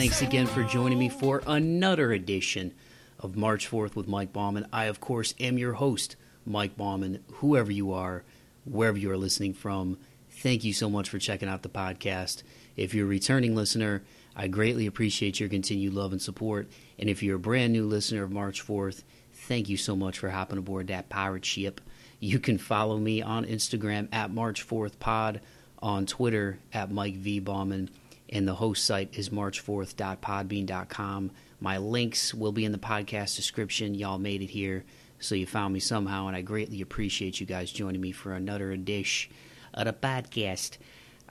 Thanks 0.00 0.22
again 0.22 0.46
for 0.46 0.64
joining 0.64 0.98
me 0.98 1.10
for 1.10 1.42
another 1.46 2.10
edition 2.12 2.72
of 3.18 3.36
March 3.36 3.66
Forth 3.66 3.96
with 3.96 4.08
Mike 4.08 4.32
Bauman. 4.32 4.66
I, 4.72 4.86
of 4.86 4.98
course, 4.98 5.34
am 5.38 5.58
your 5.58 5.74
host, 5.74 6.16
Mike 6.46 6.74
Bauman. 6.74 7.22
Whoever 7.32 7.70
you 7.70 7.92
are, 7.92 8.24
wherever 8.64 8.96
you 8.96 9.10
are 9.10 9.18
listening 9.18 9.52
from, 9.52 9.98
thank 10.30 10.64
you 10.64 10.72
so 10.72 10.88
much 10.88 11.10
for 11.10 11.18
checking 11.18 11.50
out 11.50 11.62
the 11.62 11.68
podcast. 11.68 12.42
If 12.78 12.94
you're 12.94 13.04
a 13.04 13.10
returning 13.10 13.54
listener, 13.54 14.02
I 14.34 14.48
greatly 14.48 14.86
appreciate 14.86 15.38
your 15.38 15.50
continued 15.50 15.92
love 15.92 16.12
and 16.12 16.22
support. 16.22 16.70
And 16.98 17.10
if 17.10 17.22
you're 17.22 17.36
a 17.36 17.38
brand 17.38 17.74
new 17.74 17.86
listener 17.86 18.22
of 18.22 18.32
March 18.32 18.62
Forth, 18.62 19.04
thank 19.34 19.68
you 19.68 19.76
so 19.76 19.94
much 19.94 20.18
for 20.18 20.30
hopping 20.30 20.56
aboard 20.56 20.86
that 20.86 21.10
pirate 21.10 21.44
ship. 21.44 21.78
You 22.20 22.38
can 22.38 22.56
follow 22.56 22.96
me 22.96 23.20
on 23.20 23.44
Instagram 23.44 24.08
at 24.12 24.32
March 24.32 24.66
4th 24.66 24.98
Pod, 24.98 25.42
on 25.82 26.06
Twitter 26.06 26.58
at 26.72 26.90
Mike 26.90 27.16
V. 27.16 27.38
Bauman, 27.40 27.90
and 28.30 28.46
the 28.46 28.54
host 28.54 28.84
site 28.84 29.10
is 29.12 29.30
march4th.podbean.com. 29.30 31.30
My 31.60 31.78
links 31.78 32.32
will 32.32 32.52
be 32.52 32.64
in 32.64 32.72
the 32.72 32.78
podcast 32.78 33.36
description. 33.36 33.94
Y'all 33.94 34.18
made 34.18 34.40
it 34.40 34.50
here, 34.50 34.84
so 35.18 35.34
you 35.34 35.46
found 35.46 35.74
me 35.74 35.80
somehow, 35.80 36.28
and 36.28 36.36
I 36.36 36.42
greatly 36.42 36.80
appreciate 36.80 37.40
you 37.40 37.46
guys 37.46 37.70
joining 37.70 38.00
me 38.00 38.12
for 38.12 38.32
another 38.32 38.72
edition 38.72 39.32
of 39.74 39.86
the 39.86 39.92
podcast. 39.92 40.78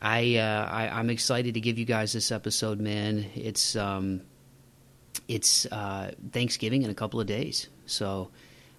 I, 0.02 0.36
uh, 0.36 0.68
I 0.70 1.00
am 1.00 1.10
excited 1.10 1.56
to 1.56 1.62
give 1.62 1.80
you 1.80 1.86
guys 1.86 2.14
this 2.14 2.32
episode, 2.32 2.80
man. 2.80 3.26
It's 3.34 3.76
um, 3.76 4.22
it's 5.28 5.66
uh, 5.68 6.12
Thanksgiving 6.32 6.84
in 6.84 6.90
a 6.90 6.96
couple 6.96 7.20
of 7.20 7.28
days, 7.28 7.68
so 7.86 8.30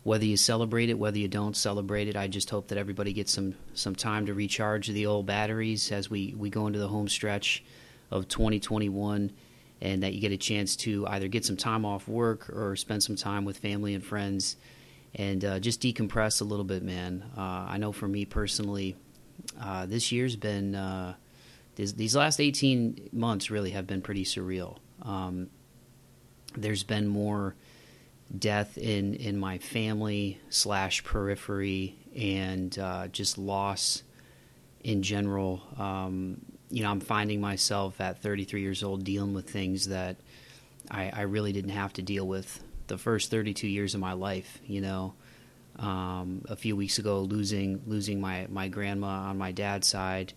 whether 0.02 0.24
you 0.24 0.36
celebrate 0.36 0.88
it, 0.88 0.98
whether 0.98 1.18
you 1.18 1.28
don't 1.28 1.56
celebrate 1.56 2.08
it, 2.08 2.16
I 2.16 2.26
just 2.26 2.48
hope 2.48 2.68
that 2.68 2.78
everybody 2.78 3.12
gets 3.12 3.32
some 3.32 3.54
some 3.74 3.94
time 3.94 4.26
to 4.26 4.34
recharge 4.34 4.88
the 4.88 5.06
old 5.06 5.26
batteries 5.26 5.92
as 5.92 6.08
we 6.08 6.34
we 6.38 6.48
go 6.48 6.66
into 6.66 6.78
the 6.78 6.88
home 6.88 7.08
stretch 7.08 7.62
of 8.10 8.28
2021, 8.28 9.32
and 9.80 10.02
that 10.02 10.12
you 10.12 10.20
get 10.20 10.32
a 10.32 10.36
chance 10.36 10.76
to 10.76 11.06
either 11.08 11.28
get 11.28 11.44
some 11.44 11.56
time 11.56 11.84
off 11.84 12.08
work 12.08 12.50
or 12.50 12.76
spend 12.76 13.02
some 13.02 13.16
time 13.16 13.44
with 13.44 13.58
family 13.58 13.94
and 13.94 14.04
friends, 14.04 14.56
and 15.14 15.44
uh, 15.44 15.58
just 15.58 15.80
decompress 15.80 16.40
a 16.40 16.44
little 16.44 16.64
bit, 16.64 16.82
man. 16.82 17.24
Uh, 17.36 17.66
I 17.68 17.78
know 17.78 17.92
for 17.92 18.06
me 18.08 18.24
personally 18.24 18.96
uh, 19.60 19.86
this 19.86 20.12
year's 20.12 20.36
been 20.36 20.74
uh, 20.74 21.14
these, 21.76 21.94
these, 21.94 22.16
last 22.16 22.40
18 22.40 23.10
months 23.12 23.50
really 23.50 23.70
have 23.70 23.86
been 23.86 24.02
pretty 24.02 24.24
surreal. 24.24 24.78
Um, 25.02 25.48
there's 26.56 26.82
been 26.82 27.06
more 27.06 27.54
death 28.36 28.78
in 28.78 29.14
in 29.14 29.36
my 29.36 29.58
family 29.58 30.40
slash 30.50 31.02
periphery 31.04 31.96
and 32.16 32.76
uh, 32.78 33.08
just 33.08 33.38
loss 33.38 34.02
in 34.82 35.02
general. 35.02 35.62
Um, 35.78 36.40
you 36.70 36.82
know, 36.82 36.90
I'm 36.90 37.00
finding 37.00 37.40
myself 37.40 38.00
at 38.00 38.22
33 38.22 38.60
years 38.60 38.82
old 38.82 39.04
dealing 39.04 39.34
with 39.34 39.50
things 39.50 39.88
that 39.88 40.16
I, 40.90 41.10
I 41.10 41.22
really 41.22 41.52
didn't 41.52 41.70
have 41.70 41.92
to 41.94 42.02
deal 42.02 42.26
with 42.26 42.62
the 42.86 42.96
first 42.96 43.30
32 43.30 43.66
years 43.66 43.94
of 43.94 44.00
my 44.00 44.12
life. 44.12 44.58
You 44.64 44.80
know, 44.80 45.14
um, 45.78 46.42
a 46.48 46.56
few 46.56 46.76
weeks 46.76 46.98
ago 46.98 47.20
losing 47.20 47.82
losing 47.86 48.20
my 48.20 48.46
my 48.50 48.68
grandma 48.68 49.28
on 49.28 49.38
my 49.38 49.52
dad's 49.52 49.88
side, 49.88 50.32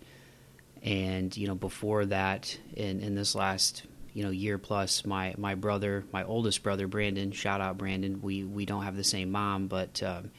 and 0.81 1.35
you 1.35 1.47
know 1.47 1.55
before 1.55 2.05
that 2.05 2.57
in 2.75 2.99
in 2.99 3.15
this 3.15 3.35
last 3.35 3.83
you 4.13 4.23
know 4.23 4.31
year 4.31 4.57
plus 4.57 5.05
my 5.05 5.35
my 5.37 5.55
brother 5.55 6.03
my 6.11 6.23
oldest 6.23 6.63
brother 6.63 6.87
Brandon 6.87 7.31
shout 7.31 7.61
out 7.61 7.77
Brandon 7.77 8.21
we 8.21 8.43
we 8.43 8.65
don't 8.65 8.83
have 8.83 8.95
the 8.95 9.03
same 9.03 9.31
mom 9.31 9.67
but. 9.67 10.01
Um, 10.01 10.31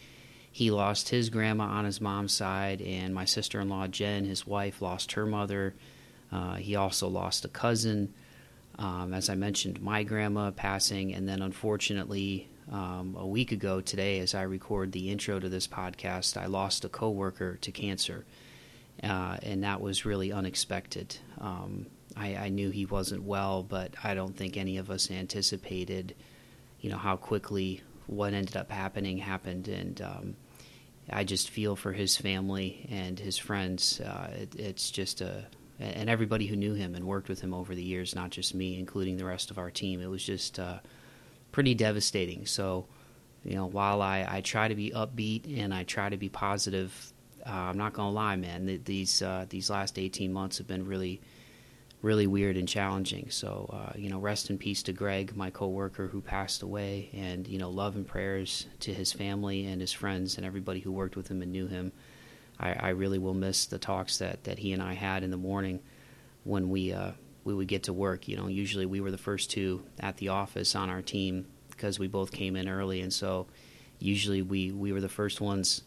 he 0.55 0.71
lost 0.71 1.09
his 1.09 1.31
grandma 1.31 1.65
on 1.65 1.85
his 1.85 2.01
mom's 2.01 2.33
side, 2.33 2.81
and 2.81 3.13
my 3.13 3.25
sister 3.25 3.61
in 3.61 3.69
law, 3.69 3.89
Jen, 3.89 4.25
his 4.25 4.47
wife, 4.47 4.81
lost 4.81 5.11
her 5.13 5.27
mother. 5.27 5.75
Uh, 6.31 6.55
he 6.55 6.77
also 6.77 7.09
lost 7.09 7.45
a 7.45 7.49
cousin. 7.49 8.15
Um, 8.79 9.13
as 9.13 9.29
I 9.29 9.35
mentioned, 9.35 9.83
my 9.83 10.05
grandma 10.05 10.53
passing, 10.53 11.13
and 11.13 11.29
then 11.29 11.43
unfortunately, 11.43 12.49
um, 12.71 13.17
a 13.19 13.27
week 13.27 13.51
ago 13.51 13.81
today, 13.81 14.21
as 14.21 14.33
I 14.33 14.43
record 14.43 14.93
the 14.93 15.11
intro 15.11 15.41
to 15.41 15.49
this 15.49 15.67
podcast, 15.67 16.41
I 16.41 16.47
lost 16.47 16.85
a 16.85 16.89
coworker 16.89 17.57
to 17.57 17.73
cancer, 17.73 18.25
uh, 19.03 19.39
and 19.43 19.65
that 19.65 19.81
was 19.81 20.05
really 20.05 20.31
unexpected. 20.31 21.17
Um, 21.41 21.87
I, 22.17 22.37
I, 22.37 22.49
knew 22.49 22.71
he 22.71 22.87
wasn't 22.87 23.25
well, 23.25 23.65
but 23.65 23.93
I 24.05 24.15
don't 24.15 24.37
think 24.37 24.57
any 24.57 24.77
of 24.77 24.89
us 24.89 25.11
anticipated, 25.11 26.15
you 26.81 26.91
know, 26.91 26.99
how 26.99 27.17
quickly 27.17 27.83
what 28.07 28.35
ended 28.35 28.57
up 28.57 28.71
happening 28.71 29.19
happened, 29.19 29.67
and 29.67 30.01
um, 30.01 30.37
I 31.11 31.25
just 31.25 31.51
feel 31.51 31.77
for 31.77 31.93
his 31.93 32.17
family 32.17 32.89
and 32.91 33.19
his 33.19 33.37
friends. 33.37 34.01
Uh, 34.01 34.31
it, 34.35 34.55
it's 34.57 34.91
just 34.91 35.21
a 35.21 35.47
and 35.81 36.09
everybody 36.09 36.47
who 36.47 36.55
knew 36.55 36.75
him 36.75 36.95
and 36.95 37.05
worked 37.05 37.29
with 37.29 37.41
him 37.41 37.53
over 37.53 37.75
the 37.75 37.83
years, 37.83 38.15
not 38.15 38.31
just 38.31 38.55
me, 38.55 38.79
including 38.79 39.17
the 39.17 39.25
rest 39.25 39.51
of 39.51 39.59
our 39.59 39.71
team. 39.71 40.01
It 40.01 40.09
was 40.09 40.25
just. 40.25 40.59
Uh, 40.59 40.79
pretty 41.55 41.73
devastating. 41.73 42.47
So, 42.47 42.85
you 43.45 43.55
know, 43.55 43.67
while 43.67 44.03
I, 44.03 44.27
I 44.29 44.41
try 44.41 44.67
to 44.67 44.75
be 44.75 44.91
upbeat 44.91 45.57
and 45.57 45.73
I 45.73 45.85
try 45.85 46.09
to 46.09 46.17
be 46.17 46.29
positive, 46.29 47.13
uh, 47.47 47.53
I'm 47.53 47.79
not 47.79 47.93
gonna 47.93 48.11
lie, 48.11 48.35
man. 48.35 48.81
these 48.85 49.23
uh, 49.23 49.47
these 49.49 49.71
last 49.71 49.97
18 49.97 50.33
months 50.33 50.59
have 50.59 50.67
been 50.67 50.85
really, 50.85 51.21
really 52.05 52.27
weird 52.27 52.59
and 52.59 52.69
challenging. 52.69 53.31
So, 53.31 53.71
uh, 53.73 53.93
you 53.97 54.11
know, 54.11 54.19
rest 54.19 54.51
in 54.51 54.59
peace 54.59 54.83
to 54.85 54.93
Greg, 54.93 55.35
my 55.35 55.49
coworker 55.49 56.07
who 56.07 56.21
passed 56.21 56.63
away, 56.63 57.09
and 57.15 57.49
you 57.49 57.59
know, 57.59 57.71
love 57.71 57.97
and 57.97 58.07
prayers 58.07 58.67
to 58.81 58.93
his 58.93 59.13
family 59.13 59.65
and 59.65 59.81
his 59.81 59.93
friends 59.93 60.37
and 60.37 60.45
everybody 60.45 60.81
who 60.81 60.93
worked 60.93 61.17
with 61.17 61.29
him 61.29 61.41
and 61.41 61.51
knew 61.51 61.67
him. 61.67 61.93
I, 62.61 62.75
I 62.75 62.89
really 62.91 63.19
will 63.19 63.35
miss 63.35 63.65
the 63.65 63.79
talks 63.79 64.19
that 64.19 64.45
that 64.45 64.59
he 64.59 64.75
and 64.75 64.83
I 64.83 64.93
had 64.93 65.25
in 65.25 65.31
the 65.31 65.39
morning 65.39 65.81
when 66.45 66.69
we 66.69 66.93
uh, 66.93 67.13
we 67.43 67.55
would 67.55 67.69
get 67.69 67.85
to 67.85 67.93
work. 67.95 68.29
You 68.29 68.37
know, 68.37 68.49
usually 68.49 68.87
we 68.87 69.01
were 69.01 69.11
the 69.11 69.19
first 69.19 69.51
two 69.51 69.83
at 69.99 70.19
the 70.19 70.29
office 70.29 70.77
on 70.77 70.91
our 70.91 71.03
team 71.03 71.47
because 71.71 71.99
we 71.99 72.07
both 72.07 72.31
came 72.31 72.55
in 72.55 72.69
early, 72.69 73.01
and 73.01 73.13
so 73.13 73.47
usually 73.99 74.43
we 74.43 74.71
we 74.73 74.93
were 74.93 75.01
the 75.01 75.09
first 75.09 75.41
ones 75.41 75.83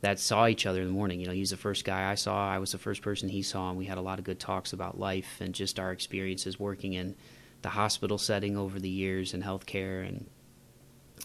that 0.00 0.18
saw 0.18 0.46
each 0.46 0.66
other 0.66 0.80
in 0.80 0.86
the 0.86 0.92
morning. 0.92 1.20
You 1.20 1.26
know, 1.26 1.32
he's 1.32 1.50
the 1.50 1.56
first 1.56 1.84
guy 1.84 2.10
I 2.10 2.14
saw. 2.14 2.48
I 2.48 2.58
was 2.58 2.72
the 2.72 2.78
first 2.78 3.02
person 3.02 3.28
he 3.28 3.42
saw, 3.42 3.68
and 3.68 3.78
we 3.78 3.84
had 3.84 3.98
a 3.98 4.02
lot 4.02 4.18
of 4.18 4.24
good 4.24 4.40
talks 4.40 4.72
about 4.72 4.98
life 4.98 5.40
and 5.40 5.54
just 5.54 5.78
our 5.78 5.92
experiences 5.92 6.58
working 6.58 6.94
in 6.94 7.14
the 7.62 7.68
hospital 7.68 8.18
setting 8.18 8.56
over 8.56 8.78
the 8.78 8.88
years 8.88 9.34
and 9.34 9.42
healthcare, 9.42 10.06
and 10.08 10.26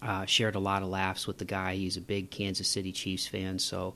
uh, 0.02 0.26
shared 0.26 0.56
a 0.56 0.60
lot 0.60 0.84
of 0.84 0.90
laughs 0.90 1.28
with 1.28 1.38
the 1.38 1.46
guy. 1.46 1.76
He's 1.76 1.98
a 1.98 2.02
big 2.02 2.32
Kansas 2.32 2.68
City 2.68 2.92
Chiefs 2.92 3.28
fan, 3.28 3.60
so. 3.60 3.96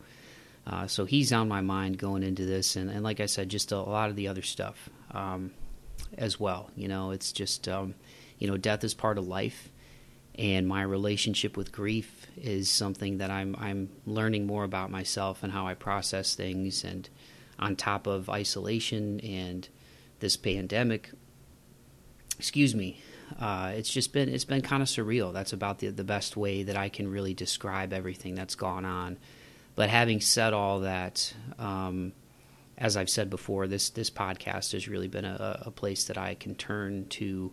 Uh, 0.67 0.85
so 0.85 1.05
he's 1.05 1.33
on 1.33 1.47
my 1.47 1.61
mind 1.61 1.97
going 1.97 2.21
into 2.21 2.45
this, 2.45 2.75
and, 2.75 2.91
and 2.91 3.01
like 3.01 3.19
I 3.19 3.25
said, 3.25 3.49
just 3.49 3.71
a, 3.71 3.77
a 3.77 3.77
lot 3.77 4.11
of 4.11 4.15
the 4.15 4.27
other 4.27 4.43
stuff. 4.43 4.89
Um, 5.09 5.51
as 6.17 6.39
well. 6.39 6.69
You 6.75 6.87
know, 6.87 7.11
it's 7.11 7.31
just 7.31 7.67
um, 7.67 7.95
you 8.37 8.47
know, 8.47 8.57
death 8.57 8.83
is 8.83 8.93
part 8.93 9.17
of 9.17 9.27
life, 9.27 9.68
and 10.39 10.65
my 10.65 10.81
relationship 10.81 11.57
with 11.57 11.73
grief 11.73 12.25
is 12.37 12.69
something 12.69 13.17
that 13.17 13.29
I'm 13.29 13.57
I'm 13.59 13.89
learning 14.05 14.47
more 14.47 14.63
about 14.63 14.89
myself 14.89 15.43
and 15.43 15.51
how 15.51 15.67
I 15.67 15.73
process 15.73 16.33
things. 16.33 16.85
And 16.85 17.09
on 17.59 17.75
top 17.75 18.07
of 18.07 18.29
isolation 18.29 19.19
and 19.19 19.67
this 20.21 20.37
pandemic, 20.37 21.11
excuse 22.37 22.73
me, 22.73 23.01
uh, 23.37 23.73
it's 23.75 23.91
just 23.91 24.13
been 24.13 24.29
it's 24.29 24.45
been 24.45 24.61
kind 24.61 24.81
of 24.81 24.87
surreal. 24.87 25.33
That's 25.33 25.51
about 25.51 25.79
the 25.79 25.89
the 25.89 26.05
best 26.05 26.37
way 26.37 26.63
that 26.63 26.77
I 26.77 26.87
can 26.87 27.11
really 27.11 27.33
describe 27.33 27.91
everything 27.91 28.33
that's 28.33 28.55
gone 28.55 28.85
on. 28.85 29.17
But 29.75 29.89
having 29.89 30.21
said 30.21 30.53
all 30.53 30.79
that. 30.79 31.33
Um, 31.59 32.13
as 32.81 32.95
I've 32.95 33.09
said 33.09 33.29
before, 33.29 33.67
this 33.67 33.89
this 33.89 34.09
podcast 34.09 34.71
has 34.71 34.87
really 34.87 35.09
been 35.09 35.25
a, 35.25 35.63
a 35.65 35.69
place 35.69 36.05
that 36.05 36.17
I 36.17 36.35
can 36.35 36.55
turn 36.55 37.07
to 37.09 37.51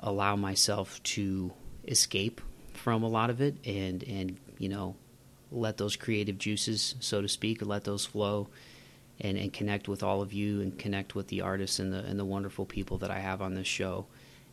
allow 0.00 0.34
myself 0.34 1.00
to 1.04 1.52
escape 1.86 2.40
from 2.72 3.02
a 3.02 3.08
lot 3.08 3.30
of 3.30 3.40
it 3.40 3.56
and 3.64 4.02
and 4.04 4.36
you 4.58 4.68
know 4.68 4.94
let 5.50 5.76
those 5.76 5.96
creative 5.96 6.38
juices, 6.38 6.96
so 7.00 7.22
to 7.22 7.28
speak, 7.28 7.64
let 7.64 7.84
those 7.84 8.04
flow 8.04 8.48
and, 9.20 9.38
and 9.38 9.52
connect 9.52 9.88
with 9.88 10.02
all 10.02 10.20
of 10.20 10.32
you 10.32 10.60
and 10.60 10.78
connect 10.78 11.14
with 11.14 11.28
the 11.28 11.40
artists 11.40 11.78
and 11.78 11.92
the 11.92 11.98
and 12.00 12.18
the 12.18 12.24
wonderful 12.24 12.66
people 12.66 12.98
that 12.98 13.10
I 13.10 13.18
have 13.18 13.42
on 13.42 13.54
this 13.54 13.66
show. 13.66 14.06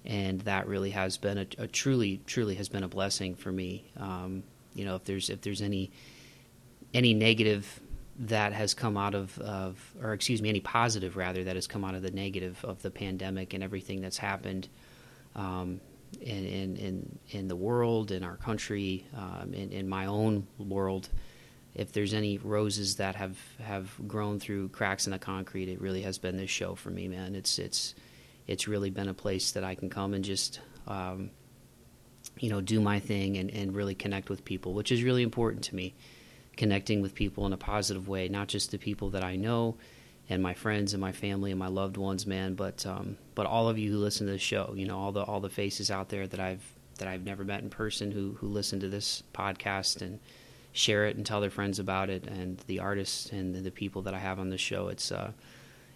And 0.06 0.42
that 0.42 0.68
really 0.68 0.92
has 0.92 1.18
been 1.18 1.38
a, 1.38 1.48
a 1.58 1.68
truly 1.68 2.22
truly 2.26 2.56
has 2.56 2.70
been 2.70 2.84
a 2.84 2.88
blessing 2.88 3.36
for 3.36 3.52
me. 3.52 3.86
Um, 3.98 4.44
you 4.76 4.86
know, 4.86 4.96
if 4.96 5.04
there's 5.06 5.30
if 5.30 5.42
there's 5.42 5.62
any 5.62 5.92
any 6.94 7.14
negative 7.14 7.80
that 8.20 8.54
has 8.54 8.76
come 8.76 8.96
out 8.96 9.16
of, 9.16 9.40
of, 9.40 9.96
or 10.00 10.14
excuse 10.14 10.40
me, 10.40 10.48
any 10.48 10.60
positive 10.60 11.18
rather 11.18 11.44
that 11.46 11.56
has 11.56 11.66
come 11.66 11.84
out 11.84 11.96
of 11.96 12.04
the 12.04 12.12
negative 12.12 12.64
of 12.64 12.80
the 12.84 12.92
pandemic 12.92 13.56
and 13.56 13.64
everything 13.64 14.02
that's 14.02 14.20
happened 14.20 14.68
um, 15.36 15.82
in, 16.22 16.46
in, 16.46 16.76
in, 16.78 17.20
in 17.30 17.48
the 17.48 17.56
world, 17.56 18.12
in 18.12 18.24
our 18.24 18.38
country, 18.38 19.06
um, 19.16 19.54
in, 19.54 19.72
in 19.72 19.88
my 19.88 20.06
own 20.06 20.48
world. 20.58 21.10
If 21.76 21.92
there's 21.92 22.14
any 22.14 22.38
roses 22.38 22.98
that 22.98 23.16
have, 23.16 23.38
have 23.62 23.92
grown 24.08 24.40
through 24.40 24.70
cracks 24.70 25.08
in 25.08 25.12
the 25.12 25.20
concrete, 25.20 25.70
it 25.70 25.82
really 25.82 26.04
has 26.04 26.18
been 26.18 26.38
this 26.38 26.50
show 26.50 26.76
for 26.76 26.92
me, 26.92 27.08
man. 27.08 27.36
It's 27.36 27.58
it's 27.58 27.96
it's 28.46 28.68
really 28.68 28.90
been 28.90 29.08
a 29.08 29.14
place 29.14 29.54
that 29.54 29.64
I 29.64 29.74
can 29.74 29.90
come 29.90 30.14
and 30.14 30.24
just 30.24 30.60
um, 30.86 31.32
you 32.40 32.50
know 32.50 32.62
do 32.62 32.80
my 32.80 33.00
thing 33.00 33.38
and, 33.38 33.50
and 33.50 33.76
really 33.76 33.96
connect 33.96 34.30
with 34.30 34.46
people, 34.46 34.74
which 34.74 34.92
is 34.92 35.02
really 35.02 35.24
important 35.24 35.64
to 35.66 35.76
me 35.76 35.96
connecting 36.56 37.02
with 37.02 37.16
people 37.16 37.46
in 37.46 37.54
a 37.54 37.58
positive 37.58 38.08
way, 38.08 38.28
not 38.30 38.48
just 38.48 38.72
the 38.72 38.78
people 38.78 39.10
that 39.12 39.24
I 39.24 39.36
know 39.36 39.76
and 40.30 40.42
my 40.42 40.54
friends 40.54 40.94
and 40.94 41.02
my 41.02 41.12
family 41.12 41.52
and 41.52 41.60
my 41.60 41.68
loved 41.68 41.98
ones, 41.98 42.26
man. 42.26 42.56
But 42.56 42.86
um, 42.86 43.18
but 43.36 43.46
all 43.46 43.70
of 43.70 43.78
you 43.78 43.92
who 43.92 43.98
listen 43.98 44.28
to 44.28 44.34
the 44.34 44.40
show, 44.40 44.74
you 44.76 44.88
know, 44.88 44.98
all 44.98 45.12
the 45.12 45.24
all 45.24 45.40
the 45.40 45.50
faces 45.50 45.92
out 45.92 46.10
there 46.10 46.28
that 46.28 46.40
I've 46.40 46.64
that 46.98 47.08
I've 47.08 47.24
never 47.24 47.44
met 47.44 47.62
in 47.62 47.70
person 47.70 48.12
who 48.12 48.34
who 48.40 48.48
listen 48.48 48.80
to 48.82 48.90
this 48.90 49.24
podcast 49.34 50.02
and 50.02 50.20
share 50.72 51.06
it 51.06 51.16
and 51.16 51.26
tell 51.26 51.42
their 51.42 51.50
friends 51.50 51.80
about 51.80 52.10
it, 52.10 52.26
and 52.26 52.58
the 52.68 52.80
artists 52.80 53.32
and 53.32 53.56
the 53.56 53.72
people 53.72 54.02
that 54.04 54.14
I 54.14 54.20
have 54.20 54.40
on 54.40 54.50
the 54.50 54.58
show. 54.58 54.88
It's 54.88 55.12
uh, 55.12 55.32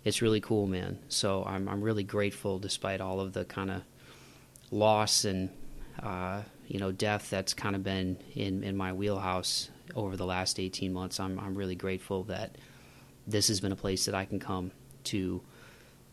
it's 0.03 0.21
really 0.21 0.41
cool, 0.41 0.67
man. 0.67 0.99
So 1.07 1.43
I'm 1.45 1.67
I'm 1.67 1.81
really 1.81 2.03
grateful, 2.03 2.59
despite 2.59 3.01
all 3.01 3.19
of 3.19 3.33
the 3.33 3.45
kind 3.45 3.71
of 3.71 3.83
loss 4.71 5.23
and 5.23 5.49
uh, 6.03 6.41
you 6.67 6.79
know 6.79 6.91
death 6.91 7.29
that's 7.29 7.53
kind 7.53 7.75
of 7.75 7.83
been 7.83 8.17
in 8.35 8.63
in 8.63 8.75
my 8.75 8.91
wheelhouse 8.93 9.69
over 9.95 10.17
the 10.17 10.25
last 10.25 10.59
18 10.59 10.91
months. 10.91 11.19
I'm 11.19 11.39
I'm 11.39 11.55
really 11.55 11.75
grateful 11.75 12.23
that 12.25 12.57
this 13.27 13.49
has 13.49 13.59
been 13.59 13.71
a 13.71 13.77
place 13.77 14.05
that 14.05 14.15
I 14.15 14.25
can 14.25 14.39
come 14.39 14.71
to 15.05 15.41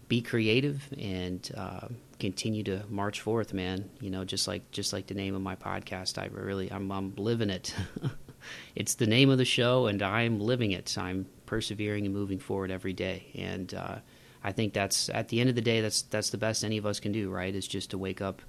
be 0.08 0.20
creative 0.20 0.86
and 0.98 1.50
uh, 1.56 1.88
continue 2.18 2.62
to 2.64 2.82
march 2.88 3.20
forth, 3.20 3.54
man. 3.54 3.88
You 4.00 4.10
know, 4.10 4.24
just 4.24 4.46
like 4.46 4.70
just 4.70 4.92
like 4.92 5.06
the 5.06 5.14
name 5.14 5.34
of 5.34 5.42
my 5.42 5.56
podcast, 5.56 6.18
I 6.18 6.26
really 6.26 6.70
I'm 6.70 6.90
I'm 6.90 7.14
living 7.16 7.50
it. 7.50 7.74
it's 8.74 8.94
the 8.94 9.06
name 9.06 9.30
of 9.30 9.38
the 9.38 9.44
show, 9.44 9.86
and 9.86 10.02
I'm 10.02 10.40
living 10.40 10.72
it. 10.72 10.96
I'm 10.98 11.26
persevering 11.46 12.04
and 12.04 12.14
moving 12.14 12.38
forward 12.38 12.70
every 12.70 12.92
day, 12.92 13.26
and 13.34 13.72
uh, 13.72 13.96
I 14.42 14.52
think 14.52 14.74
that's 14.74 15.08
at 15.08 15.28
the 15.28 15.40
end 15.40 15.48
of 15.48 15.54
the 15.54 15.62
day, 15.62 15.80
that's 15.80 16.02
that's 16.02 16.30
the 16.30 16.38
best 16.38 16.64
any 16.64 16.76
of 16.76 16.86
us 16.86 17.00
can 17.00 17.12
do, 17.12 17.30
right? 17.30 17.54
Is 17.54 17.66
just 17.66 17.90
to 17.90 17.98
wake 17.98 18.20
up 18.20 18.42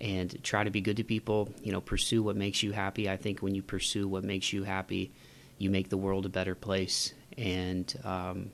and 0.00 0.42
try 0.42 0.64
to 0.64 0.70
be 0.70 0.80
good 0.80 0.96
to 0.96 1.04
people. 1.04 1.52
You 1.62 1.72
know, 1.72 1.80
pursue 1.80 2.22
what 2.22 2.36
makes 2.36 2.62
you 2.62 2.72
happy. 2.72 3.10
I 3.10 3.16
think 3.16 3.40
when 3.40 3.54
you 3.54 3.62
pursue 3.62 4.08
what 4.08 4.24
makes 4.24 4.52
you 4.52 4.62
happy, 4.62 5.12
you 5.58 5.68
make 5.68 5.90
the 5.90 5.98
world 5.98 6.24
a 6.24 6.30
better 6.30 6.54
place 6.54 7.12
and 7.38 7.98
um, 8.04 8.50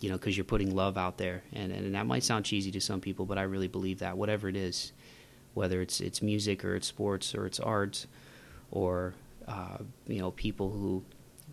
you 0.00 0.10
know 0.10 0.16
because 0.16 0.36
you're 0.36 0.44
putting 0.44 0.74
love 0.74 0.98
out 0.98 1.18
there. 1.18 1.42
And, 1.52 1.72
and 1.72 1.94
that 1.94 2.06
might 2.06 2.24
sound 2.24 2.44
cheesy 2.44 2.70
to 2.72 2.80
some 2.80 3.00
people 3.00 3.24
but 3.26 3.38
i 3.38 3.42
really 3.42 3.68
believe 3.68 4.00
that 4.00 4.16
whatever 4.16 4.48
it 4.48 4.56
is 4.56 4.92
whether 5.54 5.80
it's 5.80 6.00
it's 6.00 6.20
music 6.20 6.64
or 6.64 6.74
it's 6.74 6.86
sports 6.86 7.34
or 7.34 7.46
it's 7.46 7.60
art 7.60 8.06
or 8.70 9.14
uh, 9.48 9.78
you 10.06 10.18
know 10.18 10.32
people 10.32 10.70
who 10.70 11.02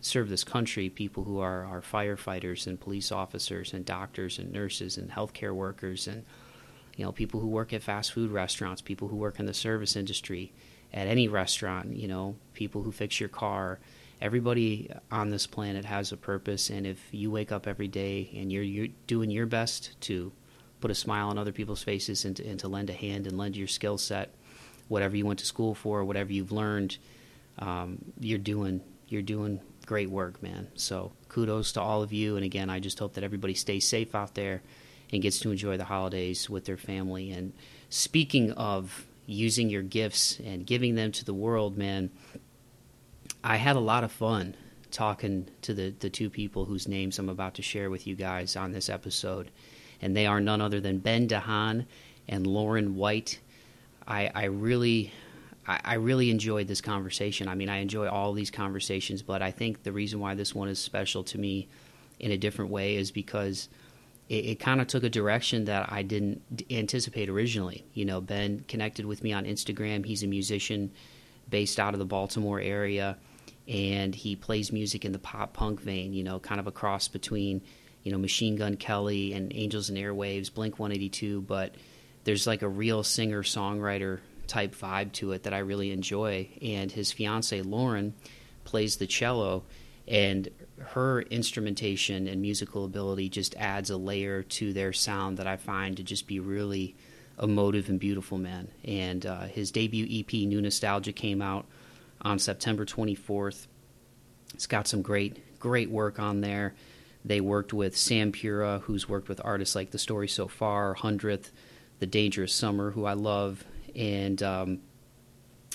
serve 0.00 0.28
this 0.28 0.44
country 0.44 0.88
people 0.88 1.22
who 1.24 1.38
are, 1.38 1.64
are 1.64 1.80
firefighters 1.80 2.66
and 2.66 2.80
police 2.80 3.12
officers 3.12 3.72
and 3.72 3.84
doctors 3.84 4.38
and 4.38 4.52
nurses 4.52 4.98
and 4.98 5.10
healthcare 5.10 5.54
workers 5.54 6.06
and 6.08 6.24
you 6.96 7.04
know 7.04 7.12
people 7.12 7.40
who 7.40 7.46
work 7.46 7.72
at 7.72 7.82
fast 7.82 8.12
food 8.12 8.30
restaurants 8.30 8.82
people 8.82 9.08
who 9.08 9.16
work 9.16 9.38
in 9.38 9.46
the 9.46 9.54
service 9.54 9.94
industry 9.94 10.52
at 10.92 11.06
any 11.06 11.28
restaurant 11.28 11.96
you 11.96 12.08
know 12.08 12.34
people 12.52 12.82
who 12.82 12.90
fix 12.90 13.20
your 13.20 13.28
car 13.28 13.78
everybody 14.22 14.88
on 15.10 15.30
this 15.30 15.48
planet 15.48 15.84
has 15.84 16.12
a 16.12 16.16
purpose, 16.16 16.70
and 16.70 16.86
if 16.86 16.98
you 17.10 17.30
wake 17.30 17.50
up 17.50 17.66
every 17.66 17.88
day 17.88 18.30
and 18.36 18.52
you're, 18.52 18.62
you're 18.62 18.88
doing 19.08 19.30
your 19.30 19.46
best 19.46 20.00
to 20.00 20.32
put 20.80 20.92
a 20.92 20.94
smile 20.94 21.28
on 21.28 21.38
other 21.38 21.50
people's 21.50 21.82
faces 21.82 22.24
and 22.24 22.36
to, 22.36 22.46
and 22.46 22.60
to 22.60 22.68
lend 22.68 22.88
a 22.88 22.92
hand 22.92 23.26
and 23.26 23.36
lend 23.36 23.56
your 23.56 23.66
skill 23.66 23.98
set, 23.98 24.32
whatever 24.86 25.16
you 25.16 25.26
went 25.26 25.40
to 25.40 25.44
school 25.44 25.74
for, 25.74 26.04
whatever 26.04 26.32
you've 26.32 26.52
learned, 26.52 26.96
um, 27.58 27.98
you're 28.20 28.38
doing 28.38 28.80
you're 29.08 29.22
doing 29.22 29.60
great 29.84 30.08
work, 30.08 30.42
man. 30.42 30.68
So 30.74 31.12
kudos 31.28 31.72
to 31.72 31.82
all 31.82 32.02
of 32.02 32.12
you, 32.12 32.36
and 32.36 32.44
again, 32.44 32.70
I 32.70 32.78
just 32.78 32.98
hope 32.98 33.14
that 33.14 33.24
everybody 33.24 33.54
stays 33.54 33.86
safe 33.86 34.14
out 34.14 34.34
there 34.34 34.62
and 35.12 35.20
gets 35.20 35.40
to 35.40 35.50
enjoy 35.50 35.76
the 35.76 35.84
holidays 35.84 36.48
with 36.48 36.64
their 36.64 36.78
family. 36.78 37.32
And 37.32 37.52
speaking 37.90 38.52
of 38.52 39.04
using 39.26 39.68
your 39.68 39.82
gifts 39.82 40.38
and 40.44 40.64
giving 40.64 40.94
them 40.94 41.12
to 41.12 41.24
the 41.24 41.34
world, 41.34 41.76
man 41.76 42.10
I 43.44 43.56
had 43.56 43.76
a 43.76 43.80
lot 43.80 44.04
of 44.04 44.12
fun 44.12 44.54
talking 44.90 45.48
to 45.62 45.74
the, 45.74 45.94
the 45.98 46.10
two 46.10 46.30
people 46.30 46.64
whose 46.64 46.86
names 46.86 47.18
I'm 47.18 47.28
about 47.28 47.54
to 47.54 47.62
share 47.62 47.90
with 47.90 48.06
you 48.06 48.14
guys 48.14 48.56
on 48.56 48.72
this 48.72 48.88
episode. 48.88 49.50
And 50.00 50.16
they 50.16 50.26
are 50.26 50.40
none 50.40 50.60
other 50.60 50.80
than 50.80 50.98
Ben 50.98 51.26
DeHan 51.26 51.86
and 52.28 52.46
Lauren 52.46 52.94
White. 52.96 53.40
I, 54.06 54.30
I 54.34 54.44
really 54.44 55.12
I, 55.64 55.94
really 55.94 56.28
enjoyed 56.30 56.66
this 56.66 56.80
conversation. 56.80 57.46
I 57.46 57.54
mean, 57.54 57.68
I 57.68 57.76
enjoy 57.76 58.08
all 58.08 58.32
these 58.32 58.50
conversations, 58.50 59.22
but 59.22 59.42
I 59.42 59.52
think 59.52 59.84
the 59.84 59.92
reason 59.92 60.18
why 60.18 60.34
this 60.34 60.54
one 60.56 60.68
is 60.68 60.80
special 60.80 61.22
to 61.24 61.38
me 61.38 61.68
in 62.18 62.32
a 62.32 62.36
different 62.36 62.72
way 62.72 62.96
is 62.96 63.12
because 63.12 63.68
it, 64.28 64.44
it 64.44 64.60
kind 64.60 64.80
of 64.80 64.88
took 64.88 65.04
a 65.04 65.08
direction 65.08 65.64
that 65.66 65.90
I 65.92 66.02
didn't 66.02 66.64
anticipate 66.68 67.28
originally. 67.28 67.84
You 67.94 68.04
know, 68.04 68.20
Ben 68.20 68.64
connected 68.66 69.06
with 69.06 69.22
me 69.22 69.32
on 69.32 69.44
Instagram. 69.44 70.04
He's 70.04 70.24
a 70.24 70.26
musician 70.26 70.90
based 71.48 71.78
out 71.78 71.94
of 71.94 72.00
the 72.00 72.06
Baltimore 72.06 72.60
area 72.60 73.16
and 73.68 74.14
he 74.14 74.36
plays 74.36 74.72
music 74.72 75.04
in 75.04 75.12
the 75.12 75.18
pop 75.18 75.52
punk 75.52 75.80
vein, 75.80 76.12
you 76.12 76.24
know, 76.24 76.38
kind 76.38 76.60
of 76.60 76.66
a 76.66 76.72
cross 76.72 77.08
between, 77.08 77.62
you 78.02 78.12
know, 78.12 78.18
Machine 78.18 78.56
Gun 78.56 78.76
Kelly 78.76 79.32
and 79.32 79.52
Angels 79.54 79.88
and 79.88 79.98
Airwaves, 79.98 80.52
Blink 80.52 80.78
182, 80.78 81.42
but 81.42 81.74
there's 82.24 82.46
like 82.46 82.62
a 82.62 82.68
real 82.68 83.02
singer 83.02 83.42
songwriter 83.42 84.20
type 84.46 84.74
vibe 84.74 85.12
to 85.12 85.32
it 85.32 85.44
that 85.44 85.54
I 85.54 85.58
really 85.58 85.90
enjoy. 85.90 86.48
And 86.60 86.90
his 86.90 87.12
fiance 87.12 87.60
Lauren 87.62 88.14
plays 88.64 88.96
the 88.96 89.06
cello, 89.06 89.64
and 90.06 90.48
her 90.78 91.22
instrumentation 91.22 92.26
and 92.26 92.42
musical 92.42 92.84
ability 92.84 93.28
just 93.28 93.54
adds 93.56 93.90
a 93.90 93.96
layer 93.96 94.42
to 94.42 94.72
their 94.72 94.92
sound 94.92 95.38
that 95.38 95.46
I 95.46 95.56
find 95.56 95.96
to 95.96 96.02
just 96.02 96.26
be 96.26 96.40
really 96.40 96.96
emotive 97.40 97.88
and 97.88 97.98
beautiful, 97.98 98.38
man. 98.38 98.68
And 98.84 99.24
uh, 99.24 99.42
his 99.42 99.70
debut 99.70 100.06
EP, 100.10 100.32
New 100.32 100.60
Nostalgia, 100.60 101.12
came 101.12 101.40
out 101.40 101.66
on 102.22 102.38
September 102.38 102.84
24th. 102.84 103.66
It's 104.54 104.66
got 104.66 104.86
some 104.86 105.02
great, 105.02 105.58
great 105.58 105.90
work 105.90 106.18
on 106.18 106.40
there. 106.40 106.74
They 107.24 107.40
worked 107.40 107.72
with 107.72 107.96
Sam 107.96 108.32
Pura, 108.32 108.80
who's 108.80 109.08
worked 109.08 109.28
with 109.28 109.40
artists 109.44 109.74
like 109.74 109.90
The 109.90 109.98
Story 109.98 110.28
So 110.28 110.48
Far, 110.48 110.94
Hundredth, 110.94 111.52
The 112.00 112.06
Dangerous 112.06 112.54
Summer, 112.54 112.90
who 112.90 113.04
I 113.04 113.12
love, 113.12 113.64
and 113.94 114.42
um, 114.42 114.78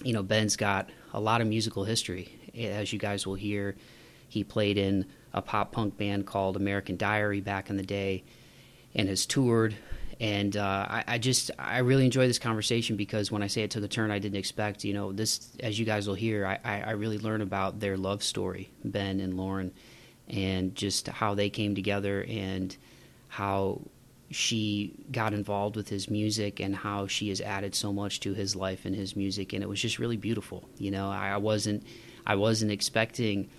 you 0.04 0.14
know 0.14 0.24
Ben's 0.24 0.58
got 0.58 0.90
a 1.14 1.20
lot 1.20 1.42
of 1.42 1.48
musical 1.48 1.86
history. 1.86 2.30
As 2.58 2.92
you 2.92 3.00
guys 3.00 3.26
will 3.26 3.36
hear, 3.36 3.76
he 4.28 4.44
played 4.44 4.78
in 4.78 5.06
a 5.34 5.42
pop 5.42 5.72
punk 5.72 5.98
band 5.98 6.26
called 6.26 6.58
American 6.58 6.98
Diary 6.98 7.40
back 7.40 7.70
in 7.70 7.78
the 7.78 7.84
day, 7.84 8.24
and 8.94 9.08
has 9.08 9.26
toured 9.26 9.76
and 10.20 10.58
uh, 10.58 10.88
I, 10.90 11.04
I, 11.08 11.18
just 11.18 11.52
I 11.60 11.80
really 11.80 12.06
enjoy 12.06 12.28
this 12.28 12.40
conversation 12.40 12.96
because 12.96 13.32
when 13.32 13.44
I 13.44 13.48
say 13.48 13.62
it 13.62 13.72
took 13.72 13.84
a 13.84 13.88
turn 13.88 14.10
I 14.10 14.20
didn't 14.20 14.38
expect, 14.38 14.84
you 14.84 14.94
know, 14.94 15.12
this 15.12 15.52
as 15.60 15.78
you 15.78 15.86
guys 15.86 16.08
will 16.08 16.16
hear, 16.16 16.46
I, 16.46 16.60
I, 16.64 16.92
really 16.92 17.20
learn 17.20 17.42
about 17.42 17.80
their 17.80 17.98
love 17.98 18.24
story, 18.24 18.70
Ben 18.84 19.20
and 19.20 19.36
Lauren, 19.36 19.72
and 20.28 20.74
just 20.74 21.08
how 21.08 21.36
they 21.36 21.50
came 21.50 21.76
together 21.76 22.26
and 22.28 22.76
how 23.28 23.82
she 24.32 24.94
got 25.12 25.34
involved 25.34 25.76
with 25.76 25.88
his 25.88 26.10
music 26.10 26.60
and 26.60 26.76
how 26.76 27.08
she 27.08 27.30
has 27.30 27.40
added 27.40 27.76
so 27.76 27.94
much 27.94 28.20
to 28.22 28.34
his 28.34 28.56
life 28.56 28.86
and 28.86 28.96
his 28.96 29.16
music, 29.16 29.54
and 29.54 29.62
it 29.62 29.70
was 29.70 29.80
just 29.80 30.00
really 30.00 30.18
beautiful. 30.18 30.68
You 30.80 30.92
know, 30.92 31.12
I 31.12 31.38
wasn't 31.38 31.84
I 32.26 32.36
wasn't 32.36 32.72
expecting 32.72 33.50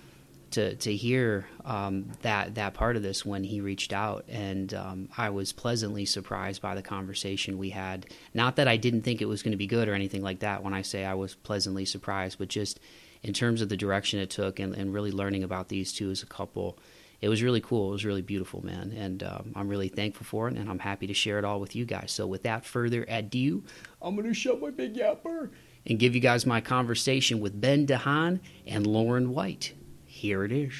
to 0.51 0.75
to 0.75 0.95
hear 0.95 1.47
um, 1.65 2.11
that 2.21 2.55
that 2.55 2.73
part 2.73 2.95
of 2.95 3.03
this 3.03 3.25
when 3.25 3.43
he 3.43 3.61
reached 3.61 3.93
out, 3.93 4.25
and 4.27 4.73
um, 4.73 5.09
I 5.17 5.29
was 5.29 5.51
pleasantly 5.51 6.05
surprised 6.05 6.61
by 6.61 6.75
the 6.75 6.81
conversation 6.81 7.57
we 7.57 7.69
had. 7.69 8.07
Not 8.33 8.55
that 8.57 8.67
I 8.67 8.77
didn't 8.77 9.01
think 9.01 9.21
it 9.21 9.27
was 9.27 9.43
going 9.43 9.51
to 9.51 9.57
be 9.57 9.67
good 9.67 9.87
or 9.87 9.93
anything 9.93 10.21
like 10.21 10.39
that. 10.39 10.63
When 10.63 10.73
I 10.73 10.81
say 10.81 11.05
I 11.05 11.13
was 11.13 11.35
pleasantly 11.35 11.85
surprised, 11.85 12.39
but 12.39 12.47
just 12.47 12.79
in 13.23 13.33
terms 13.33 13.61
of 13.61 13.69
the 13.69 13.77
direction 13.77 14.19
it 14.19 14.29
took 14.29 14.59
and, 14.59 14.73
and 14.73 14.93
really 14.93 15.11
learning 15.11 15.43
about 15.43 15.69
these 15.69 15.91
two 15.91 16.09
as 16.09 16.23
a 16.23 16.25
couple, 16.25 16.77
it 17.21 17.29
was 17.29 17.43
really 17.43 17.61
cool. 17.61 17.89
It 17.89 17.93
was 17.93 18.05
really 18.05 18.21
beautiful, 18.21 18.65
man, 18.65 18.93
and 18.95 19.23
um, 19.23 19.51
I'm 19.55 19.67
really 19.67 19.89
thankful 19.89 20.25
for 20.25 20.47
it, 20.47 20.55
and 20.55 20.69
I'm 20.69 20.79
happy 20.79 21.07
to 21.07 21.13
share 21.13 21.37
it 21.37 21.45
all 21.45 21.59
with 21.59 21.75
you 21.75 21.85
guys. 21.85 22.11
So, 22.11 22.25
without 22.25 22.65
further 22.65 23.05
ado, 23.07 23.63
I'm 24.01 24.15
going 24.15 24.27
to 24.27 24.33
shut 24.33 24.61
my 24.61 24.69
big 24.69 24.95
yapper 24.95 25.49
and 25.85 25.99
give 25.99 26.15
you 26.15 26.21
guys 26.21 26.45
my 26.45 26.61
conversation 26.61 27.39
with 27.39 27.59
Ben 27.59 27.85
DeHan 27.85 28.39
and 28.65 28.87
Lauren 28.87 29.31
White 29.31 29.73
here 30.19 30.43
it 30.43 30.51
is. 30.51 30.73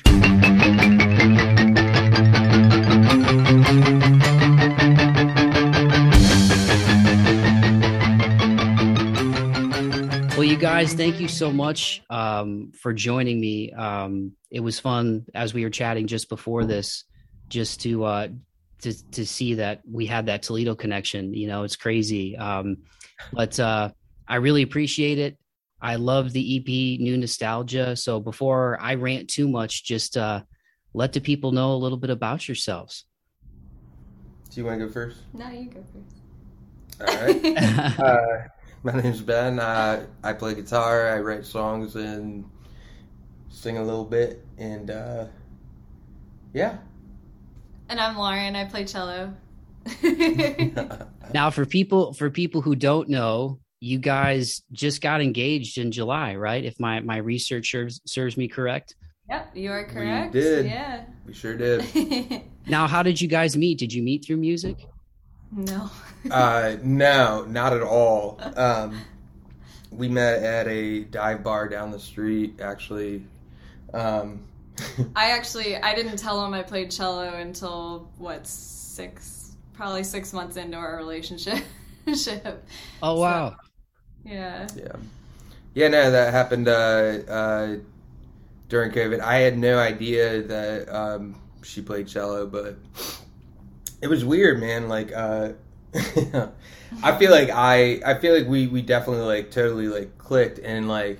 Well, 10.36 10.43
you 10.43 10.58
guys, 10.58 10.93
thank 10.93 11.22
you 11.22 11.29
so 11.29 11.53
much 11.53 12.01
um, 12.10 12.74
for 12.74 12.93
joining 12.93 13.39
me. 13.39 13.72
Um, 13.72 14.34
it 14.51 14.60
was 14.60 14.77
fun 14.77 15.25
as 15.34 15.53
we 15.53 15.63
were 15.63 15.69
chatting 15.69 16.08
just 16.08 16.27
before 16.27 16.65
this, 16.65 17.05
just 17.48 17.81
to 17.81 18.03
uh, 18.03 18.27
to 18.81 19.12
to 19.12 19.25
see 19.25 19.53
that 19.55 19.81
we 19.89 20.05
had 20.05 20.25
that 20.25 20.43
Toledo 20.43 20.75
connection. 20.75 21.34
You 21.34 21.48
know, 21.48 21.63
it's 21.63 21.77
crazy, 21.77 22.36
um, 22.36 22.79
but 23.31 23.58
uh, 23.58 23.91
I 24.27 24.36
really 24.36 24.63
appreciate 24.63 25.17
it. 25.17 25.38
I 25.81 25.95
love 25.95 26.33
the 26.33 26.57
EP 26.57 27.00
New 27.00 27.17
Nostalgia. 27.17 27.95
So 27.95 28.19
before 28.19 28.77
I 28.81 28.95
rant 28.95 29.29
too 29.29 29.48
much, 29.48 29.86
just 29.86 30.17
uh, 30.17 30.41
let 30.93 31.13
the 31.13 31.21
people 31.21 31.51
know 31.51 31.74
a 31.74 31.77
little 31.77 31.98
bit 31.98 32.09
about 32.09 32.48
yourselves. 32.48 33.05
Do 34.50 34.59
you 34.59 34.65
want 34.65 34.79
to 34.79 34.88
go 34.88 34.91
first? 34.91 35.19
No, 35.33 35.50
you 35.50 35.69
go 35.69 35.83
first. 35.93 36.19
All 37.01 37.25
right. 37.25 38.00
uh, 38.00 38.48
my 38.83 39.01
name's 39.01 39.21
Ben. 39.21 39.59
Uh, 39.59 40.05
I 40.24 40.33
play 40.33 40.55
guitar. 40.55 41.09
I 41.09 41.19
write 41.19 41.45
songs 41.45 41.95
and 41.95 42.50
sing 43.50 43.77
a 43.77 43.83
little 43.83 44.05
bit. 44.05 44.45
And 44.57 44.89
uh, 44.89 45.25
yeah, 46.53 46.77
And 47.89 48.00
I'm 48.00 48.17
Lauren. 48.17 48.55
I 48.55 48.65
play 48.65 48.86
cello. 48.86 49.33
now, 51.33 51.50
for 51.50 51.65
people 51.65 52.13
for 52.13 52.29
people 52.29 52.62
who 52.62 52.75
don't 52.75 53.07
know, 53.07 53.59
you 53.79 53.98
guys 53.98 54.62
just 54.71 55.01
got 55.01 55.21
engaged 55.21 55.77
in 55.77 55.91
July, 55.91 56.36
right? 56.36 56.63
If 56.63 56.79
my 56.79 57.00
my 57.00 57.17
research 57.17 57.71
serves, 57.71 58.01
serves 58.05 58.38
me 58.38 58.48
correct. 58.48 58.95
Yep, 59.29 59.55
you 59.55 59.71
are 59.71 59.86
correct. 59.86 60.33
We 60.33 60.41
did. 60.41 60.65
Yeah. 60.65 61.03
We 61.25 61.33
sure 61.33 61.55
did. 61.55 62.41
now, 62.67 62.88
how 62.88 63.03
did 63.03 63.21
you 63.21 63.27
guys 63.27 63.55
meet? 63.55 63.77
Did 63.77 63.93
you 63.93 64.01
meet 64.01 64.25
through 64.25 64.38
music? 64.38 64.88
No. 65.51 65.89
uh, 66.31 66.77
no, 66.81 67.45
not 67.45 67.74
at 67.74 67.83
all. 67.83 68.39
Um, 68.55 69.00
we 69.91 70.07
met 70.07 70.43
at 70.43 70.67
a 70.67 71.01
dive 71.01 71.43
bar 71.43 71.69
down 71.69 71.91
the 71.91 72.00
street, 72.00 72.59
actually. 72.59 73.24
Um, 73.93 74.41
I 75.15 75.31
actually 75.31 75.77
I 75.77 75.93
didn't 75.93 76.17
tell 76.17 76.43
him 76.43 76.53
I 76.53 76.63
played 76.63 76.91
cello 76.91 77.33
until 77.36 78.09
what 78.17 78.48
six, 78.48 79.55
probably 79.74 80.03
six 80.03 80.33
months 80.33 80.57
into 80.57 80.77
our 80.77 80.98
relationship. 80.98 81.63
oh 83.03 83.19
wow! 83.19 83.50
So, 83.50 83.68
yeah. 84.23 84.67
Yeah. 84.75 84.95
Yeah. 85.73 85.88
No, 85.88 86.11
that 86.11 86.33
happened 86.33 86.67
uh, 86.67 86.71
uh, 86.71 87.75
during 88.67 88.91
COVID. 88.91 89.19
I 89.19 89.38
had 89.38 89.57
no 89.57 89.79
idea 89.79 90.41
that 90.43 90.89
um, 90.89 91.35
she 91.63 91.81
played 91.81 92.07
cello, 92.07 92.45
but 92.47 92.77
it 94.01 94.07
was 94.07 94.23
weird, 94.23 94.59
man. 94.59 94.88
Like, 94.88 95.11
uh, 95.13 95.53
I 97.03 97.17
feel 97.17 97.31
like 97.31 97.49
I, 97.49 98.01
I 98.05 98.15
feel 98.19 98.35
like 98.35 98.47
we, 98.47 98.67
we 98.67 98.81
definitely 98.81 99.25
like 99.25 99.51
totally 99.51 99.88
like 99.88 100.17
clicked, 100.17 100.59
and 100.59 100.88
like, 100.88 101.19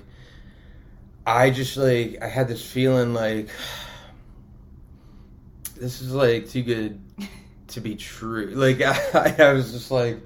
I 1.26 1.50
just 1.50 1.76
like 1.76 2.18
I 2.22 2.28
had 2.28 2.48
this 2.48 2.64
feeling 2.64 3.14
like 3.14 3.48
this 5.76 6.00
is 6.00 6.12
like 6.12 6.48
too 6.48 6.62
good 6.62 7.00
to 7.68 7.80
be 7.80 7.96
true. 7.96 8.52
Like 8.54 8.80
I, 9.14 9.34
I 9.38 9.52
was 9.52 9.72
just 9.72 9.90
like, 9.90 10.18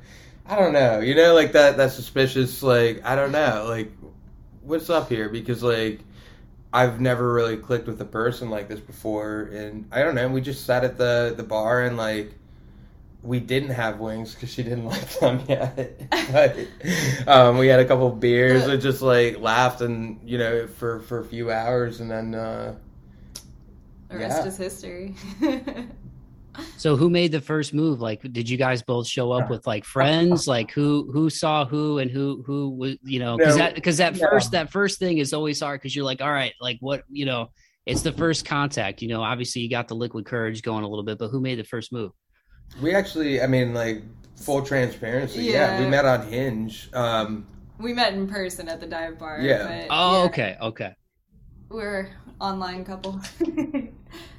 I 0.46 0.56
don't 0.56 0.72
know, 0.72 1.00
you 1.00 1.14
know, 1.14 1.34
like 1.34 1.52
that 1.52 1.76
that 1.78 1.92
suspicious. 1.92 2.62
Like 2.62 3.04
I 3.04 3.16
don't 3.16 3.32
know, 3.32 3.66
like 3.68 3.92
what's 4.62 4.90
up 4.90 5.08
here 5.08 5.28
because 5.28 5.62
like 5.62 6.00
I've 6.72 7.00
never 7.00 7.32
really 7.32 7.56
clicked 7.56 7.86
with 7.86 8.00
a 8.00 8.04
person 8.04 8.50
like 8.50 8.68
this 8.68 8.80
before, 8.80 9.42
and 9.52 9.88
I 9.92 10.02
don't 10.02 10.14
know. 10.14 10.28
We 10.28 10.40
just 10.40 10.66
sat 10.66 10.84
at 10.84 10.98
the 10.98 11.32
the 11.36 11.42
bar 11.42 11.82
and 11.82 11.96
like 11.96 12.34
we 13.22 13.40
didn't 13.40 13.70
have 13.70 14.00
wings 14.00 14.34
because 14.34 14.52
she 14.52 14.62
didn't 14.62 14.84
like 14.84 15.18
them 15.18 15.42
yet. 15.48 16.02
but 16.30 16.56
um, 17.26 17.58
we 17.58 17.68
had 17.68 17.80
a 17.80 17.84
couple 17.84 18.10
beers 18.10 18.66
and 18.66 18.82
just 18.82 19.02
like 19.02 19.38
laughed 19.38 19.80
and 19.80 20.20
you 20.28 20.36
know 20.36 20.66
for 20.66 21.00
for 21.00 21.20
a 21.20 21.24
few 21.24 21.50
hours, 21.50 22.00
and 22.00 22.10
then 22.10 22.34
uh, 22.34 22.74
the 24.08 24.18
rest 24.18 24.42
yeah. 24.42 24.48
is 24.48 24.56
history. 24.56 25.14
so 26.76 26.96
who 26.96 27.10
made 27.10 27.32
the 27.32 27.40
first 27.40 27.74
move? 27.74 28.00
Like 28.00 28.22
did 28.32 28.48
you 28.48 28.56
guys 28.56 28.82
both 28.82 29.06
show 29.06 29.32
up 29.32 29.50
with 29.50 29.66
like 29.66 29.84
friends? 29.84 30.46
Like 30.46 30.70
who 30.70 31.10
who 31.12 31.30
saw 31.30 31.64
who 31.64 31.98
and 31.98 32.10
who 32.10 32.42
who 32.46 32.70
was 32.70 32.96
you 33.02 33.18
know 33.18 33.36
because 33.36 33.56
that 33.56 33.74
because 33.74 33.96
that 33.98 34.16
first 34.16 34.52
that 34.52 34.70
first 34.70 34.98
thing 34.98 35.18
is 35.18 35.32
always 35.32 35.60
hard 35.60 35.80
because 35.80 35.94
you're 35.94 36.04
like 36.04 36.20
all 36.20 36.32
right 36.32 36.54
like 36.60 36.78
what 36.80 37.02
you 37.08 37.26
know 37.26 37.50
it's 37.86 38.02
the 38.02 38.12
first 38.12 38.44
contact. 38.44 39.02
You 39.02 39.08
know 39.08 39.22
obviously 39.22 39.62
you 39.62 39.70
got 39.70 39.88
the 39.88 39.96
liquid 39.96 40.26
courage 40.26 40.62
going 40.62 40.84
a 40.84 40.88
little 40.88 41.04
bit 41.04 41.18
but 41.18 41.28
who 41.28 41.40
made 41.40 41.58
the 41.58 41.64
first 41.64 41.92
move? 41.92 42.12
We 42.80 42.94
actually 42.94 43.40
i 43.40 43.46
mean 43.46 43.74
like 43.74 44.02
full 44.36 44.62
transparency 44.62 45.42
yeah, 45.42 45.52
yeah. 45.52 45.80
we 45.80 45.86
met 45.86 46.04
on 46.04 46.26
hinge 46.26 46.90
um 46.92 47.46
we 47.78 47.92
met 47.92 48.14
in 48.14 48.26
person 48.26 48.68
at 48.68 48.80
the 48.80 48.86
dive 48.86 49.18
bar 49.18 49.40
yeah. 49.40 49.86
oh 49.90 50.22
yeah. 50.22 50.26
okay 50.26 50.56
okay. 50.60 50.94
We're 51.68 52.10
online 52.40 52.84
couple 52.84 53.20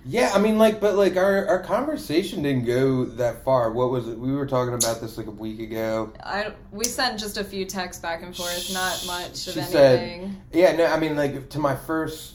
Yeah, 0.07 0.31
I 0.35 0.39
mean, 0.39 0.59
like, 0.59 0.79
but 0.79 0.95
like 0.95 1.17
our 1.17 1.47
our 1.47 1.63
conversation 1.63 2.43
didn't 2.43 2.65
go 2.65 3.05
that 3.05 3.43
far. 3.43 3.71
What 3.71 3.89
was 3.89 4.07
it? 4.07 4.19
We 4.19 4.31
were 4.33 4.45
talking 4.45 4.75
about 4.75 5.01
this 5.01 5.17
like 5.17 5.25
a 5.25 5.31
week 5.31 5.59
ago. 5.59 6.13
I 6.23 6.53
we 6.71 6.85
sent 6.85 7.19
just 7.19 7.37
a 7.37 7.43
few 7.43 7.65
texts 7.65 8.01
back 8.01 8.21
and 8.21 8.35
forth, 8.35 8.71
not 8.71 9.03
much 9.07 9.37
she 9.37 9.51
of 9.51 9.57
anything. 9.57 10.37
Said, 10.51 10.59
yeah, 10.59 10.75
no, 10.75 10.85
I 10.85 10.99
mean, 10.99 11.15
like 11.15 11.49
to 11.49 11.59
my 11.59 11.75
first. 11.75 12.33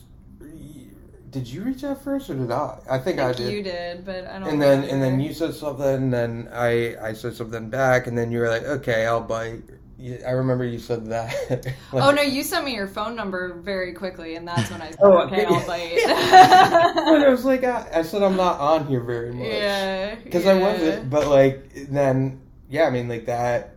Did 1.30 1.46
you 1.46 1.62
reach 1.62 1.84
out 1.84 2.02
first, 2.02 2.28
or 2.28 2.34
did 2.34 2.50
I? 2.50 2.80
I 2.90 2.98
think 2.98 3.20
I, 3.20 3.32
think 3.32 3.48
I 3.48 3.50
did. 3.50 3.52
You 3.52 3.62
did, 3.62 4.04
but 4.04 4.26
I 4.26 4.40
don't. 4.40 4.48
And 4.48 4.60
then 4.60 4.82
and 4.82 5.00
then 5.00 5.20
you 5.20 5.32
said 5.32 5.54
something, 5.54 5.86
and 5.86 6.12
then 6.12 6.48
I 6.52 6.96
I 7.00 7.12
said 7.12 7.36
something 7.36 7.70
back, 7.70 8.08
and 8.08 8.18
then 8.18 8.32
you 8.32 8.40
were 8.40 8.48
like, 8.48 8.64
"Okay, 8.64 9.06
I'll 9.06 9.20
bite." 9.20 9.62
I 10.26 10.30
remember 10.30 10.64
you 10.64 10.78
said 10.78 11.06
that. 11.06 11.34
like, 11.50 11.76
oh 11.92 12.10
no, 12.10 12.22
you 12.22 12.42
sent 12.42 12.64
me 12.64 12.74
your 12.74 12.86
phone 12.86 13.14
number 13.14 13.54
very 13.54 13.92
quickly, 13.92 14.36
and 14.36 14.46
that's 14.46 14.70
when 14.70 14.80
I 14.80 14.90
said, 14.90 14.98
oh, 15.02 15.18
"Okay, 15.26 15.44
I'll 15.44 15.66
bite." 15.66 15.98
I 16.06 17.28
was 17.28 17.44
like, 17.44 17.64
I, 17.64 17.88
I, 17.94 18.02
said 18.02 18.22
I'm 18.22 18.36
not 18.36 18.58
on 18.58 18.86
here 18.86 19.00
very 19.00 19.32
much. 19.32 19.46
Yeah, 19.46 20.14
because 20.16 20.44
yeah. 20.44 20.52
I 20.52 20.58
wasn't. 20.58 21.10
But 21.10 21.28
like 21.28 21.70
then, 21.88 22.40
yeah, 22.68 22.84
I 22.84 22.90
mean, 22.90 23.08
like 23.08 23.26
that 23.26 23.74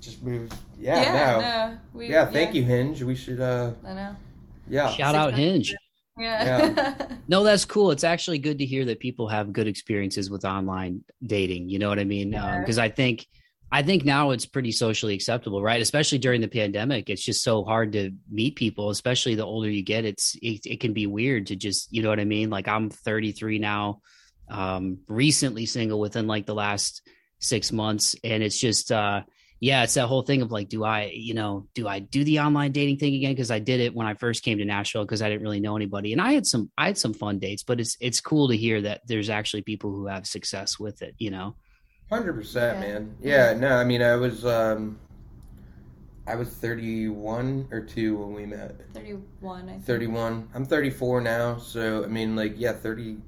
just 0.00 0.22
moves. 0.22 0.54
Yeah, 0.78 1.02
yeah, 1.02 1.70
no, 1.70 1.78
we, 1.92 2.08
yeah. 2.08 2.26
Thank 2.26 2.54
yeah. 2.54 2.60
you, 2.60 2.66
Hinge. 2.66 3.02
We 3.02 3.16
should. 3.16 3.40
uh 3.40 3.72
I 3.84 3.94
know. 3.94 4.16
Yeah. 4.68 4.90
Shout 4.90 5.14
out 5.14 5.34
Hinge. 5.34 5.74
Yeah. 6.18 6.72
yeah. 6.76 7.16
no, 7.28 7.42
that's 7.42 7.64
cool. 7.64 7.90
It's 7.90 8.04
actually 8.04 8.38
good 8.38 8.58
to 8.58 8.66
hear 8.66 8.84
that 8.86 9.00
people 9.00 9.28
have 9.28 9.52
good 9.52 9.66
experiences 9.66 10.30
with 10.30 10.44
online 10.44 11.04
dating. 11.24 11.68
You 11.68 11.78
know 11.78 11.88
what 11.88 11.98
I 11.98 12.04
mean? 12.04 12.30
Because 12.30 12.78
um, 12.78 12.84
I 12.84 12.88
think 12.88 13.26
I 13.70 13.82
think 13.82 14.04
now 14.04 14.30
it's 14.30 14.46
pretty 14.46 14.72
socially 14.72 15.14
acceptable, 15.14 15.62
right? 15.62 15.80
Especially 15.80 16.18
during 16.18 16.40
the 16.40 16.48
pandemic, 16.48 17.10
it's 17.10 17.24
just 17.24 17.42
so 17.42 17.64
hard 17.64 17.92
to 17.92 18.12
meet 18.30 18.56
people. 18.56 18.88
Especially 18.88 19.34
the 19.34 19.44
older 19.44 19.68
you 19.68 19.82
get, 19.82 20.06
it's 20.06 20.36
it, 20.40 20.64
it 20.64 20.80
can 20.80 20.94
be 20.94 21.06
weird 21.06 21.48
to 21.48 21.56
just, 21.56 21.92
you 21.92 22.02
know 22.02 22.08
what 22.08 22.20
I 22.20 22.24
mean? 22.24 22.48
Like 22.48 22.66
I'm 22.66 22.88
33 22.88 23.58
now, 23.58 24.00
um, 24.48 24.98
recently 25.06 25.66
single 25.66 26.00
within 26.00 26.26
like 26.26 26.46
the 26.46 26.54
last 26.54 27.02
six 27.40 27.70
months, 27.70 28.16
and 28.24 28.42
it's 28.42 28.58
just, 28.58 28.90
uh, 28.90 29.22
yeah, 29.60 29.82
it's 29.82 29.94
that 29.94 30.06
whole 30.06 30.22
thing 30.22 30.40
of 30.40 30.52
like, 30.52 30.68
do 30.68 30.84
I, 30.84 31.10
you 31.12 31.34
know, 31.34 31.66
do 31.74 31.86
I 31.88 31.98
do 31.98 32.24
the 32.24 32.40
online 32.40 32.72
dating 32.72 32.98
thing 32.98 33.14
again? 33.14 33.32
Because 33.32 33.50
I 33.50 33.58
did 33.58 33.80
it 33.80 33.94
when 33.94 34.06
I 34.06 34.14
first 34.14 34.44
came 34.44 34.58
to 34.58 34.64
Nashville 34.64 35.04
because 35.04 35.20
I 35.20 35.28
didn't 35.28 35.42
really 35.42 35.60
know 35.60 35.76
anybody, 35.76 36.12
and 36.12 36.22
I 36.22 36.32
had 36.32 36.46
some, 36.46 36.70
I 36.78 36.86
had 36.86 36.96
some 36.96 37.12
fun 37.12 37.38
dates. 37.38 37.64
But 37.64 37.80
it's 37.80 37.96
it's 38.00 38.20
cool 38.20 38.48
to 38.48 38.56
hear 38.56 38.80
that 38.82 39.02
there's 39.06 39.28
actually 39.28 39.62
people 39.62 39.90
who 39.90 40.06
have 40.06 40.26
success 40.26 40.78
with 40.78 41.02
it, 41.02 41.16
you 41.18 41.30
know. 41.30 41.56
Hundred 42.10 42.32
percent, 42.34 42.80
man. 42.80 43.16
Yeah, 43.20 43.52
no, 43.52 43.76
I 43.76 43.84
mean, 43.84 44.00
I 44.00 44.16
was, 44.16 44.46
um, 44.46 44.98
I 46.26 46.36
was 46.36 46.48
thirty-one 46.48 47.68
or 47.70 47.80
two 47.80 48.16
when 48.16 48.32
we 48.32 48.46
met. 48.46 48.76
Thirty-one. 48.94 49.68
I 49.68 49.72
think. 49.72 49.84
Thirty-one. 49.84 50.48
I'm 50.54 50.64
thirty-four 50.64 51.20
now, 51.20 51.58
so 51.58 52.04
I 52.04 52.06
mean, 52.06 52.34
like, 52.34 52.54
yeah, 52.56 52.72
30, 52.72 53.18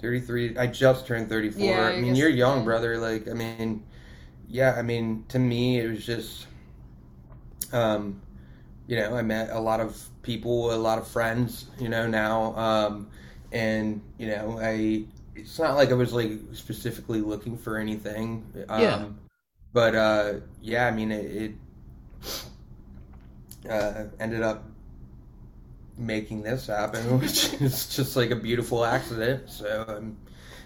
33. 0.00 0.56
I 0.56 0.66
just 0.66 1.06
turned 1.06 1.28
thirty-four. 1.28 1.62
Yeah, 1.64 1.86
I 1.86 2.00
mean, 2.00 2.14
you're 2.14 2.30
young, 2.30 2.58
yeah. 2.58 2.64
brother. 2.64 2.98
Like, 2.98 3.28
I 3.28 3.34
mean, 3.34 3.84
yeah, 4.48 4.74
I 4.76 4.82
mean, 4.82 5.24
to 5.28 5.38
me, 5.38 5.80
it 5.80 5.90
was 5.90 6.06
just, 6.06 6.46
um, 7.72 8.22
you 8.86 8.96
know, 8.96 9.16
I 9.16 9.22
met 9.22 9.50
a 9.50 9.60
lot 9.60 9.80
of 9.80 10.02
people, 10.22 10.74
a 10.74 10.76
lot 10.76 10.98
of 10.98 11.06
friends, 11.06 11.66
you 11.78 11.88
know, 11.88 12.06
now, 12.06 12.56
um, 12.56 13.08
and 13.52 14.00
you 14.18 14.28
know, 14.28 14.58
I 14.60 15.04
it's 15.34 15.58
not 15.58 15.76
like 15.76 15.90
I 15.90 15.94
was 15.94 16.12
like 16.12 16.32
specifically 16.52 17.20
looking 17.20 17.56
for 17.56 17.78
anything. 17.78 18.44
Um, 18.68 18.82
yeah. 18.82 19.04
But 19.72 19.94
uh, 19.94 20.32
yeah, 20.62 20.86
I 20.86 20.90
mean, 20.92 21.10
it, 21.10 21.52
it 23.64 23.70
uh, 23.70 24.04
ended 24.20 24.42
up 24.42 24.64
making 25.96 26.42
this 26.42 26.66
happen, 26.66 27.02
which 27.20 27.54
is 27.54 27.94
just 27.94 28.16
like 28.16 28.30
a 28.30 28.36
beautiful 28.36 28.84
accident. 28.84 29.50
So 29.50 29.84
um, 29.88 30.16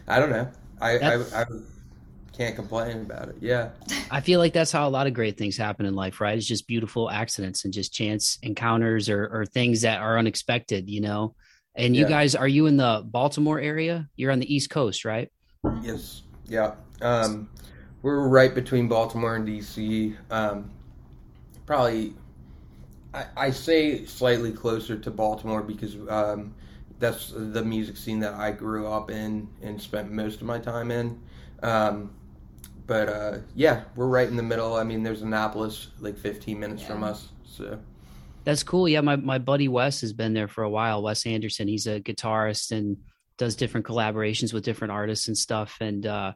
I 0.07 0.19
don't 0.19 0.31
know. 0.31 0.49
I, 0.81 0.99
I, 0.99 1.15
I 1.41 1.45
can't 2.33 2.55
complain 2.55 3.03
about 3.03 3.29
it. 3.31 3.37
Yeah. 3.41 3.71
I 4.11 4.21
feel 4.21 4.39
like 4.39 4.53
that's 4.53 4.71
how 4.71 4.87
a 4.87 4.91
lot 4.91 5.07
of 5.07 5.15
great 5.15 5.37
things 5.37 5.57
happen 5.57 5.87
in 5.87 5.95
life, 5.95 6.21
right? 6.21 6.37
It's 6.37 6.47
just 6.47 6.67
beautiful 6.67 7.11
accidents 7.11 7.65
and 7.65 7.75
just 7.75 7.93
chance 7.93 8.39
encounters 8.43 9.09
or, 9.09 9.27
or 9.27 9.45
things 9.47 9.83
that 9.83 10.01
are 10.01 10.19
unexpected, 10.19 10.89
you 10.89 11.01
know? 11.01 11.35
And 11.79 11.95
you 11.95 12.03
yeah. 12.03 12.09
guys, 12.09 12.35
are 12.35 12.49
you 12.49 12.67
in 12.67 12.77
the 12.77 13.03
Baltimore 13.07 13.61
area? 13.61 14.11
You're 14.17 14.33
on 14.33 14.41
the 14.41 14.53
East 14.53 14.69
Coast, 14.69 15.05
right? 15.05 15.31
Yes. 15.81 16.23
Yeah. 16.47 16.75
Um, 17.01 17.49
we're 18.03 18.27
right 18.29 18.53
between 18.53 18.89
Baltimore 18.89 19.37
and 19.37 19.47
DC. 19.47 20.17
Um, 20.31 20.73
probably, 21.67 22.15
I, 23.15 23.27
I, 23.37 23.51
say 23.51 24.05
slightly 24.07 24.51
closer 24.51 24.99
to 24.99 25.11
Baltimore 25.13 25.63
because 25.63 25.97
um, 26.09 26.53
that's 26.99 27.33
the 27.35 27.63
music 27.65 27.97
scene 27.97 28.19
that 28.21 28.35
I 28.35 28.51
grew 28.51 28.89
up 28.89 29.13
in 29.13 29.49
and 29.63 29.81
spent 29.81 30.11
most 30.11 30.41
of 30.41 30.49
my 30.49 30.59
time 30.59 30.91
in. 30.91 31.21
Um, 31.63 32.11
but 32.89 33.09
uh, 33.09 33.39
yeah, 33.55 33.83
we're 33.95 34.09
right 34.09 34.27
in 34.27 34.37
the 34.37 34.43
middle. 34.43 34.75
I 34.75 34.83
mean, 34.83 35.05
there's 35.05 35.23
Annapolis 35.23 35.89
like 36.01 36.19
15 36.19 36.59
minutes 36.59 36.83
yeah. 36.83 36.89
from 36.89 37.05
us. 37.05 37.29
So 37.45 37.79
that's 38.45 38.63
cool. 38.63 38.89
Yeah, 38.89 39.01
my 39.01 39.17
my 39.17 39.39
buddy 39.39 39.69
Wes 39.69 40.01
has 40.01 40.13
been 40.13 40.35
there 40.35 40.49
for 40.49 40.65
a 40.65 40.71
while. 40.71 41.03
Wes 41.03 41.27
Anderson, 41.27 41.69
he's 41.69 41.87
a 41.87 42.01
guitarist 42.01 42.73
and 42.73 42.97
does 43.37 43.57
different 43.57 43.87
collaborations 43.87 44.53
with 44.53 44.65
different 44.65 44.93
artists 44.93 45.29
and 45.29 45.39
stuff. 45.39 45.77
And 45.81 46.07
uh, 46.07 46.33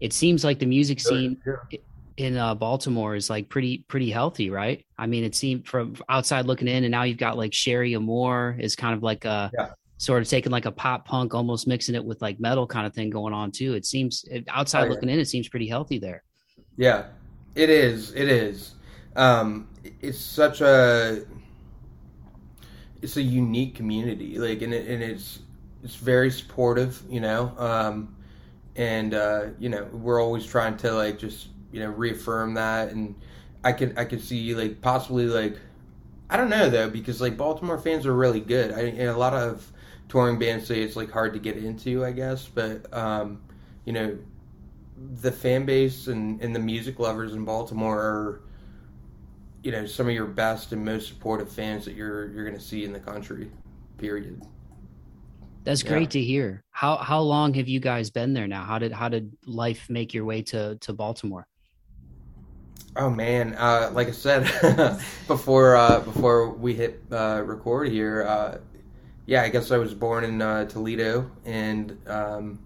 it 0.00 0.12
seems 0.12 0.44
like 0.44 0.58
the 0.58 0.66
music 0.66 1.00
scene 1.00 1.40
yeah. 1.46 1.78
in 2.16 2.36
uh, 2.36 2.54
Baltimore 2.54 3.14
is 3.14 3.30
like 3.30 3.48
pretty 3.48 3.84
pretty 3.88 4.10
healthy, 4.10 4.50
right? 4.50 4.84
I 4.98 5.06
mean, 5.06 5.24
it 5.24 5.34
seemed 5.34 5.66
from 5.66 5.94
outside 6.08 6.46
looking 6.46 6.68
in, 6.68 6.84
and 6.84 6.90
now 6.90 7.04
you've 7.04 7.18
got 7.18 7.36
like 7.36 7.52
Cherie 7.54 7.94
Amour 7.94 8.56
is 8.58 8.74
kind 8.74 8.94
of 8.94 9.02
like 9.02 9.24
a 9.24 9.50
yeah. 9.56 9.70
sort 9.98 10.22
of 10.22 10.28
taking 10.28 10.52
like 10.52 10.66
a 10.66 10.72
pop 10.72 11.06
punk, 11.06 11.34
almost 11.34 11.66
mixing 11.66 11.94
it 11.94 12.04
with 12.04 12.20
like 12.20 12.40
metal 12.40 12.66
kind 12.66 12.86
of 12.86 12.94
thing 12.94 13.10
going 13.10 13.34
on 13.34 13.52
too. 13.52 13.74
It 13.74 13.86
seems 13.86 14.24
outside 14.48 14.80
Oh, 14.80 14.84
yeah. 14.84 14.90
looking 14.90 15.08
in, 15.08 15.18
it 15.18 15.28
seems 15.28 15.48
pretty 15.48 15.68
healthy 15.68 15.98
there. 15.98 16.22
Yeah, 16.76 17.06
it 17.54 17.70
is. 17.70 18.12
It 18.14 18.28
is. 18.28 18.74
Um, 19.16 19.68
it's 20.00 20.18
such 20.18 20.60
a 20.60 21.24
it's 23.02 23.16
a 23.16 23.22
unique 23.22 23.74
community. 23.74 24.38
Like, 24.38 24.62
and, 24.62 24.74
it, 24.74 24.88
and 24.88 25.02
it's 25.02 25.40
it's 25.82 25.96
very 25.96 26.30
supportive. 26.30 27.02
You 27.08 27.20
know, 27.20 27.52
um, 27.58 28.16
and 28.76 29.14
uh, 29.14 29.46
you 29.58 29.68
know 29.68 29.84
we're 29.92 30.22
always 30.22 30.46
trying 30.46 30.76
to 30.78 30.92
like 30.92 31.18
just 31.18 31.48
you 31.72 31.80
know 31.80 31.90
reaffirm 31.90 32.54
that. 32.54 32.90
And 32.90 33.14
I 33.64 33.72
can 33.72 33.96
I 33.98 34.04
can 34.04 34.20
see 34.20 34.54
like 34.54 34.80
possibly 34.80 35.26
like 35.26 35.56
I 36.28 36.36
don't 36.36 36.50
know 36.50 36.70
though 36.70 36.90
because 36.90 37.20
like 37.20 37.36
Baltimore 37.36 37.78
fans 37.78 38.06
are 38.06 38.14
really 38.14 38.40
good. 38.40 38.72
I 38.72 38.80
and 38.80 39.08
a 39.08 39.16
lot 39.16 39.34
of 39.34 39.70
touring 40.08 40.38
bands 40.38 40.66
say 40.66 40.82
it's 40.82 40.96
like 40.96 41.10
hard 41.10 41.34
to 41.34 41.38
get 41.38 41.56
into. 41.56 42.04
I 42.04 42.12
guess, 42.12 42.46
but 42.46 42.92
um, 42.92 43.40
you 43.84 43.92
know 43.92 44.18
the 45.00 45.32
fan 45.32 45.64
base 45.64 46.06
and, 46.06 46.40
and 46.42 46.54
the 46.54 46.58
music 46.58 46.98
lovers 46.98 47.32
in 47.32 47.44
Baltimore 47.44 47.98
are, 47.98 48.40
you 49.62 49.72
know, 49.72 49.86
some 49.86 50.08
of 50.08 50.14
your 50.14 50.26
best 50.26 50.72
and 50.72 50.84
most 50.84 51.08
supportive 51.08 51.50
fans 51.50 51.84
that 51.84 51.94
you're 51.94 52.30
you're 52.30 52.44
going 52.44 52.56
to 52.56 52.64
see 52.64 52.84
in 52.84 52.92
the 52.92 53.00
country. 53.00 53.50
Period. 53.98 54.40
That's 55.64 55.82
Yeah. 55.82 55.90
great 55.90 56.10
to 56.12 56.22
hear. 56.22 56.64
How 56.70 56.96
how 56.96 57.20
long 57.20 57.54
have 57.54 57.68
you 57.68 57.80
guys 57.80 58.10
been 58.10 58.32
there 58.32 58.48
now? 58.48 58.64
How 58.64 58.78
did 58.78 58.92
how 58.92 59.08
did 59.08 59.36
life 59.46 59.88
make 59.90 60.14
your 60.14 60.24
way 60.24 60.42
to 60.42 60.76
to 60.76 60.92
Baltimore? 60.92 61.46
Oh 62.96 63.10
man, 63.10 63.54
uh, 63.54 63.90
like 63.92 64.08
I 64.08 64.12
said 64.12 64.42
before 65.28 65.76
uh, 65.76 66.00
before 66.00 66.50
we 66.50 66.74
hit 66.74 67.02
uh, 67.12 67.42
record 67.44 67.88
here, 67.88 68.24
uh, 68.24 68.58
yeah, 69.26 69.42
I 69.42 69.48
guess 69.48 69.70
I 69.70 69.76
was 69.76 69.94
born 69.94 70.24
in 70.24 70.42
uh, 70.42 70.64
Toledo 70.64 71.30
and 71.44 71.96
um, 72.08 72.58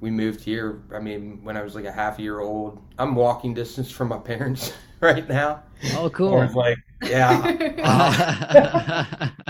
we 0.00 0.10
moved 0.10 0.40
here. 0.42 0.82
I 0.92 0.98
mean, 0.98 1.44
when 1.44 1.56
I 1.56 1.62
was 1.62 1.74
like 1.74 1.84
a 1.84 1.92
half 1.92 2.18
year 2.18 2.40
old, 2.40 2.82
I'm 2.98 3.14
walking 3.14 3.54
distance 3.54 3.90
from 3.90 4.08
my 4.08 4.18
parents 4.18 4.72
right 5.00 5.28
now. 5.28 5.62
Oh, 5.94 6.06
I 6.06 6.08
cool. 6.10 6.32
was 6.36 6.54
like, 6.54 6.76
yeah. 7.04 9.28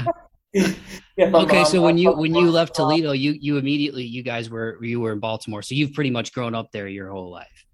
Yeah, 0.53 1.31
okay, 1.35 1.59
mom- 1.59 1.65
so 1.67 1.81
when 1.81 1.97
you 1.97 2.11
when 2.13 2.35
you 2.35 2.51
left 2.51 2.75
Toledo, 2.75 3.13
you 3.13 3.37
you 3.41 3.57
immediately 3.59 4.03
you 4.05 4.25
guys 4.25 4.51
were 4.51 4.83
you 4.83 4.99
were 4.99 5.13
in 5.13 5.21
Baltimore, 5.21 5.63
so 5.63 5.77
you've 5.77 5.93
pretty 5.93 6.11
much 6.11 6.33
grown 6.33 6.57
up 6.57 6.73
there 6.73 6.89
your 6.89 7.09
whole 7.11 7.31
life. 7.31 7.67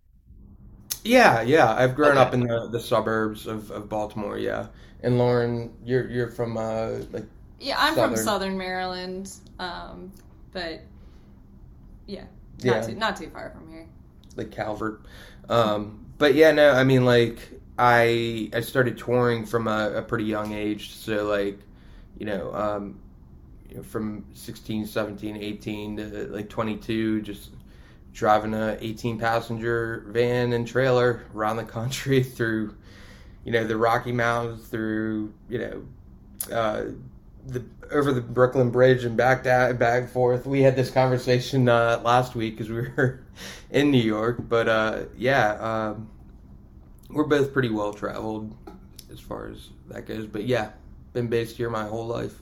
Yeah, 1.05 1.41
yeah. 1.41 1.73
I've 1.75 1.95
grown 1.95 2.13
Okay. 2.13 2.21
up 2.21 2.35
in 2.35 2.41
the, 2.41 2.69
the 2.71 2.81
suburbs 2.81 3.47
of, 3.47 3.71
of 3.71 3.89
Baltimore. 3.89 4.37
Yeah, 4.37 4.67
and 5.03 5.17
Lauren, 5.17 5.73
you're 5.87 6.07
you're 6.11 6.29
from 6.29 6.59
uh 6.59 6.89
like 7.13 7.25
yeah, 7.61 7.77
I'm 7.79 7.95
from 7.95 8.11
Southern. 8.11 8.25
Southern 8.25 8.59
Maryland, 8.59 9.33
um, 9.59 10.13
but 10.53 10.83
yeah, 12.07 12.25
not 12.63 12.75
Yeah. 12.75 12.81
too 12.83 12.95
not 12.97 13.17
too 13.17 13.31
far 13.31 13.53
from 13.57 13.71
here. 13.71 13.87
like 14.37 14.51
Calvert. 14.51 15.01
Um, 15.49 16.05
but 16.19 16.35
yeah, 16.35 16.51
no, 16.51 16.73
I 16.73 16.85
mean 16.85 17.07
like 17.07 17.56
I 17.79 18.51
I 18.53 18.61
started 18.61 18.99
touring 18.99 19.45
from 19.47 19.67
a, 19.69 19.93
a 19.97 20.03
pretty 20.03 20.25
young 20.25 20.53
age, 20.53 20.95
so 20.95 21.27
like 21.27 21.59
you 22.19 22.27
know 22.27 22.55
um, 22.55 23.01
you 23.69 23.77
know, 23.77 23.83
from 23.83 24.25
16, 24.33 24.87
17, 24.87 25.37
18 25.37 25.97
to 25.97 26.05
like 26.29 26.49
22, 26.49 27.23
just 27.23 27.51
driving 28.13 28.55
a 28.55 28.79
18 28.81 29.19
passenger 29.19 30.05
van 30.09 30.53
and 30.53 30.67
trailer 30.67 31.25
around 31.35 31.57
the 31.57 31.65
country 31.65 32.23
through 32.23 32.75
you 33.45 33.53
know 33.53 33.65
the 33.65 33.77
Rocky 33.77 34.13
Mountains, 34.13 34.67
through 34.69 35.33
you 35.49 35.59
know. 35.59 35.87
Uh, 36.53 36.85
the 37.47 37.65
over 37.91 38.13
the 38.13 38.21
Brooklyn 38.21 38.71
Bridge 38.71 39.05
and 39.05 39.17
back 39.17 39.45
down, 39.45 39.77
back 39.77 40.03
and 40.03 40.11
forth. 40.11 40.47
We 40.47 40.63
had 40.63 40.77
this 40.77 40.91
conversation 40.91 41.69
uh, 41.69 42.01
last 42.05 42.35
week 42.35 42.57
because 42.57 42.69
we 42.69 42.89
were 42.97 43.21
in 43.71 43.91
New 43.91 44.03
York, 44.03 44.39
but 44.49 44.69
uh, 44.69 45.05
yeah, 45.17 45.53
um, 45.55 46.11
we're 47.11 47.25
both 47.25 47.53
pretty 47.53 47.71
well 47.71 47.93
traveled 47.93 48.57
as 49.13 49.21
far 49.21 49.49
as 49.49 49.71
that 49.89 50.07
goes. 50.07 50.27
But 50.27 50.47
yeah, 50.47 50.73
been 51.13 51.29
based 51.29 51.57
here 51.57 51.71
my 51.71 51.85
whole 51.85 52.07
life. 52.07 52.35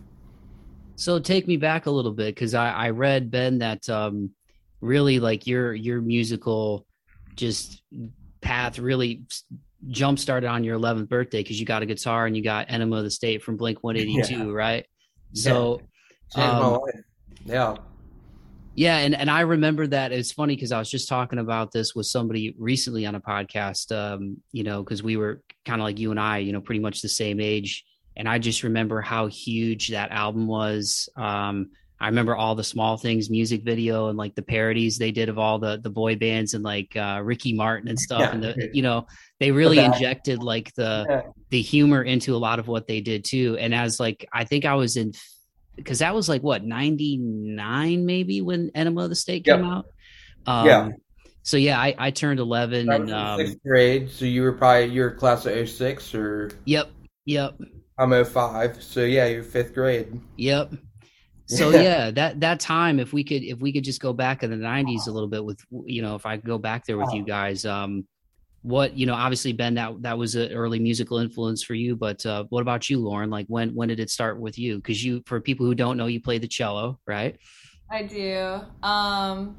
So 0.97 1.19
take 1.19 1.47
me 1.47 1.57
back 1.57 1.87
a 1.87 1.91
little 1.91 2.13
bit 2.13 2.35
because 2.35 2.55
I, 2.55 2.71
I 2.71 2.91
read 2.91 3.31
Ben 3.31 3.59
that 3.59 3.89
um, 3.89 4.31
really 4.81 5.19
like 5.19 5.47
your 5.47 5.75
your 5.75 6.01
musical 6.01 6.87
just 7.35 7.83
path 8.41 8.79
really 8.79 9.23
jump 9.89 10.19
started 10.19 10.47
on 10.47 10.65
your 10.65 10.79
11th 10.79 11.09
birthday 11.09 11.43
because 11.43 11.59
you 11.59 11.67
got 11.67 11.83
a 11.83 11.87
guitar 11.87 12.27
and 12.27 12.37
you 12.37 12.43
got 12.43 12.67
Enema 12.71 12.97
of 12.97 13.05
the 13.05 13.11
State 13.11 13.43
from 13.43 13.57
Blink 13.57 13.83
182, 13.83 14.53
right? 14.53 14.87
So 15.33 15.81
Changed 16.35 16.53
my 16.59 16.61
Um. 16.61 16.81
Yeah, 17.45 17.77
yeah, 18.75 18.99
and, 18.99 19.15
and 19.15 19.31
I 19.31 19.41
remember 19.41 19.87
that 19.89 20.13
it's 20.13 20.33
funny 20.33 20.55
because 20.57 20.73
I 20.73 20.79
was 20.79 20.91
just 20.91 21.09
talking 21.09 21.39
about 21.39 21.73
this 21.73 21.95
with 21.95 22.07
somebody 22.07 22.55
recently 22.59 23.07
on 23.07 23.15
a 23.15 23.21
podcast, 23.21 23.95
um, 23.97 24.39
you 24.53 24.65
know, 24.65 24.83
because 24.83 25.03
we 25.03 25.17
were 25.17 25.43
kind 25.65 25.81
of 25.81 25.85
like 25.85 25.99
you 25.99 26.11
and 26.11 26.21
I, 26.21 26.39
you 26.39 26.53
know, 26.53 26.61
pretty 26.61 26.81
much 26.81 27.01
the 27.01 27.09
same 27.09 27.41
age. 27.41 27.85
And 28.17 28.29
I 28.29 28.39
just 28.39 28.63
remember 28.63 29.01
how 29.01 29.27
huge 29.27 29.89
that 29.89 30.11
album 30.13 30.47
was. 30.47 31.09
Um, 31.17 31.71
I 32.01 32.09
remember 32.09 32.37
all 32.37 32.55
the 32.55 32.65
small 32.65 32.97
things 32.97 33.31
music 33.31 33.63
video 33.65 34.09
and 34.09 34.19
like 34.19 34.35
the 34.35 34.43
parodies 34.43 34.99
they 34.99 35.11
did 35.13 35.29
of 35.29 35.39
all 35.39 35.59
the 35.59 35.79
the 35.81 35.91
boy 35.91 36.17
bands 36.17 36.53
and 36.53 36.63
like 36.63 36.95
uh, 36.97 37.21
Ricky 37.23 37.55
Martin 37.55 37.89
and 37.89 37.99
stuff. 37.99 38.21
Yeah. 38.21 38.33
And 38.33 38.43
the 38.43 38.71
you 38.75 38.83
know 38.83 39.07
they 39.41 39.53
really 39.53 39.79
injected 39.79 40.43
like 40.43 40.75
the 40.75 41.07
Yeah. 41.09 41.23
the 41.51 41.63
humor 41.63 42.03
into 42.03 42.35
a 42.35 42.37
lot 42.39 42.59
of 42.59 42.69
what 42.69 42.87
they 42.89 43.01
did 43.01 43.25
too. 43.25 43.57
And 43.59 43.75
as 43.75 44.01
like 44.01 44.27
I 44.33 44.45
think 44.45 44.65
I 44.65 44.75
was 44.75 44.97
in 44.97 45.13
because 45.77 45.99
that 46.01 46.15
was 46.15 46.29
like 46.29 46.43
what 46.43 46.65
99 46.65 48.07
maybe 48.07 48.41
when 48.41 48.71
Enema 48.75 49.05
of 49.05 49.11
the 49.11 49.17
State 49.17 49.45
came 49.45 49.63
Yep. 49.63 49.73
out. 49.73 49.87
Um, 50.47 50.67
Yeah. 50.67 50.89
So 51.43 51.57
yeah, 51.59 51.79
I, 51.79 51.95
I 51.99 52.11
turned 52.11 52.41
11 52.41 52.91
I 52.91 52.95
and 52.95 53.09
in 53.09 53.15
um, 53.15 53.39
sixth 53.39 53.59
grade, 53.67 54.11
so 54.11 54.25
you 54.25 54.43
were 54.43 54.53
probably 54.53 54.87
you're 54.87 55.11
class 55.11 55.45
of 55.45 55.69
06 55.69 56.15
or 56.15 56.51
yep, 56.65 56.91
yep, 57.27 57.59
I'm 57.99 58.25
05. 58.25 58.83
So 58.83 59.01
yeah, 59.05 59.27
you're 59.27 59.43
fifth 59.43 59.75
grade. 59.75 60.21
yep. 60.37 60.73
So 61.47 61.69
Yeah. 61.73 61.81
yeah, 61.81 62.11
that 62.13 62.41
that 62.41 62.61
time 62.61 62.99
if 62.99 63.13
we 63.13 63.25
could 63.25 63.43
if 63.43 63.59
we 63.61 63.73
could 63.75 63.85
just 63.85 64.01
go 64.01 64.15
back 64.15 64.43
in 64.43 64.51
the 64.51 64.57
90s 64.57 65.07
a 65.07 65.11
little 65.11 65.29
bit 65.29 65.45
with 65.45 65.61
you 65.85 66.01
know 66.01 66.15
if 66.15 66.25
I 66.25 66.37
could 66.37 66.47
go 66.47 66.57
back 66.57 66.87
there 66.87 66.97
with 66.97 67.13
you 67.13 67.25
guys 67.25 67.67
um 67.67 68.07
what 68.65 68.97
you 68.97 69.07
know 69.07 69.15
obviously 69.15 69.53
Ben 69.53 69.75
that 69.75 70.03
that 70.03 70.19
was 70.19 70.35
an 70.35 70.51
early 70.53 70.81
musical 70.81 71.19
influence 71.19 71.63
for 71.63 71.75
you 71.75 71.95
but 71.95 72.25
uh 72.27 72.45
what 72.49 72.63
about 72.63 72.91
you 72.91 72.99
Lauren 72.99 73.31
like 73.31 73.47
when 73.49 73.75
when 73.75 73.89
did 73.89 74.01
it 74.01 74.11
start 74.11 74.41
with 74.41 74.59
you 74.59 74.81
cuz 74.81 75.05
you 75.05 75.23
for 75.27 75.41
people 75.41 75.65
who 75.65 75.75
don't 75.75 75.97
know 75.97 76.07
you 76.07 76.21
play 76.21 76.39
the 76.39 76.49
cello 76.49 76.99
right 77.07 77.39
I 77.91 78.03
do. 78.03 78.61
Um, 78.83 79.57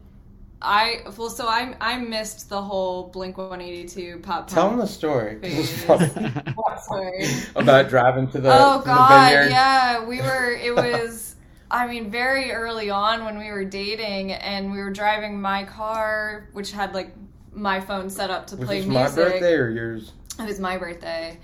I 0.61 1.01
well, 1.17 1.29
so 1.29 1.47
I 1.47 1.75
I 1.79 1.97
missed 1.99 2.49
the 2.49 2.61
whole 2.61 3.07
Blink 3.07 3.37
One 3.37 3.61
Eighty 3.61 3.87
Two 3.87 4.19
pop. 4.19 4.47
Tell 4.47 4.69
them 4.69 4.79
the 4.79 4.87
story. 4.87 5.39
Sorry. 6.87 7.25
about 7.55 7.89
driving 7.89 8.27
to 8.31 8.41
the 8.41 8.49
oh 8.51 8.79
to 8.81 8.85
God, 8.85 9.45
the 9.45 9.49
yeah, 9.51 10.05
we 10.05 10.21
were. 10.21 10.51
It 10.51 10.75
was. 10.75 11.35
I 11.71 11.87
mean, 11.87 12.11
very 12.11 12.51
early 12.51 12.89
on 12.89 13.25
when 13.25 13.37
we 13.37 13.51
were 13.51 13.65
dating, 13.65 14.33
and 14.33 14.71
we 14.71 14.77
were 14.79 14.91
driving 14.91 15.39
my 15.39 15.63
car, 15.63 16.49
which 16.53 16.71
had 16.71 16.93
like 16.93 17.13
my 17.55 17.79
phone 17.79 18.09
set 18.09 18.29
up 18.29 18.47
to 18.47 18.55
Was 18.57 18.65
play 18.65 18.79
this 18.79 18.87
music. 18.87 19.15
my 19.17 19.23
birthday 19.23 19.53
or 19.53 19.69
yours? 19.69 20.11
It 20.39 20.45
was 20.45 20.59
my 20.59 20.77
birthday, 20.77 21.37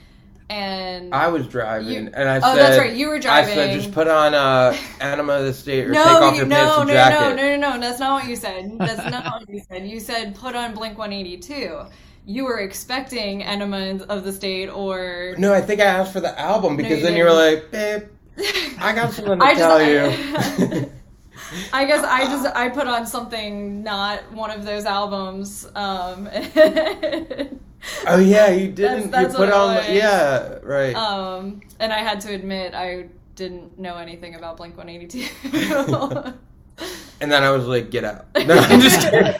and 0.49 1.13
I 1.15 1.29
was 1.29 1.47
driving, 1.47 1.87
You- 2.05 2.11
and 2.13 2.29
I 2.29 2.37
oh, 2.37 2.41
said, 2.41 2.55
that's 2.57 2.77
right, 2.77 2.93
you 2.93 3.07
were 3.07 3.19
driving." 3.19 3.53
I 3.53 3.55
said, 3.55 3.79
just 3.81 3.93
put 3.93 4.07
on 4.07 4.33
uh, 4.33 4.75
Enema 5.01 5.33
of 5.33 5.45
the 5.45 5.53
State 5.53 5.87
or 5.87 5.91
no, 5.91 6.03
take 6.03 6.11
off 6.13 6.33
you, 6.33 6.39
your 6.41 6.47
pants 6.49 6.75
no, 6.75 6.79
and 6.81 6.87
no, 6.89 6.93
jacket. 6.93 7.19
no, 7.19 7.35
no, 7.35 7.55
no, 7.57 7.73
no. 7.75 7.79
That's 7.79 7.99
not 7.99 8.21
what 8.21 8.29
you 8.29 8.35
said. 8.35 8.77
That's 8.77 9.09
not 9.11 9.25
what 9.25 9.49
you 9.49 9.61
said. 9.67 9.87
You 9.87 9.99
said 9.99 10.35
put 10.35 10.55
on 10.55 10.73
Blink 10.73 10.97
One 10.97 11.13
Eighty 11.13 11.37
Two. 11.37 11.81
You 12.25 12.43
were 12.45 12.59
expecting 12.59 13.43
Enema 13.43 14.03
of 14.09 14.23
the 14.23 14.31
State 14.31 14.67
or 14.69 15.33
No, 15.39 15.53
I 15.53 15.61
think 15.61 15.81
I 15.81 15.85
asked 15.85 16.13
for 16.13 16.19
the 16.19 16.37
album 16.39 16.77
because 16.77 16.99
you 16.99 17.03
then 17.05 17.15
you 17.17 17.23
were 17.23 17.33
like, 17.33 17.71
babe, 17.71 18.03
I 18.77 18.93
got 18.93 19.11
something 19.13 19.39
to 19.39 19.43
I 19.45 19.53
tell 19.55 19.79
just- 19.79 20.59
you. 20.59 20.91
I 21.73 21.85
guess 21.85 22.03
I 22.03 22.25
just 22.25 22.45
I 22.55 22.69
put 22.69 22.87
on 22.87 23.05
something 23.05 23.83
not 23.83 24.31
one 24.31 24.51
of 24.51 24.65
those 24.65 24.85
albums. 24.85 25.65
Um, 25.75 26.29
oh 28.07 28.19
yeah, 28.19 28.49
you 28.49 28.71
didn't. 28.71 29.11
that's 29.11 29.33
you 29.33 29.37
put 29.37 29.39
what 29.39 29.47
it 29.49 29.53
on, 29.53 29.75
was. 29.75 29.89
yeah, 29.89 30.59
right. 30.63 30.95
um, 30.95 31.61
and 31.79 31.91
I 31.91 31.99
had 31.99 32.21
to 32.21 32.33
admit 32.33 32.73
I 32.73 33.07
didn't 33.35 33.79
know 33.79 33.97
anything 33.97 34.35
about 34.35 34.57
Blink 34.57 34.77
One 34.77 34.89
Eighty 34.89 35.07
Two. 35.07 35.27
and 37.21 37.31
then 37.31 37.43
I 37.43 37.51
was 37.51 37.65
like, 37.65 37.89
get 37.91 38.03
out. 38.03 38.25
No, 38.45 38.55
I'm 38.57 38.81
just 38.81 39.01
kidding. 39.01 39.33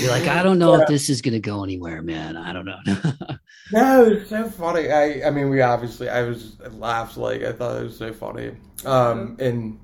you're 0.00 0.10
like 0.10 0.26
I 0.26 0.42
don't 0.42 0.58
know 0.58 0.74
if 0.80 0.88
this 0.88 1.10
is 1.10 1.20
going 1.20 1.34
to 1.34 1.40
go 1.40 1.62
anywhere 1.62 2.00
man 2.00 2.38
I 2.38 2.54
don't 2.54 2.64
know 2.64 2.78
No, 3.72 4.04
it's 4.06 4.30
so 4.30 4.48
funny. 4.48 4.90
I 4.90 5.26
I 5.26 5.30
mean, 5.30 5.50
we 5.50 5.60
obviously 5.60 6.08
I 6.08 6.22
was 6.22 6.56
I 6.64 6.68
laughed 6.68 7.16
like 7.18 7.42
I 7.42 7.52
thought 7.52 7.76
it 7.80 7.84
was 7.84 7.98
so 7.98 8.12
funny. 8.14 8.52
Um 8.86 9.36
and 9.38 9.78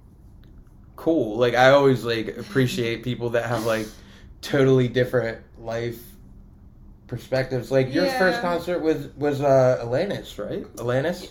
cool. 0.96 1.36
Like 1.36 1.54
I 1.54 1.70
always 1.70 2.04
like 2.04 2.36
appreciate 2.36 3.02
people 3.02 3.30
that 3.30 3.46
have 3.46 3.64
like 3.66 3.86
totally 4.40 4.88
different 4.88 5.38
life 5.58 6.00
perspectives. 7.06 7.70
Like 7.70 7.92
your 7.92 8.06
Yeah. 8.06 8.18
first 8.18 8.40
concert 8.40 8.80
was 8.80 9.08
was 9.16 9.40
uh 9.40 9.82
Alanis, 9.84 10.38
right? 10.38 10.64
Alanis? 10.76 11.28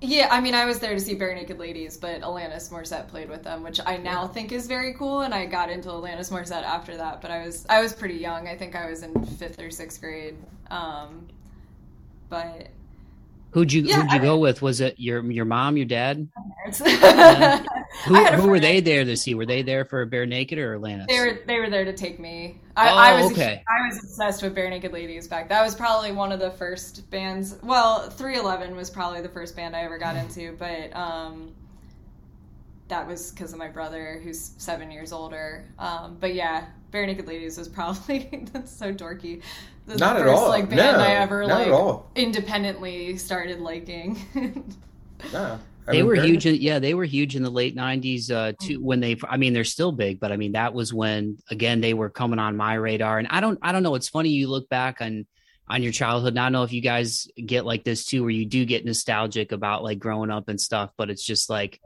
Yeah, 0.00 0.28
I 0.30 0.40
mean, 0.42 0.54
I 0.54 0.66
was 0.66 0.80
there 0.80 0.92
to 0.92 1.00
see 1.00 1.16
Barenaked 1.16 1.58
Ladies, 1.58 1.96
but 1.96 2.20
Alanis 2.20 2.70
Morissette 2.70 3.08
played 3.08 3.30
with 3.30 3.42
them, 3.42 3.62
which 3.62 3.80
I 3.86 3.96
now 3.96 4.26
think 4.26 4.52
is 4.52 4.66
very 4.66 4.92
cool. 4.94 5.22
And 5.22 5.32
I 5.32 5.46
got 5.46 5.70
into 5.70 5.88
Alanis 5.88 6.30
Morissette 6.30 6.62
after 6.62 6.96
that, 6.98 7.22
but 7.22 7.30
I 7.30 7.46
was 7.46 7.64
I 7.70 7.80
was 7.80 7.94
pretty 7.94 8.16
young. 8.16 8.46
I 8.46 8.56
think 8.56 8.76
I 8.76 8.90
was 8.90 9.02
in 9.02 9.24
fifth 9.24 9.58
or 9.60 9.70
sixth 9.70 10.00
grade. 10.00 10.36
Um, 10.70 11.28
but 12.28 12.68
Who'd 13.54 13.72
you 13.72 13.82
Yeah, 13.82 14.02
who'd 14.02 14.10
you 14.10 14.18
I- 14.18 14.22
go 14.22 14.36
with? 14.38 14.62
Was 14.62 14.80
it 14.80 14.98
your 14.98 15.22
your 15.30 15.44
mom, 15.44 15.76
your 15.76 15.86
dad? 15.86 16.28
Who, 16.66 16.72
I 16.84 17.58
had 18.10 18.34
a 18.34 18.36
who 18.36 18.48
were 18.48 18.58
they 18.58 18.80
there 18.80 19.04
to 19.04 19.16
see? 19.16 19.34
Were 19.34 19.46
they 19.46 19.62
there 19.62 19.84
for 19.84 20.04
Barenaked 20.06 20.56
or 20.58 20.76
Alanis? 20.78 21.06
They 21.06 21.20
were 21.20 21.38
they 21.46 21.60
were 21.60 21.70
there 21.70 21.84
to 21.84 21.92
take 21.92 22.18
me. 22.18 22.60
I, 22.76 22.90
Oh, 22.90 22.96
I 22.96 23.22
was 23.22 23.30
okay. 23.30 23.62
I 23.68 23.86
was 23.86 23.98
obsessed 24.02 24.42
with 24.42 24.56
Barenaked 24.56 24.92
Ladies 24.92 25.28
back. 25.28 25.48
That 25.48 25.62
was 25.62 25.76
probably 25.76 26.10
one 26.10 26.32
of 26.32 26.40
the 26.40 26.50
first 26.50 27.08
bands. 27.10 27.56
Well, 27.62 28.10
311 28.10 28.74
was 28.74 28.90
probably 28.90 29.20
the 29.22 29.28
first 29.28 29.54
band 29.54 29.76
I 29.76 29.82
ever 29.82 29.98
got 29.98 30.16
into, 30.16 30.56
but 30.58 30.94
um, 30.96 31.52
that 32.88 33.06
was 33.06 33.30
because 33.30 33.52
of 33.52 33.60
my 33.60 33.68
brother, 33.68 34.20
who's 34.24 34.52
seven 34.58 34.90
years 34.90 35.12
older. 35.12 35.64
Um, 35.78 36.16
but 36.18 36.34
yeah, 36.34 36.66
Barenaked 36.92 37.26
Ladies 37.28 37.56
was 37.56 37.68
probably 37.68 38.48
that's 38.52 38.76
so 38.76 38.92
dorky. 38.92 39.42
The 39.86 39.96
Not 39.96 40.16
at 40.16 40.26
all. 40.26 40.48
Like 40.48 40.68
band 40.70 40.96
No, 40.96 41.04
I 41.04 41.10
ever 41.12 41.46
not 41.46 41.58
like 41.58 41.66
at 41.66 41.72
all. 41.72 42.10
independently 42.14 43.16
started 43.16 43.60
liking. 43.60 44.18
No, 45.32 45.58
I 45.86 45.92
they 45.92 45.98
mean, 45.98 46.06
were 46.06 46.16
Bare 46.16 46.24
huge. 46.24 46.44
In, 46.44 46.56
yeah, 46.56 46.78
they 46.78 46.92
were 46.92 47.04
huge 47.04 47.34
in 47.34 47.42
the 47.42 47.48
late 47.50 47.74
'90s. 47.74 48.30
Uh, 48.30 48.52
too, 48.60 48.82
when 48.82 49.00
they, 49.00 49.16
I 49.26 49.38
mean, 49.38 49.54
they're 49.54 49.64
still 49.64 49.90
big, 49.92 50.20
but 50.20 50.32
I 50.32 50.36
mean, 50.36 50.52
that 50.52 50.74
was 50.74 50.92
when 50.92 51.38
again 51.50 51.80
they 51.80 51.94
were 51.94 52.10
coming 52.10 52.38
on 52.38 52.56
my 52.58 52.74
radar. 52.74 53.18
And 53.18 53.28
I 53.30 53.40
don't, 53.40 53.58
I 53.62 53.72
don't 53.72 53.82
know. 53.82 53.94
It's 53.94 54.08
funny 54.08 54.30
you 54.30 54.48
look 54.48 54.68
back 54.68 55.00
on 55.00 55.26
on 55.68 55.82
your 55.82 55.92
childhood. 55.92 56.34
And 56.34 56.40
I 56.40 56.44
don't 56.46 56.52
know 56.52 56.62
if 56.64 56.72
you 56.74 56.82
guys 56.82 57.26
get 57.46 57.64
like 57.64 57.84
this 57.84 58.04
too, 58.04 58.20
where 58.22 58.30
you 58.30 58.44
do 58.44 58.66
get 58.66 58.84
nostalgic 58.84 59.52
about 59.52 59.82
like 59.82 59.98
growing 59.98 60.30
up 60.30 60.48
and 60.48 60.60
stuff. 60.60 60.90
But 60.98 61.08
it's 61.08 61.24
just 61.24 61.48
like, 61.48 61.80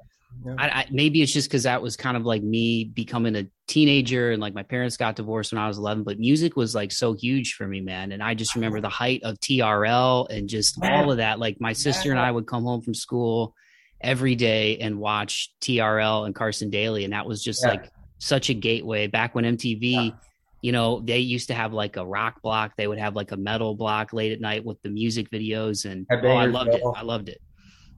Yeah. 0.44 0.54
I, 0.58 0.68
I 0.68 0.86
maybe 0.90 1.22
it's 1.22 1.32
just 1.32 1.48
because 1.48 1.64
that 1.64 1.82
was 1.82 1.96
kind 1.96 2.16
of 2.16 2.24
like 2.24 2.42
me 2.42 2.84
becoming 2.84 3.34
a 3.36 3.46
teenager 3.66 4.30
and 4.30 4.40
like 4.40 4.54
my 4.54 4.62
parents 4.62 4.96
got 4.96 5.16
divorced 5.16 5.52
when 5.52 5.60
I 5.60 5.68
was 5.68 5.78
11. 5.78 6.04
But 6.04 6.18
music 6.18 6.56
was 6.56 6.74
like 6.74 6.92
so 6.92 7.12
huge 7.12 7.54
for 7.54 7.66
me, 7.66 7.80
man. 7.80 8.12
And 8.12 8.22
I 8.22 8.34
just 8.34 8.54
remember 8.54 8.80
the 8.80 8.88
height 8.88 9.22
of 9.24 9.38
TRL 9.40 10.28
and 10.30 10.48
just 10.48 10.78
all 10.82 11.10
of 11.10 11.16
that. 11.18 11.38
Like 11.38 11.60
my 11.60 11.72
sister 11.72 12.10
and 12.10 12.20
I 12.20 12.30
would 12.30 12.46
come 12.46 12.64
home 12.64 12.82
from 12.82 12.94
school 12.94 13.54
every 14.00 14.36
day 14.36 14.78
and 14.78 14.98
watch 14.98 15.52
TRL 15.60 16.26
and 16.26 16.34
Carson 16.34 16.70
Daly. 16.70 17.04
And 17.04 17.12
that 17.12 17.26
was 17.26 17.42
just 17.42 17.62
Yeah. 17.64 17.70
like 17.70 17.90
such 18.18 18.48
a 18.48 18.54
gateway 18.54 19.06
back 19.06 19.34
when 19.34 19.44
MTV, 19.44 20.14
you 20.62 20.72
know, 20.72 21.00
they 21.00 21.18
used 21.18 21.48
to 21.48 21.54
have 21.54 21.72
like 21.72 21.96
a 21.96 22.06
rock 22.06 22.42
block. 22.42 22.72
They 22.76 22.86
would 22.86 22.98
have 22.98 23.16
like 23.16 23.32
a 23.32 23.36
metal 23.36 23.74
block 23.74 24.12
late 24.12 24.32
at 24.32 24.40
night 24.40 24.64
with 24.64 24.80
the 24.82 24.90
music 24.90 25.30
videos. 25.30 25.84
And 25.84 26.06
oh, 26.10 26.28
I 26.28 26.46
loved 26.46 26.70
it. 26.74 26.82
I 26.96 27.02
loved 27.02 27.28
it. 27.28 27.40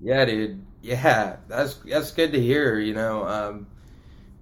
Yeah, 0.01 0.25
dude. 0.25 0.65
Yeah, 0.83 1.37
that's 1.49 1.75
that's 1.77 2.11
good 2.13 2.33
to 2.33 2.41
hear. 2.41 2.79
You 2.79 2.95
know, 2.95 3.27
um, 3.27 3.67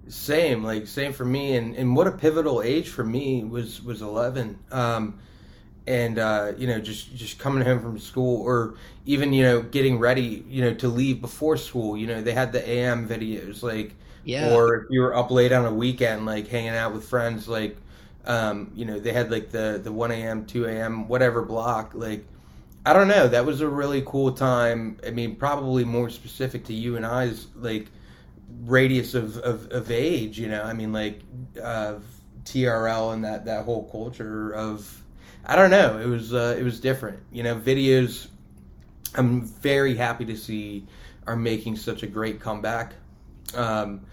same 0.09 0.63
like 0.63 0.87
same 0.87 1.13
for 1.13 1.25
me. 1.25 1.55
And 1.57 1.75
and 1.75 1.95
what 1.95 2.07
a 2.07 2.11
pivotal 2.13 2.61
age 2.63 2.89
for 2.89 3.03
me 3.05 3.43
was 3.43 3.83
was 3.83 4.01
eleven. 4.01 4.59
Um, 4.71 5.19
and 5.87 6.19
uh, 6.19 6.53
you 6.57 6.67
know, 6.67 6.79
just 6.79 7.15
just 7.15 7.39
coming 7.39 7.65
home 7.65 7.81
from 7.81 7.99
school, 7.99 8.41
or 8.43 8.75
even 9.05 9.33
you 9.33 9.43
know 9.43 9.61
getting 9.63 9.99
ready, 9.99 10.45
you 10.49 10.61
know, 10.63 10.73
to 10.75 10.87
leave 10.89 11.21
before 11.21 11.57
school. 11.57 11.97
You 11.97 12.07
know, 12.07 12.21
they 12.21 12.33
had 12.33 12.53
the 12.53 12.67
AM 12.69 13.07
videos, 13.07 13.63
like, 13.63 13.95
Yeah. 14.23 14.39
or 14.39 14.75
if 14.75 14.83
you 14.91 15.01
were 15.01 15.15
up 15.15 15.31
late 15.31 15.51
on 15.53 15.65
a 15.65 15.73
weekend, 15.73 16.25
like 16.25 16.47
hanging 16.49 16.71
out 16.71 16.93
with 16.93 17.05
friends, 17.05 17.47
like. 17.49 17.77
Um, 18.25 18.71
you 18.75 18.85
know, 18.85 18.99
they 18.99 19.13
had 19.13 19.31
like 19.31 19.49
the 19.51 19.79
the 19.83 19.91
one 19.91 20.11
a.m., 20.11 20.45
two 20.45 20.65
a.m., 20.65 21.07
whatever 21.07 21.41
block. 21.43 21.93
Like, 21.95 22.25
I 22.85 22.93
don't 22.93 23.07
know. 23.07 23.27
That 23.27 23.45
was 23.45 23.61
a 23.61 23.67
really 23.67 24.01
cool 24.05 24.31
time. 24.31 24.99
I 25.05 25.11
mean, 25.11 25.35
probably 25.35 25.83
more 25.83 26.09
specific 26.09 26.65
to 26.65 26.73
you 26.73 26.95
and 26.95 27.05
I's 27.05 27.47
like 27.55 27.87
radius 28.61 29.13
of, 29.13 29.37
of, 29.39 29.69
of 29.71 29.91
age. 29.91 30.39
You 30.39 30.47
know, 30.47 30.63
I 30.63 30.73
mean, 30.73 30.93
like 30.93 31.21
uh, 31.61 31.95
TRL 32.45 33.13
and 33.13 33.23
that 33.25 33.45
that 33.45 33.65
whole 33.65 33.89
culture 33.89 34.53
of 34.53 35.03
I 35.45 35.55
don't 35.55 35.71
know. 35.71 35.99
It 35.99 36.05
was 36.05 36.33
uh, 36.33 36.55
it 36.57 36.63
was 36.63 36.79
different. 36.79 37.19
You 37.31 37.43
know, 37.43 37.55
videos. 37.55 38.27
I'm 39.15 39.41
very 39.41 39.95
happy 39.95 40.25
to 40.25 40.37
see 40.37 40.85
are 41.27 41.35
making 41.35 41.75
such 41.75 42.03
a 42.03 42.07
great 42.07 42.39
comeback, 42.39 42.93
um, 43.55 44.05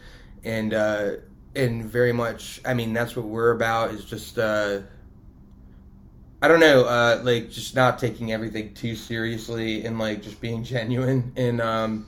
and 0.44 0.74
uh, 0.74 1.12
and 1.54 1.84
very 1.84 2.12
much. 2.12 2.60
I 2.64 2.74
mean, 2.74 2.92
that's 2.92 3.14
what 3.14 3.26
we're 3.26 3.52
about. 3.52 3.92
Is 3.92 4.04
just. 4.04 4.38
Uh, 4.38 4.80
I 6.46 6.48
don't 6.48 6.60
know, 6.60 6.84
uh, 6.84 7.20
like 7.24 7.50
just 7.50 7.74
not 7.74 7.98
taking 7.98 8.30
everything 8.30 8.72
too 8.72 8.94
seriously 8.94 9.84
and 9.84 9.98
like 9.98 10.22
just 10.22 10.40
being 10.40 10.62
genuine 10.74 11.32
and 11.34 11.60
um, 11.60 12.06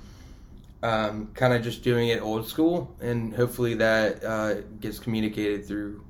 um, 0.80 1.30
kind 1.34 1.52
of 1.52 1.64
just 1.64 1.82
doing 1.82 2.10
it 2.10 2.22
old 2.22 2.46
school, 2.46 2.94
and 3.00 3.34
hopefully 3.34 3.74
that 3.74 4.22
uh, 4.22 4.54
gets 4.78 5.00
communicated 5.00 5.66
through 5.66 6.04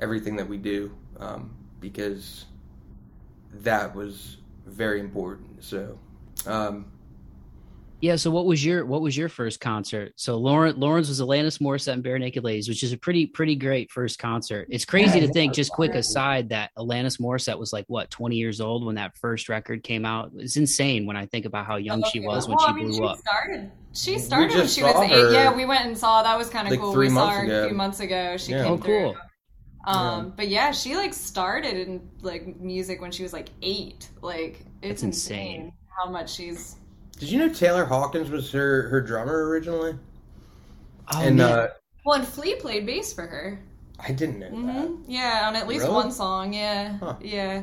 everything 0.00 0.36
that 0.36 0.48
we 0.48 0.56
do 0.56 0.96
um, 1.20 1.50
because 1.78 2.46
that 3.52 3.94
was 3.94 4.38
very 4.64 4.98
important. 5.00 5.62
So, 5.62 5.98
um, 6.46 6.86
Yeah. 8.00 8.14
So 8.16 8.30
what 8.30 8.46
was 8.46 8.64
your 8.64 8.86
what 8.86 9.00
was 9.02 9.16
your 9.16 9.28
first 9.28 9.60
concert? 9.60 10.12
So 10.16 10.36
Lauren 10.36 10.78
Lawrence 10.78 11.08
was 11.08 11.20
Alanis 11.20 11.60
Morissette 11.60 11.94
and 11.94 12.04
Barenaked 12.04 12.42
Ladies, 12.44 12.68
which 12.68 12.82
is 12.82 12.92
a 12.92 12.96
pretty 12.96 13.26
pretty 13.26 13.56
great 13.56 13.90
first 13.90 14.18
concert. 14.20 14.68
It's 14.70 14.84
crazy 14.84 15.18
Yeah, 15.18 15.26
to 15.26 15.32
think. 15.32 15.52
Just 15.54 15.72
quick 15.72 15.94
aside 15.94 16.48
that 16.50 16.70
Alanis 16.78 17.20
Morissette 17.20 17.58
was 17.58 17.72
like 17.72 17.84
what 17.88 18.08
twenty 18.10 18.36
years 18.36 18.60
old 18.60 18.84
when 18.86 18.94
that 18.94 19.16
first 19.16 19.48
record 19.48 19.82
came 19.82 20.04
out. 20.04 20.30
It's 20.36 20.56
insane 20.56 21.06
when 21.06 21.16
I 21.16 21.26
think 21.26 21.44
about 21.44 21.66
how 21.66 21.76
young 21.76 22.04
she 22.12 22.20
was 22.20 22.46
when 22.46 22.56
Well, 22.56 22.66
she 22.68 22.72
I 22.72 22.76
mean, 22.76 22.86
blew 22.88 22.98
she 22.98 23.02
up. 23.04 23.18
Started. 23.18 23.70
She 23.94 24.18
started 24.20 24.56
when 24.56 24.68
she 24.68 24.82
was 24.84 24.94
eight. 25.10 25.32
Yeah, 25.32 25.52
we 25.52 25.64
went 25.64 25.84
and 25.86 25.98
saw. 25.98 26.22
That 26.22 26.38
was 26.38 26.48
kind 26.48 26.68
of 26.68 26.70
like, 26.70 26.80
cool. 26.80 26.92
three 26.92 27.08
we 27.08 27.14
saw 27.14 27.26
months 27.26 27.36
her 27.38 27.44
ago. 27.46 27.64
a 27.64 27.66
few 27.68 27.76
months 27.76 28.00
ago. 28.00 28.36
She 28.36 28.52
Yeah. 28.52 28.62
came 28.64 28.72
Oh, 28.74 28.78
cool. 28.78 29.12
through. 29.12 29.20
Um, 29.86 30.34
but 30.36 30.48
yeah, 30.48 30.70
she 30.70 30.94
like 30.96 31.14
started 31.14 31.74
in 31.74 32.08
like 32.20 32.60
music 32.60 33.00
when 33.00 33.10
she 33.10 33.22
was 33.24 33.32
like 33.32 33.48
eight. 33.62 34.08
Like 34.22 34.64
it's 34.82 35.02
insane. 35.02 35.40
insane 35.62 35.72
how 36.04 36.10
much 36.10 36.32
she's. 36.32 36.76
Did 37.18 37.30
you 37.30 37.38
know 37.38 37.48
Taylor 37.52 37.84
Hawkins 37.84 38.30
was 38.30 38.50
her 38.52 38.88
her 38.88 39.00
drummer 39.00 39.48
originally? 39.48 39.96
Oh, 41.12 41.20
and 41.22 41.36
man. 41.36 41.50
uh, 41.58 41.68
Well, 42.04 42.18
and 42.20 42.28
Flea 42.28 42.54
played 42.56 42.86
bass 42.86 43.12
for 43.12 43.26
her. 43.26 43.58
I 43.98 44.12
didn't 44.12 44.38
know 44.38 44.50
that. 44.50 44.86
hmm 44.88 45.02
Yeah, 45.08 45.44
on 45.48 45.56
at 45.56 45.66
least 45.66 45.82
Really? 45.82 45.94
one 45.94 46.12
song. 46.12 46.52
Yeah, 46.52 46.96
Huh. 46.98 47.16
yeah. 47.20 47.62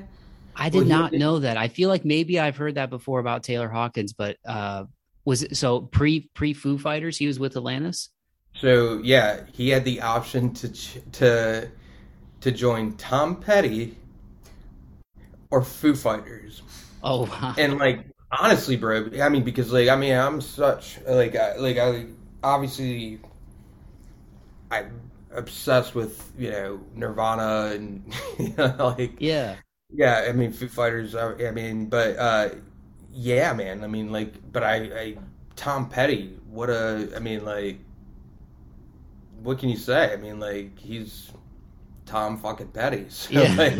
I 0.57 0.69
did 0.69 0.79
Well, 0.79 0.83
he- 0.85 0.89
not 0.89 1.13
know 1.13 1.39
that. 1.39 1.57
I 1.57 1.67
feel 1.69 1.89
like 1.89 2.03
maybe 2.05 2.39
I've 2.39 2.57
heard 2.57 2.75
that 2.75 2.89
before 2.89 3.19
about 3.19 3.43
Taylor 3.43 3.69
Hawkins, 3.69 4.13
but 4.13 4.37
uh 4.45 4.85
was 5.23 5.41
it 5.43 5.55
so 5.57 5.81
pre 5.81 6.29
pre 6.33 6.53
Foo 6.53 6.77
Fighters? 6.77 7.17
He 7.17 7.25
was 7.27 7.39
with 7.39 7.53
Alanis. 7.55 8.09
So 8.55 8.99
yeah, 9.03 9.41
he 9.53 9.69
had 9.69 9.83
the 9.85 10.01
option 10.01 10.53
to 10.55 10.69
ch- 10.71 10.97
to 11.13 11.69
to 12.41 12.51
join 12.51 12.93
Tom 12.97 13.37
Petty 13.41 13.97
or 15.51 15.61
Foo 15.63 15.95
Fighters, 15.95 16.61
Oh 17.03 17.23
wow. 17.25 17.53
and 17.57 17.77
like 17.77 18.05
honestly, 18.39 18.75
bro, 18.77 19.09
I 19.21 19.29
mean 19.29 19.43
because 19.43 19.71
like 19.71 19.89
I 19.89 19.95
mean 19.95 20.13
I'm 20.17 20.41
such 20.41 20.99
like 21.07 21.35
I, 21.35 21.55
like 21.57 21.77
I 21.77 22.05
obviously 22.43 23.19
I'm 24.71 25.11
obsessed 25.31 25.95
with 25.95 26.31
you 26.37 26.51
know 26.51 26.79
Nirvana 26.93 27.71
and 27.73 28.13
you 28.39 28.53
know, 28.57 28.95
like 28.97 29.15
yeah. 29.19 29.57
yeah, 29.91 30.25
I 30.27 30.31
mean 30.33 30.51
Foo 30.51 30.67
Fighters. 30.67 31.15
I, 31.15 31.33
I 31.47 31.51
mean, 31.51 31.87
but 31.87 32.17
uh, 32.17 32.49
yeah, 33.11 33.53
man. 33.53 33.83
I 33.83 33.87
mean, 33.87 34.11
like, 34.11 34.33
but 34.51 34.63
I, 34.63 34.75
I, 34.75 35.17
Tom 35.55 35.89
Petty. 35.89 36.39
What 36.49 36.69
a. 36.69 37.11
I 37.15 37.19
mean, 37.19 37.45
like, 37.45 37.79
what 39.41 39.59
can 39.59 39.69
you 39.69 39.77
say? 39.77 40.11
I 40.13 40.17
mean, 40.17 40.39
like, 40.39 40.77
he's 40.79 41.31
Tom 42.05 42.37
fucking 42.37 42.69
Petty. 42.69 43.07
So, 43.09 43.33
Yeah. 43.33 43.55
like, 43.57 43.75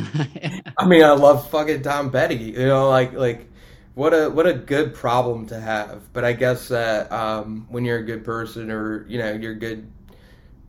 I 0.77 0.85
mean, 0.87 1.03
I 1.03 1.11
love 1.13 1.49
fucking 1.51 1.83
Tom 1.83 2.11
Petty. 2.11 2.35
You 2.35 2.67
know, 2.67 2.89
like, 2.89 3.13
like, 3.13 3.49
what 3.95 4.13
a 4.13 4.29
what 4.29 4.45
a 4.45 4.53
good 4.53 4.93
problem 4.93 5.47
to 5.47 5.59
have. 5.59 6.13
But 6.13 6.25
I 6.25 6.33
guess 6.33 6.67
that 6.67 7.11
um, 7.11 7.65
when 7.69 7.85
you're 7.85 7.99
a 7.99 8.03
good 8.05 8.23
person, 8.23 8.69
or 8.69 9.05
you 9.07 9.17
know, 9.17 9.31
you're 9.33 9.53
a 9.53 9.59
good 9.59 9.89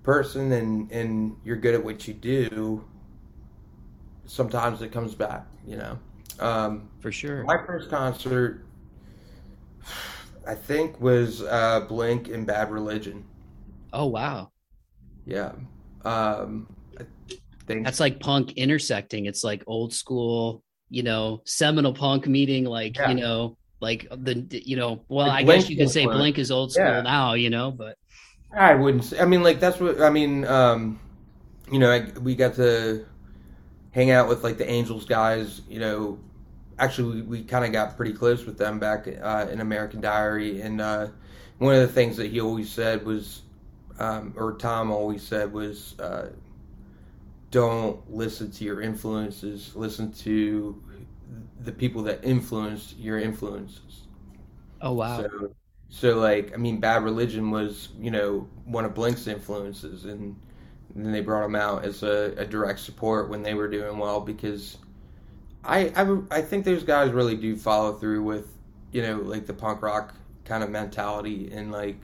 person, 0.03 0.53
and 0.53 0.91
and 0.93 1.37
you're 1.45 1.57
good 1.57 1.75
at 1.75 1.85
what 1.85 2.07
you 2.09 2.15
do, 2.15 2.85
sometimes 4.27 4.81
it 4.81 4.93
comes 4.93 5.15
back. 5.15 5.47
You 5.67 5.77
know, 5.77 5.99
um, 6.39 6.89
For 7.01 7.11
sure. 7.11 7.43
my 7.45 7.59
first 7.67 7.91
concert, 7.91 8.65
I 10.47 10.55
think, 10.55 11.01
was 11.01 11.43
uh, 11.43 11.81
Blink 11.89 12.29
and 12.29 12.47
Bad 12.47 12.71
Religion. 12.71 13.25
Oh 13.93 14.07
wow. 14.07 14.51
Yeah, 15.25 15.53
um, 16.05 16.69
I 17.01 17.05
think 17.67 17.85
That's 17.85 17.99
like 17.99 18.21
punk 18.21 18.53
intersecting. 18.53 19.27
It's 19.27 19.43
like 19.43 19.65
old 19.67 19.93
school, 19.93 20.63
you 20.89 21.03
know, 21.03 21.43
seminal 21.45 21.93
punk 21.93 22.27
meeting 22.27 22.65
like, 22.65 22.97
Yeah. 22.97 23.11
you 23.11 23.15
know, 23.17 23.57
like 23.81 24.07
the 24.11 24.47
you 24.51 24.77
know, 24.77 25.05
well, 25.09 25.27
Like 25.27 25.43
I 25.43 25.45
Blink 25.45 25.61
guess 25.63 25.71
you 25.71 25.77
could 25.77 25.91
say. 25.91 26.07
Blink 26.07 26.39
is 26.39 26.51
old 26.51 26.73
school 26.73 26.85
Yeah. 26.85 27.03
now, 27.03 27.35
you 27.35 27.51
know, 27.51 27.71
but 27.71 27.97
I 28.53 28.75
wouldn't 28.75 29.05
say. 29.05 29.19
I 29.21 29.25
mean, 29.27 29.43
like 29.43 29.61
that's 29.61 29.79
what 29.81 30.01
I 30.01 30.11
mean. 30.11 30.45
Um, 30.47 31.01
you 31.71 31.79
know, 31.79 31.91
I, 31.91 32.07
we 32.21 32.35
got 32.35 32.55
to 32.55 33.05
hang 33.93 34.11
out 34.11 34.29
with 34.29 34.45
like 34.45 34.59
the 34.59 34.69
Angels 34.69 35.05
guys. 35.05 35.63
You 35.69 35.81
know, 35.81 36.19
actually 36.79 37.23
we, 37.23 37.23
we 37.23 37.45
kind 37.45 37.65
of 37.65 37.73
got 37.73 37.97
pretty 37.97 38.13
close 38.13 38.45
with 38.47 38.59
them 38.59 38.79
back 38.79 39.09
uh, 39.09 39.47
in 39.51 39.61
American 39.61 40.01
Diary, 40.01 40.61
and 40.61 40.81
uh, 40.81 41.09
one 41.59 41.75
of 41.75 41.81
the 41.81 41.89
things 41.89 42.17
that 42.17 42.31
he 42.31 42.41
always 42.41 42.71
said 42.71 43.05
was, 43.05 43.43
um, 43.99 44.33
or 44.37 44.55
Tom 44.55 44.91
always 44.91 45.23
said 45.23 45.53
was, 45.53 45.99
uh, 45.99 46.29
don't 47.51 48.11
listen 48.11 48.51
to 48.53 48.65
your 48.65 48.81
influences, 48.81 49.75
listen 49.77 50.13
to 50.13 50.83
the 51.61 51.73
people 51.73 52.03
that 52.05 52.25
influenced 52.25 52.97
your 52.99 53.19
influences. 53.19 54.07
Oh 54.81 54.93
wow! 54.93 55.29
So, 55.31 55.55
so 55.89 56.17
like, 56.19 56.53
I 56.55 56.57
mean, 56.57 56.81
Bad 56.81 57.05
Religion 57.05 57.51
was 57.51 57.89
you 57.99 58.11
know 58.11 58.49
one 58.65 58.85
of 58.85 58.95
Blink's 58.95 59.27
influences, 59.27 60.05
and 60.05 60.37
then 60.95 61.13
they 61.13 61.21
brought 61.21 61.45
him 61.45 61.57
out 61.57 61.85
as 61.85 62.03
a, 62.03 62.35
a 62.37 62.45
direct 62.47 62.81
support 62.81 63.29
when 63.29 63.43
they 63.43 63.55
were 63.55 63.69
doing 63.69 63.99
well 63.99 64.21
because 64.21 64.79
I, 65.65 65.93
I 65.97 66.39
I 66.39 66.43
think 66.43 66.65
those 66.65 66.85
guys 66.85 67.13
really 67.13 67.37
do 67.37 67.57
follow 67.57 67.95
through 67.99 68.23
with 68.23 68.49
you 68.93 69.03
know 69.03 69.17
like 69.19 69.47
the 69.47 69.55
punk 69.55 69.83
rock 69.83 70.15
kind 70.45 70.63
of 70.63 70.71
mentality 70.71 71.51
and 71.53 71.73
like 71.73 71.99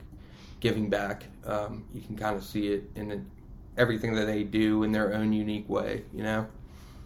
giving 0.59 0.89
back. 0.89 1.25
Um, 1.45 1.85
you 1.93 2.01
can 2.01 2.17
kind 2.17 2.35
of 2.35 2.43
see 2.43 2.69
it 2.69 2.89
in 2.95 3.25
everything 3.77 4.15
that 4.15 4.25
they 4.25 4.43
do 4.43 4.83
in 4.83 4.91
their 4.91 5.13
own 5.13 5.33
unique 5.33 5.69
way. 5.69 6.03
You 6.13 6.23
know. 6.23 6.47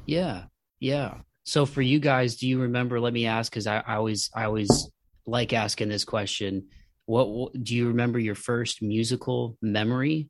Yeah. 0.05 0.43
Yeah. 0.79 1.15
So 1.43 1.65
for 1.65 1.81
you 1.81 1.99
guys, 1.99 2.35
do 2.35 2.47
you 2.47 2.61
remember? 2.61 2.99
Let 2.99 3.13
me 3.13 3.25
ask 3.25 3.51
because 3.51 3.67
I, 3.67 3.83
I 3.85 3.95
always 3.95 4.29
I 4.33 4.45
always 4.45 4.89
like 5.25 5.53
asking 5.53 5.89
this 5.89 6.05
question. 6.05 6.67
What, 7.05 7.29
what 7.29 7.63
do 7.63 7.75
you 7.75 7.87
remember 7.87 8.19
your 8.19 8.35
first 8.35 8.81
musical 8.81 9.57
memory? 9.61 10.29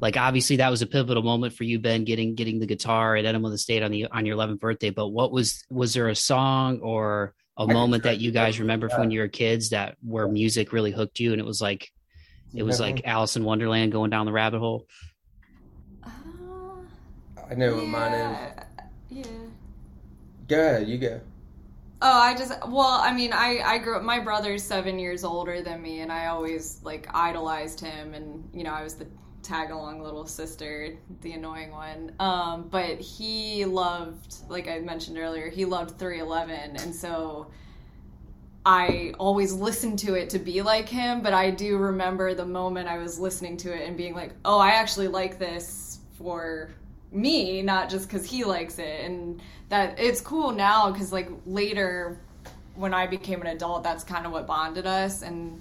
Like 0.00 0.16
obviously 0.16 0.56
that 0.56 0.70
was 0.70 0.82
a 0.82 0.86
pivotal 0.86 1.22
moment 1.22 1.54
for 1.54 1.64
you, 1.64 1.78
Ben, 1.78 2.04
getting 2.04 2.34
getting 2.34 2.60
the 2.60 2.66
guitar 2.66 3.16
at 3.16 3.24
Enema 3.24 3.48
of 3.48 3.52
the 3.52 3.58
State 3.58 3.82
on 3.82 3.90
the 3.90 4.06
on 4.06 4.26
your 4.26 4.36
11th 4.36 4.60
birthday. 4.60 4.90
But 4.90 5.08
what 5.08 5.32
was 5.32 5.64
was 5.70 5.94
there 5.94 6.08
a 6.08 6.14
song 6.14 6.80
or 6.80 7.34
a 7.56 7.62
I 7.62 7.72
moment 7.72 8.04
that 8.04 8.20
you 8.20 8.30
guys 8.30 8.60
remember 8.60 8.88
from 8.88 9.00
when 9.00 9.10
you 9.10 9.20
were 9.20 9.28
kids 9.28 9.70
that 9.70 9.96
where 10.02 10.28
music 10.28 10.72
really 10.72 10.92
hooked 10.92 11.18
you 11.18 11.32
and 11.32 11.40
it 11.40 11.46
was 11.46 11.60
like 11.60 11.90
it 12.54 12.62
was 12.62 12.80
like 12.80 13.02
Alice 13.04 13.36
in 13.36 13.44
Wonderland 13.44 13.92
going 13.92 14.10
down 14.10 14.26
the 14.26 14.32
rabbit 14.32 14.60
hole? 14.60 14.86
I 17.50 17.54
know 17.54 17.76
what 17.76 17.86
mine 17.86 18.12
is. 18.12 18.18
yeah, 18.18 18.64
Yeah. 19.08 19.24
Go 20.48 20.60
ahead, 20.60 20.88
you 20.88 20.98
go. 20.98 21.20
Oh, 22.00 22.20
I 22.20 22.36
just 22.36 22.52
well, 22.68 23.00
I 23.02 23.12
mean, 23.12 23.32
I 23.32 23.60
I 23.64 23.78
grew 23.78 23.96
up. 23.96 24.02
My 24.02 24.20
brother's 24.20 24.62
seven 24.62 24.98
years 24.98 25.24
older 25.24 25.62
than 25.62 25.82
me, 25.82 26.00
and 26.00 26.12
I 26.12 26.26
always 26.26 26.80
like 26.84 27.08
idolized 27.12 27.80
him, 27.80 28.14
and 28.14 28.48
you 28.52 28.62
know, 28.62 28.72
I 28.72 28.82
was 28.84 28.94
the 28.94 29.06
tag 29.42 29.70
along 29.70 30.00
little 30.00 30.26
sister, 30.26 30.96
the 31.22 31.32
annoying 31.32 31.72
one. 31.72 32.12
Um, 32.20 32.68
but 32.68 33.00
he 33.00 33.64
loved, 33.64 34.36
like 34.48 34.68
I 34.68 34.78
mentioned 34.80 35.18
earlier, 35.18 35.48
he 35.48 35.64
loved 35.64 35.98
311, 35.98 36.76
and 36.76 36.94
so 36.94 37.50
I 38.64 39.14
always 39.18 39.52
listened 39.52 39.98
to 40.00 40.14
it 40.14 40.30
to 40.30 40.38
be 40.38 40.62
like 40.62 40.88
him. 40.88 41.22
But 41.22 41.32
I 41.32 41.50
do 41.50 41.78
remember 41.78 42.34
the 42.34 42.46
moment 42.46 42.88
I 42.88 42.98
was 42.98 43.18
listening 43.18 43.56
to 43.58 43.72
it 43.72 43.88
and 43.88 43.96
being 43.96 44.14
like, 44.14 44.32
oh, 44.44 44.58
I 44.58 44.70
actually 44.70 45.08
like 45.08 45.38
this 45.38 46.00
for 46.18 46.70
me, 47.12 47.62
not 47.62 47.88
just 47.90 48.08
because 48.08 48.24
he 48.26 48.44
likes 48.44 48.78
it. 48.78 49.04
And 49.04 49.40
that 49.68 49.98
it's 49.98 50.20
cool 50.20 50.52
now 50.52 50.90
because 50.90 51.12
like 51.12 51.28
later 51.46 52.18
when 52.74 52.94
I 52.94 53.06
became 53.06 53.40
an 53.40 53.48
adult, 53.48 53.82
that's 53.82 54.04
kind 54.04 54.24
of 54.26 54.32
what 54.32 54.46
bonded 54.46 54.86
us. 54.86 55.22
And 55.22 55.60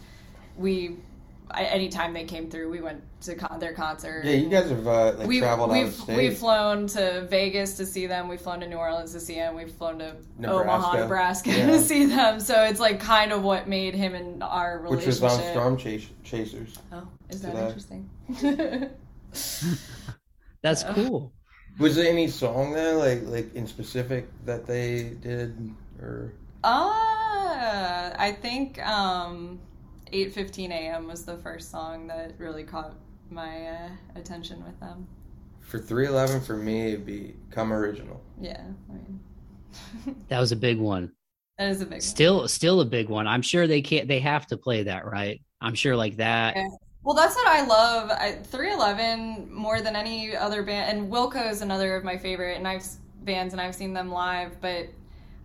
we, 0.55 0.97
I, 1.49 1.63
anytime 1.63 2.13
they 2.13 2.25
came 2.25 2.49
through, 2.49 2.69
we 2.69 2.79
went 2.79 3.01
to 3.21 3.33
con- 3.35 3.59
their 3.59 3.73
concert. 3.73 4.23
Yeah, 4.23 4.33
you 4.33 4.49
guys 4.49 4.69
have 4.69 4.85
uh, 4.85 5.13
like 5.17 5.27
We've, 5.27 5.41
traveled 5.41 5.71
we've, 5.71 5.87
of 5.87 5.93
state. 5.95 6.15
we've 6.17 6.37
flown 6.37 6.85
to 6.87 7.25
Vegas 7.29 7.75
to 7.77 7.85
see 7.87 8.05
them. 8.05 8.27
We've 8.27 8.39
flown 8.39 8.59
to 8.59 8.67
New 8.67 8.75
Orleans 8.75 9.13
to 9.13 9.19
see 9.19 9.35
them. 9.35 9.55
We've 9.55 9.71
flown 9.71 9.97
to 9.99 10.15
Omaha, 10.43 10.97
Nebraska. 10.97 11.49
Nebraska 11.49 11.49
Yeah. 11.57 11.65
to 11.71 11.79
see 11.79 12.05
them. 12.05 12.39
So 12.39 12.63
it's 12.65 12.79
like 12.79 12.99
kind 12.99 13.31
of 13.31 13.41
what 13.43 13.67
made 13.67 13.95
him 13.95 14.13
and 14.13 14.43
our 14.43 14.79
relationship. 14.79 15.07
which 15.07 15.21
relationship. 15.21 15.23
was 15.23 15.47
on 15.47 15.51
Storm 15.53 15.77
Chas- 15.77 16.09
Chasers. 16.23 16.77
Oh, 16.91 17.07
is 17.29 17.41
that 17.41 17.51
today. 17.51 17.65
interesting? 17.65 18.09
That's 20.61 20.83
Yeah. 20.83 20.93
cool. 20.93 21.33
Was 21.79 21.95
there 21.95 22.09
any 22.11 22.27
song 22.27 22.73
there, 22.73 22.95
like 22.95 23.23
like 23.25 23.53
in 23.55 23.67
specific 23.67 24.27
that 24.45 24.65
they 24.65 25.15
did, 25.21 25.73
or 26.01 26.33
Uh, 26.63 28.13
I 28.17 28.31
think 28.41 28.79
um, 28.85 29.59
8:15 30.11 30.71
a.m. 30.71 31.07
was 31.07 31.25
the 31.25 31.37
first 31.37 31.71
song 31.71 32.07
that 32.07 32.33
really 32.39 32.63
caught 32.63 32.95
my 33.29 33.67
uh, 33.67 33.89
attention 34.15 34.63
with 34.65 34.79
them. 34.79 35.07
for 35.61 35.79
three 35.79 36.07
eleven 36.07 36.41
for 36.41 36.55
me 36.57 36.93
it'd 36.93 37.05
be 37.05 37.35
"Come 37.51 37.71
Original." 37.73 38.21
Yeah, 38.39 38.61
I 38.89 38.93
mean, 38.93 39.19
That 40.29 40.39
was 40.39 40.51
a 40.51 40.55
big 40.55 40.79
one. 40.79 41.11
that 41.57 41.69
is 41.69 41.81
a 41.81 41.85
big. 41.85 41.93
one. 41.93 42.01
Still, 42.01 42.47
still 42.47 42.81
a 42.81 42.85
big 42.85 43.09
one. 43.09 43.27
I'm 43.27 43.41
sure 43.41 43.67
they 43.67 43.81
can't. 43.81 44.07
They 44.07 44.19
have 44.19 44.47
to 44.47 44.57
play 44.57 44.83
that, 44.83 45.05
right? 45.05 45.41
I'm 45.61 45.75
sure 45.75 45.95
like 45.95 46.17
that. 46.17 46.55
Yeah. 46.55 46.67
Well, 47.07 47.15
that's 47.15 47.37
what 47.37 47.47
I 47.47 47.65
love. 47.65 48.11
I, 48.11 48.33
311 48.33 49.47
more 49.49 49.79
than 49.79 49.95
any 49.95 50.35
other 50.35 50.61
band, 50.61 50.99
and 50.99 51.09
Wilco 51.09 51.49
is 51.49 51.61
another 51.61 51.95
of 51.95 52.03
my 52.03 52.17
favorite, 52.17 52.57
and 52.57 52.67
I've 52.67 52.85
bands 53.23 53.53
and 53.53 53.61
I've 53.61 53.75
seen 53.75 53.93
them 53.93 54.11
live. 54.11 54.59
But 54.59 54.89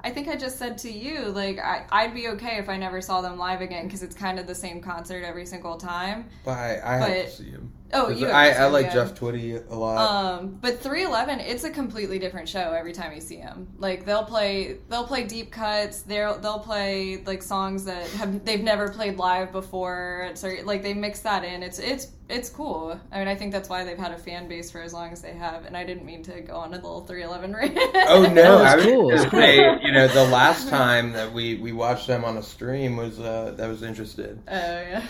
I 0.01 0.11
think 0.11 0.27
I 0.27 0.35
just 0.35 0.59
said 0.59 0.77
to 0.79 0.90
you, 0.90 1.27
like 1.27 1.61
I, 1.61 1.87
I'd 1.92 2.14
be 2.14 2.27
okay 2.31 2.57
if 2.59 2.68
I 2.68 2.77
never 2.77 3.01
saw 3.01 3.20
them 3.20 3.38
live 3.38 3.61
again 3.61 3.85
because 3.87 4.03
it's 4.03 4.16
kind 4.16 4.40
of 4.40 4.48
the 4.48 4.55
same 4.57 4.81
concert 4.81 5.22
every 5.22 5.46
single 5.46 5.77
time. 5.77 6.29
But 6.44 6.59
I, 6.59 6.81
I 6.85 6.96
have 6.96 7.27
to 7.27 7.31
see 7.31 7.51
him. 7.51 7.72
Oh, 7.94 8.07
'Cause 8.07 8.20
you 8.20 8.26
I, 8.28 8.48
I 8.50 8.64
like 8.66 8.87
yeah. 8.87 8.94
Jeff 8.94 9.14
Tweedy 9.14 9.57
a 9.57 9.74
lot. 9.74 9.98
Um, 10.38 10.59
but 10.62 10.81
311, 10.81 11.40
it's 11.40 11.64
a 11.64 11.70
completely 11.70 12.18
different 12.18 12.48
show 12.48 12.72
every 12.72 12.92
time 12.92 13.12
you 13.14 13.20
see 13.20 13.37
them. 13.37 13.68
Like 13.78 14.07
they'll 14.07 14.24
play, 14.24 14.78
they'll 14.88 15.07
play 15.07 15.24
deep 15.24 15.50
cuts. 15.50 16.00
They'll 16.02 16.38
they'll 16.38 16.59
play 16.61 17.22
like 17.26 17.42
songs 17.42 17.85
that 17.85 18.07
have 18.12 18.44
they've 18.46 18.62
never 18.62 18.88
played 18.90 19.18
live 19.18 19.52
before. 19.52 20.26
It's 20.31 20.42
like 20.42 20.83
they 20.83 20.94
mix 20.94 21.20
that 21.20 21.44
in. 21.44 21.62
It's 21.62 21.78
it's 21.78 22.09
it's 22.31 22.48
cool. 22.48 22.98
I 23.12 23.18
mean, 23.18 23.28
I 23.28 23.35
think 23.35 23.52
that's 23.52 23.68
why 23.68 23.85
they've 23.85 23.98
had 23.98 24.12
a 24.12 24.16
fan 24.16 24.48
base 24.48 24.70
for 24.70 24.81
as 24.81 24.94
long 24.94 25.12
as 25.12 25.20
they 25.20 25.35
have. 25.35 25.66
And 25.66 25.76
I 25.76 25.85
didn't 25.85 26.07
mean 26.07 26.22
to 26.22 26.40
go 26.40 26.57
on 26.57 26.68
a 26.72 26.76
little 26.76 27.05
311 27.05 27.52
rant. 27.74 28.09
oh 28.09 28.22
no, 28.22 28.35
That 28.35 28.52
was 28.55 28.72
I 28.72 28.76
was 28.76 28.85
cool. 29.26 29.31
gonna 29.31 29.81
you 29.83 29.92
know, 29.92 30.09
the 30.09 30.24
last 30.24 30.70
time 30.70 31.12
that 31.12 31.31
we 31.31 31.57
we 31.57 31.72
watched 31.72 32.07
them 32.07 32.24
on 32.24 32.38
a 32.38 32.42
stream 32.42 32.96
was 32.96 33.20
uh 33.20 33.52
that 33.59 33.68
was 33.68 33.83
interested. 33.83 34.38
Oh 34.48 34.55
yeah. 34.55 35.07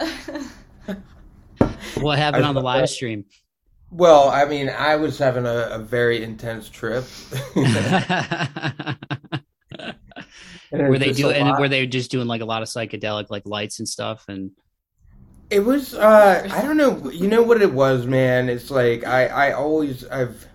What 1.96 2.18
happened 2.18 2.44
I 2.44 2.48
on 2.48 2.54
the 2.54 2.60
live 2.60 2.88
stream? 2.88 3.24
Well, 3.90 4.28
I 4.28 4.44
mean, 4.44 4.68
I 4.68 4.96
was 4.96 5.18
having 5.18 5.46
a, 5.46 5.68
a 5.70 5.78
very 5.78 6.22
intense 6.22 6.68
trip. 6.68 7.04
Were 10.70 10.98
they 10.98 11.12
just 11.12 11.18
doing? 11.18 11.46
Were 11.58 11.68
they 11.68 11.86
just 11.86 12.10
doing 12.10 12.26
like 12.26 12.42
a 12.42 12.44
lot 12.44 12.62
of 12.62 12.68
psychedelic 12.68 13.30
like 13.30 13.46
lights 13.46 13.78
and 13.78 13.88
stuff? 13.88 14.26
And 14.28 14.50
It 15.50 15.60
was 15.60 15.94
uh 15.94 16.46
I 16.50 16.62
don't 16.62 16.76
know 16.76 17.10
you 17.10 17.26
know 17.28 17.42
what 17.42 17.62
it 17.62 17.72
was 17.72 18.06
man 18.06 18.50
it's 18.50 18.70
like 18.70 19.06
I 19.06 19.26
I 19.26 19.52
always 19.52 20.06
I've 20.08 20.46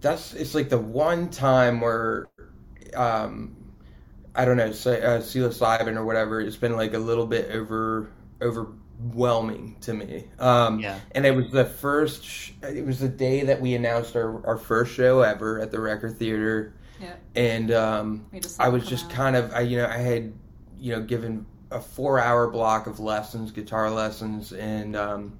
that's 0.00 0.34
it's 0.34 0.54
like 0.54 0.68
the 0.68 0.78
one 0.78 1.30
time 1.30 1.80
where 1.80 2.28
um 2.94 3.56
I 4.34 4.44
don't 4.44 4.58
know 4.58 4.72
say, 4.72 5.00
uh, 5.00 5.20
psilocybin 5.20 5.96
or 5.96 6.04
whatever 6.04 6.42
it's 6.42 6.56
been 6.56 6.76
like 6.76 6.92
a 6.92 6.98
little 6.98 7.26
bit 7.26 7.50
over 7.52 8.10
over 8.42 8.74
overwhelming 9.00 9.76
to 9.80 9.92
me 9.92 10.24
um 10.38 10.80
yeah, 10.80 10.98
and 11.12 11.26
it 11.26 11.32
was 11.32 11.50
the 11.50 11.64
first 11.64 12.24
sh- 12.24 12.52
it 12.62 12.84
was 12.86 13.00
the 13.00 13.08
day 13.08 13.44
that 13.44 13.60
we 13.60 13.74
announced 13.74 14.16
our 14.16 14.46
our 14.46 14.56
first 14.56 14.94
show 14.94 15.20
ever 15.20 15.60
at 15.60 15.70
the 15.70 15.80
record 15.80 16.18
theater 16.18 16.74
yeah. 17.00 17.14
and 17.34 17.70
um 17.70 18.26
I 18.58 18.68
was 18.68 18.86
just 18.86 19.06
out. 19.06 19.10
kind 19.10 19.36
of, 19.36 19.52
I, 19.52 19.60
you 19.60 19.78
know, 19.78 19.86
I 19.86 19.98
had, 19.98 20.32
you 20.78 20.92
know, 20.92 21.02
given 21.02 21.46
a 21.70 21.80
four 21.80 22.18
hour 22.18 22.48
block 22.48 22.86
of 22.86 23.00
lessons, 23.00 23.50
guitar 23.50 23.90
lessons, 23.90 24.52
and, 24.52 24.96
um, 24.96 25.38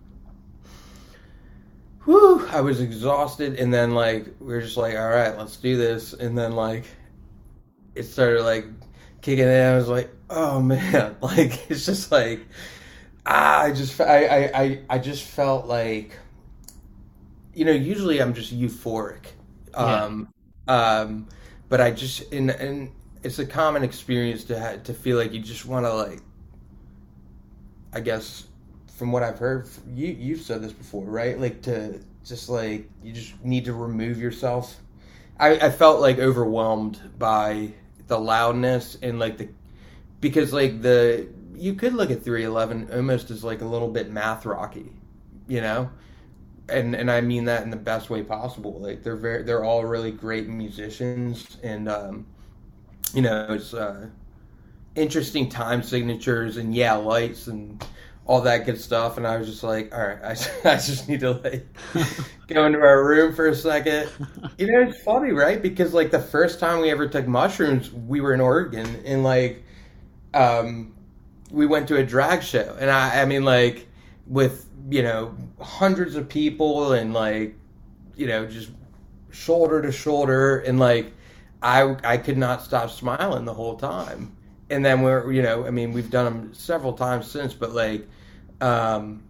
whew, 2.04 2.46
I 2.48 2.60
was 2.60 2.80
exhausted. 2.80 3.58
And 3.58 3.72
then, 3.72 3.92
like, 3.92 4.26
we 4.40 4.52
were 4.52 4.60
just 4.60 4.76
like, 4.76 4.94
all 4.96 5.08
right, 5.08 5.36
let's 5.36 5.56
do 5.56 5.76
this. 5.76 6.12
And 6.12 6.36
then, 6.36 6.52
like, 6.52 6.84
it 7.94 8.04
started, 8.04 8.42
like, 8.42 8.66
kicking 9.22 9.46
in. 9.46 9.66
I 9.66 9.76
was 9.76 9.88
like, 9.88 10.10
oh, 10.30 10.60
man. 10.60 11.16
Like, 11.22 11.70
it's 11.70 11.86
just 11.86 12.10
like, 12.12 12.40
I 13.26 13.72
just, 13.72 14.00
I, 14.00 14.24
I, 14.26 14.62
I, 14.62 14.80
I 14.90 14.98
just 14.98 15.24
felt 15.24 15.66
like, 15.66 16.18
you 17.54 17.64
know, 17.64 17.72
usually 17.72 18.20
I'm 18.20 18.34
just 18.34 18.56
euphoric. 18.56 19.26
Yeah. 19.76 20.04
Um, 20.04 20.28
um, 20.68 21.28
but 21.68 21.80
I 21.80 21.90
just 21.90 22.32
and 22.32 22.50
and 22.50 22.92
it's 23.22 23.38
a 23.38 23.46
common 23.46 23.82
experience 23.82 24.44
to 24.44 24.60
ha- 24.60 24.76
to 24.84 24.94
feel 24.94 25.16
like 25.16 25.32
you 25.32 25.40
just 25.40 25.66
want 25.66 25.86
to 25.86 25.92
like 25.92 26.20
I 27.92 28.00
guess 28.00 28.44
from 28.96 29.12
what 29.12 29.22
I've 29.22 29.38
heard 29.38 29.68
you 29.92 30.08
you've 30.08 30.40
said 30.40 30.62
this 30.62 30.72
before 30.72 31.04
right 31.04 31.38
like 31.38 31.62
to 31.62 32.00
just 32.24 32.48
like 32.48 32.88
you 33.02 33.12
just 33.12 33.42
need 33.44 33.64
to 33.64 33.72
remove 33.72 34.18
yourself 34.18 34.80
I, 35.38 35.56
I 35.56 35.70
felt 35.70 36.00
like 36.00 36.18
overwhelmed 36.18 37.00
by 37.18 37.72
the 38.06 38.18
loudness 38.18 38.96
and 39.02 39.18
like 39.18 39.38
the 39.38 39.48
because 40.20 40.52
like 40.52 40.80
the 40.80 41.26
you 41.56 41.74
could 41.74 41.94
look 41.94 42.10
at 42.10 42.22
311 42.22 42.88
almost 42.92 43.30
as 43.30 43.44
like 43.44 43.60
a 43.60 43.66
little 43.66 43.88
bit 43.88 44.10
math 44.10 44.46
rocky 44.46 44.92
you 45.48 45.60
know 45.60 45.90
and 46.68 46.94
and 46.94 47.10
I 47.10 47.20
mean 47.20 47.44
that 47.44 47.62
in 47.62 47.70
the 47.70 47.76
best 47.76 48.10
way 48.10 48.22
possible. 48.22 48.80
Like 48.80 49.02
they're 49.02 49.16
very, 49.16 49.42
they're 49.42 49.64
all 49.64 49.84
really 49.84 50.10
great 50.10 50.48
musicians, 50.48 51.58
and 51.62 51.88
um, 51.88 52.26
you 53.12 53.22
know, 53.22 53.46
it's 53.50 53.74
uh, 53.74 54.08
interesting 54.94 55.48
time 55.48 55.82
signatures 55.82 56.56
and 56.56 56.74
yeah, 56.74 56.94
lights 56.94 57.46
and 57.48 57.84
all 58.26 58.40
that 58.40 58.64
good 58.64 58.80
stuff. 58.80 59.18
And 59.18 59.26
I 59.26 59.36
was 59.36 59.46
just 59.46 59.62
like, 59.62 59.94
all 59.94 60.06
right, 60.06 60.18
I, 60.64 60.70
I 60.70 60.76
just 60.76 61.08
need 61.08 61.20
to 61.20 61.32
like 61.32 61.66
go 62.46 62.66
into 62.66 62.80
our 62.80 63.04
room 63.04 63.34
for 63.34 63.48
a 63.48 63.54
second. 63.54 64.10
You 64.58 64.72
know, 64.72 64.80
it's 64.88 65.02
funny, 65.02 65.32
right? 65.32 65.60
Because 65.60 65.92
like 65.92 66.10
the 66.10 66.20
first 66.20 66.60
time 66.60 66.80
we 66.80 66.90
ever 66.90 67.06
took 67.06 67.26
mushrooms, 67.26 67.92
we 67.92 68.20
were 68.20 68.32
in 68.32 68.40
Oregon 68.40 69.02
and 69.04 69.22
like, 69.22 69.62
um, 70.32 70.94
we 71.54 71.66
went 71.66 71.88
to 71.88 71.96
a 71.96 72.04
drag 72.04 72.42
show, 72.42 72.76
and 72.78 72.90
I, 72.90 73.22
I 73.22 73.24
mean, 73.24 73.44
like 73.44 73.86
with 74.26 74.68
you 74.90 75.02
know 75.02 75.34
hundreds 75.60 76.16
of 76.16 76.28
people 76.28 76.92
and 76.92 77.14
like 77.14 77.54
you 78.16 78.26
know 78.26 78.46
just 78.46 78.70
shoulder 79.30 79.80
to 79.82 79.90
shoulder 79.90 80.58
and 80.58 80.78
like 80.78 81.12
I 81.62 81.96
I 82.04 82.16
could 82.18 82.36
not 82.36 82.62
stop 82.62 82.90
smiling 82.90 83.44
the 83.44 83.54
whole 83.54 83.76
time. 83.76 84.36
And 84.70 84.84
then 84.84 85.02
we're 85.02 85.32
you 85.32 85.42
know 85.42 85.66
I 85.66 85.70
mean 85.70 85.92
we've 85.92 86.10
done 86.10 86.24
them 86.24 86.54
several 86.54 86.92
times 86.92 87.30
since, 87.30 87.54
but 87.54 87.72
like 87.72 88.06
um, 88.60 89.22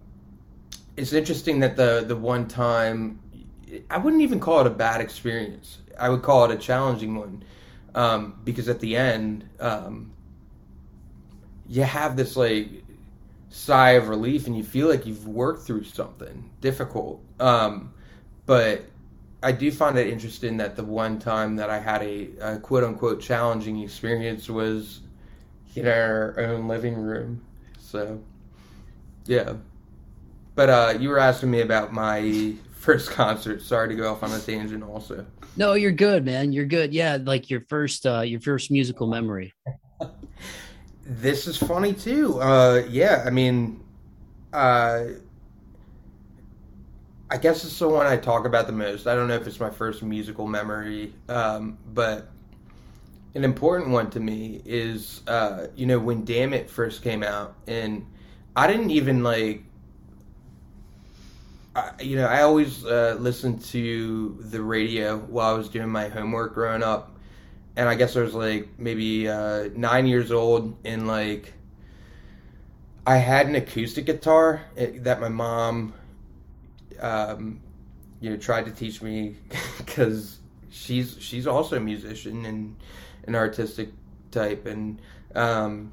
it's 0.97 1.13
interesting 1.13 1.61
that 1.61 1.77
the 1.77 2.05
the 2.07 2.17
one 2.17 2.49
time 2.49 3.21
I 3.91 3.99
wouldn't 3.99 4.23
even 4.23 4.41
call 4.41 4.61
it 4.61 4.67
a 4.67 4.71
bad 4.71 5.01
experience. 5.01 5.79
I 5.99 6.09
would 6.09 6.23
call 6.23 6.45
it 6.45 6.51
a 6.51 6.57
challenging 6.57 7.17
one 7.17 7.45
um, 7.95 8.41
because 8.45 8.69
at 8.69 8.81
the 8.81 8.97
end 8.97 9.49
um, 9.61 10.14
you 11.69 11.83
have 11.83 12.17
this 12.17 12.37
like 12.37 12.69
sigh 13.51 13.93
of 13.93 14.09
relief 14.09 14.47
and 14.47 14.57
you 14.57 14.65
feel 14.65 14.89
like 14.89 15.07
you've 15.07 15.27
worked 15.29 15.67
through 15.67 15.85
something 15.85 16.51
difficult. 16.61 17.23
Um, 17.39 17.95
but 18.47 18.85
I 19.43 19.53
do 19.53 19.71
find 19.71 19.97
it 19.99 20.09
interesting 20.09 20.57
that 20.57 20.75
the 20.75 20.85
one 20.85 21.19
time 21.19 21.57
that 21.57 21.71
I 21.71 21.79
had 21.79 22.03
a, 22.03 22.29
a 22.41 22.59
quote 22.59 22.83
unquote 22.83 23.21
challenging 23.21 23.81
experience 23.81 24.49
was 24.49 25.01
in 25.75 25.87
our 25.87 26.35
own 26.39 26.67
living 26.69 26.95
room. 26.95 27.45
So, 27.79 28.21
yeah. 29.27 29.55
But 30.55 30.71
uh, 30.71 30.95
you 30.99 31.09
were 31.09 31.19
asking 31.19 31.51
me 31.51 31.61
about 31.61 31.93
my 31.93 32.55
first 32.73 33.11
concert. 33.11 33.63
Sorry 33.63 33.89
to 33.89 33.95
go 33.95 34.13
off 34.13 34.23
on 34.23 34.33
a 34.33 34.39
tangent. 34.39 34.83
Also, 34.83 35.27
no, 35.57 35.75
you're 35.75 35.93
good, 35.93 36.25
man. 36.25 36.53
You're 36.53 36.65
good. 36.65 36.93
Yeah, 36.93 37.19
like 37.23 37.51
your 37.51 37.61
first, 37.69 38.07
uh, 38.07 38.23
your 38.23 38.41
first 38.41 38.71
musical 38.71 39.07
memory. 39.07 39.53
This 41.07 41.47
is 41.47 41.57
funny 41.57 41.93
too. 41.93 42.41
Uh, 42.41 42.83
yeah, 42.89 43.23
I 43.27 43.31
mean, 43.31 43.83
uh, 44.53 45.05
I 47.31 47.37
guess 47.37 47.65
it's 47.65 47.79
the 47.79 47.89
one 47.89 48.07
I 48.07 48.17
talk 48.17 48.47
about 48.47 48.67
the 48.67 48.73
most. 48.73 49.07
I 49.07 49.15
don't 49.15 49.29
know 49.29 49.35
if 49.35 49.47
it's 49.47 49.61
my 49.61 49.71
first 49.71 50.03
musical 50.03 50.47
memory, 50.47 51.15
um, 51.29 51.79
but 51.93 52.29
an 53.35 53.45
important 53.45 53.91
one 53.91 54.11
to 54.11 54.21
me 54.21 54.63
is, 54.65 55.23
uh, 55.27 55.67
you 55.75 55.87
know, 55.87 55.99
when 55.99 56.25
Damn 56.25 56.53
It 56.53 56.71
first 56.71 57.03
came 57.03 57.23
out, 57.23 57.55
and 57.67 58.07
I 58.55 58.67
didn't 58.67 58.91
even 58.91 59.23
like. 59.23 59.65
I, 61.77 61.91
you 62.01 62.17
know, 62.17 62.27
I 62.27 62.43
always 62.43 62.85
uh, 62.85 63.17
listened 63.19 63.63
to 63.65 64.39
the 64.41 64.63
radio 64.63 65.19
while 65.19 65.55
I 65.55 65.59
was 65.59 65.69
doing 65.69 65.89
my 65.89 66.07
homework 66.09 66.55
growing 66.55 66.85
up, 66.85 67.14
and 67.77 67.89
I 67.89 67.95
guess 67.95 68.17
I 68.17 68.21
was 68.21 68.35
like 68.35 68.69
maybe 68.79 69.29
uh, 69.29 69.69
nine 69.75 70.07
years 70.07 70.31
old, 70.31 70.77
and 70.85 71.07
like 71.07 71.53
I 73.07 73.17
had 73.17 73.47
an 73.47 73.55
acoustic 73.55 74.07
guitar 74.07 74.63
eh, 74.77 74.93
that 75.01 75.21
my 75.21 75.29
mom, 75.29 75.95
um, 77.01 77.61
you 78.21 78.31
know, 78.31 78.37
tried 78.37 78.67
to 78.67 78.71
teach 78.71 79.03
me 79.03 79.37
because 79.79 80.39
she's 80.71 81.17
she's 81.21 81.47
also 81.47 81.77
a 81.77 81.81
musician 81.81 82.47
and 82.47 82.77
an 83.27 83.35
artistic 83.35 83.91
type, 84.31 84.67
and 84.67 85.01
um, 85.35 85.93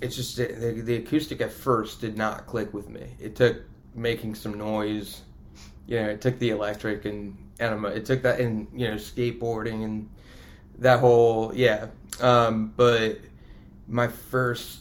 it's 0.00 0.16
just 0.16 0.36
the, 0.36 0.82
the 0.84 0.96
acoustic 0.96 1.40
at 1.40 1.52
first 1.52 2.00
did 2.00 2.16
not 2.16 2.46
click 2.46 2.74
with 2.74 2.88
me. 2.88 3.06
It 3.20 3.36
took 3.36 3.62
making 3.94 4.34
some 4.34 4.54
noise, 4.58 5.20
you 5.86 6.00
know, 6.00 6.08
it 6.08 6.20
took 6.20 6.38
the 6.40 6.50
electric 6.50 7.04
and 7.04 7.36
and 7.60 7.84
it 7.86 8.04
took 8.04 8.22
that 8.22 8.40
and 8.40 8.66
you 8.74 8.88
know 8.88 8.94
skateboarding 8.94 9.84
and 9.84 10.08
that 10.82 11.00
whole 11.00 11.52
yeah. 11.54 11.86
Um, 12.20 12.72
but 12.76 13.18
my 13.88 14.08
first 14.08 14.80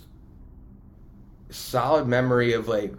solid 1.49 2.07
memory 2.07 2.53
of 2.53 2.67
like 2.67 2.93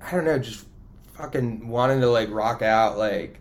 I 0.00 0.12
don't 0.12 0.24
know, 0.24 0.38
just 0.38 0.66
fucking 1.14 1.68
wanting 1.68 2.00
to 2.00 2.10
like 2.10 2.30
rock 2.30 2.62
out 2.62 2.98
like 2.98 3.38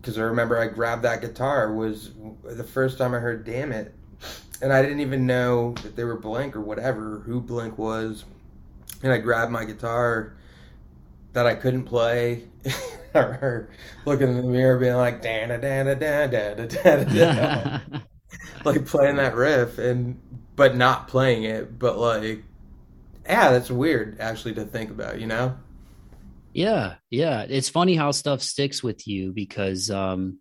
because 0.00 0.18
I 0.18 0.22
remember 0.22 0.58
I 0.58 0.68
grabbed 0.68 1.02
that 1.02 1.20
guitar 1.20 1.72
was 1.72 2.12
the 2.44 2.64
first 2.64 2.98
time 2.98 3.14
I 3.14 3.18
heard 3.18 3.44
"Damn 3.44 3.72
It," 3.72 3.92
and 4.62 4.72
I 4.72 4.82
didn't 4.82 5.00
even 5.00 5.26
know 5.26 5.74
that 5.82 5.96
they 5.96 6.04
were 6.04 6.16
Blink 6.16 6.56
or 6.56 6.60
whatever 6.60 7.22
who 7.26 7.40
Blink 7.40 7.78
was, 7.78 8.24
and 9.02 9.12
I 9.12 9.18
grabbed 9.18 9.50
my 9.50 9.64
guitar 9.64 10.36
that 11.32 11.46
I 11.46 11.54
couldn't 11.54 11.84
play. 11.84 12.44
or 13.14 13.70
looking 14.04 14.28
in 14.28 14.36
the 14.36 14.42
mirror, 14.42 14.78
being 14.78 14.96
like 14.96 15.22
da 15.22 15.46
da 15.46 15.56
da 15.56 15.82
da 15.84 16.26
da 16.26 16.54
da 16.54 16.66
da 16.66 17.04
da, 17.04 17.80
like 18.64 18.86
playing 18.86 19.16
that 19.16 19.34
riff 19.34 19.78
and 19.78 20.20
but 20.56 20.76
not 20.76 21.08
playing 21.08 21.44
it, 21.44 21.78
but 21.78 21.98
like, 21.98 22.44
yeah, 23.26 23.50
that's 23.50 23.70
weird 23.70 24.20
actually 24.20 24.54
to 24.54 24.64
think 24.64 24.90
about, 24.90 25.20
you 25.20 25.26
know? 25.26 25.56
Yeah, 26.52 26.94
yeah. 27.10 27.46
It's 27.48 27.68
funny 27.68 27.96
how 27.96 28.12
stuff 28.12 28.40
sticks 28.40 28.82
with 28.82 29.08
you 29.08 29.32
because 29.32 29.90
um 29.90 30.38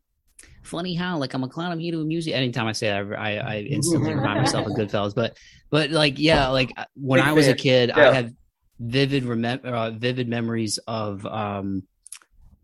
funny 0.62 0.94
how 0.94 1.18
like 1.18 1.34
I'm 1.34 1.44
a 1.44 1.50
clown. 1.50 1.72
I'm 1.72 1.80
here 1.80 1.94
to 1.94 2.06
music. 2.06 2.34
Anytime 2.34 2.68
I 2.68 2.74
say 2.74 2.88
that, 2.90 3.20
I, 3.20 3.38
I 3.38 3.60
instantly 3.70 4.14
remind 4.14 4.42
myself 4.42 4.68
of 4.68 4.74
Goodfellas. 4.74 5.16
But 5.16 5.38
but 5.70 5.90
like 5.90 6.20
yeah, 6.20 6.50
like 6.50 6.72
when 6.96 7.20
Big 7.20 7.28
I 7.28 7.34
was 7.34 7.46
fan. 7.46 7.54
a 7.54 7.58
kid, 7.58 7.92
yeah. 7.96 8.10
I 8.10 8.14
have 8.14 8.32
vivid 8.80 9.24
remember 9.24 9.70
uh, 9.70 9.92
vivid 9.92 10.28
memories 10.28 10.78
of 10.88 11.26
um 11.26 11.84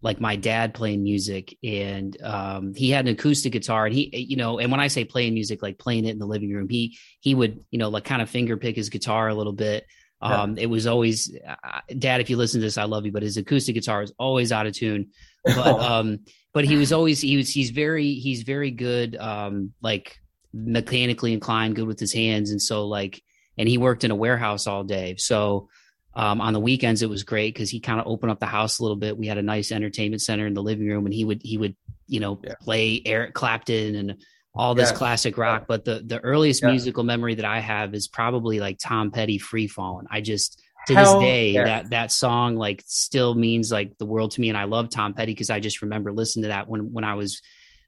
like 0.02 0.22
my 0.22 0.36
dad 0.36 0.74
playing 0.74 1.04
music 1.04 1.58
and 1.64 2.22
um, 2.22 2.74
he 2.74 2.90
had 2.90 3.06
an 3.06 3.14
acoustic 3.14 3.52
guitar 3.52 3.86
and 3.86 3.96
he 3.96 4.16
you 4.18 4.36
know 4.36 4.60
and 4.60 4.72
when 4.72 4.80
i 4.80 4.88
say 4.88 5.04
playing 5.04 5.34
music 5.34 5.62
like 5.62 5.78
playing 5.78 6.06
it 6.06 6.12
in 6.12 6.20
the 6.20 6.26
living 6.26 6.54
room 6.54 6.70
he 6.70 6.98
he 7.20 7.36
would 7.36 7.64
you 7.72 7.80
know 7.80 7.90
like 7.90 8.06
kind 8.06 8.22
of 8.22 8.30
finger 8.30 8.58
pick 8.58 8.76
his 8.76 8.90
guitar 8.90 9.28
a 9.28 9.36
little 9.36 9.54
bit. 9.54 9.86
Um, 10.22 10.58
yeah. 10.58 10.64
it 10.64 10.66
was 10.66 10.86
always 10.86 11.34
uh, 11.48 11.80
dad 11.98 12.20
if 12.20 12.30
you 12.30 12.36
listen 12.36 12.60
to 12.60 12.68
this 12.68 12.78
i 12.78 12.84
love 12.84 13.06
you 13.06 13.12
but 13.14 13.24
his 13.24 13.38
acoustic 13.38 13.76
guitar 13.76 14.02
is 14.02 14.14
always 14.18 14.52
out 14.52 14.68
of 14.68 14.74
tune. 14.74 15.12
But 15.46 15.58
um 15.80 16.20
but 16.54 16.66
he 16.66 16.76
was 16.76 16.92
always 16.92 17.22
he 17.22 17.38
was 17.38 17.50
he's 17.50 17.70
very 17.70 18.14
he's 18.14 18.44
very 18.44 18.72
good 18.72 19.16
um 19.16 19.74
like 19.82 20.20
mechanically 20.54 21.34
inclined 21.34 21.76
good 21.76 21.88
with 21.88 22.00
his 22.00 22.14
hands. 22.14 22.52
And 22.52 22.62
so 22.62 22.88
like 22.88 23.22
and 23.58 23.68
he 23.68 23.78
worked 23.78 24.04
in 24.04 24.12
a 24.12 24.16
warehouse 24.16 24.68
all 24.68 24.84
day. 24.84 25.16
So 25.18 25.70
um, 26.16 26.42
on 26.42 26.54
the 26.54 26.60
weekends, 26.60 27.02
it 27.02 27.10
was 27.10 27.24
great 27.24 27.54
because 27.54 27.70
he 27.70 27.80
kind 27.80 28.00
of 28.00 28.08
opened 28.08 28.32
up 28.32 28.40
the 28.40 28.46
house 28.46 28.80
a 28.80 28.84
little 28.84 28.98
bit. 28.98 29.18
We 29.18 29.28
had 29.28 29.38
a 29.38 29.44
nice 29.44 29.72
entertainment 29.72 30.22
center 30.22 30.48
in 30.48 30.54
the 30.54 30.64
living 30.64 30.88
room, 30.88 31.06
and 31.06 31.14
he 31.14 31.26
would 31.26 31.42
he 31.44 31.58
would 31.58 31.76
you 32.08 32.20
know 32.20 32.40
yeah. 32.44 32.56
play 32.62 33.02
Eric 33.06 33.34
Clapton 33.34 33.96
and 33.96 34.18
all 34.56 34.76
this 34.76 34.92
classic 34.92 35.38
rock. 35.38 35.66
But 35.68 35.86
the 35.86 36.02
the 36.06 36.20
earliest 36.20 36.64
yeah. 36.64 36.72
musical 36.72 37.04
memory 37.04 37.36
that 37.36 37.46
I 37.46 37.60
have 37.60 37.94
is 37.94 38.08
probably 38.08 38.60
like 38.60 38.80
Tom 38.80 39.12
Petty 39.12 39.38
"Free 39.38 39.68
Fallin'." 39.68 40.08
I 40.10 40.22
just 40.22 40.62
to 40.88 40.96
Hell, 40.96 41.20
this 41.20 41.28
day 41.28 41.52
yeah. 41.52 41.64
that 41.66 41.90
that 41.92 42.12
song 42.12 42.56
like 42.56 42.84
still 42.88 43.36
means 43.36 43.72
like 43.72 43.98
the 43.98 44.06
world 44.06 44.32
to 44.32 44.42
me, 44.42 44.50
and 44.50 44.58
I 44.58 44.64
love 44.64 44.90
Tom 44.90 45.14
Petty 45.14 45.34
because 45.34 45.50
I 45.50 45.60
just 45.60 45.82
remember 45.82 46.12
listening 46.12 46.44
to 46.44 46.50
that 46.50 46.68
when 46.68 46.92
when 46.92 47.04
I 47.04 47.14
was 47.14 47.42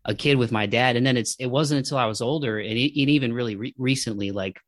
a 0.05 0.13
kid 0.13 0.37
with 0.37 0.51
my 0.51 0.67
dad, 0.67 0.95
and 0.95 1.05
then 1.05 1.17
it's 1.17 1.35
it 1.39 1.47
wasn't 1.47 1.79
until 1.79 1.97
I 1.97 2.05
was 2.05 2.21
older 2.21 2.59
and, 2.59 2.77
it, 2.77 2.99
and 2.99 3.09
even 3.09 3.33
really 3.33 3.55
re- 3.55 3.75
recently 3.77 4.31
like 4.31 4.59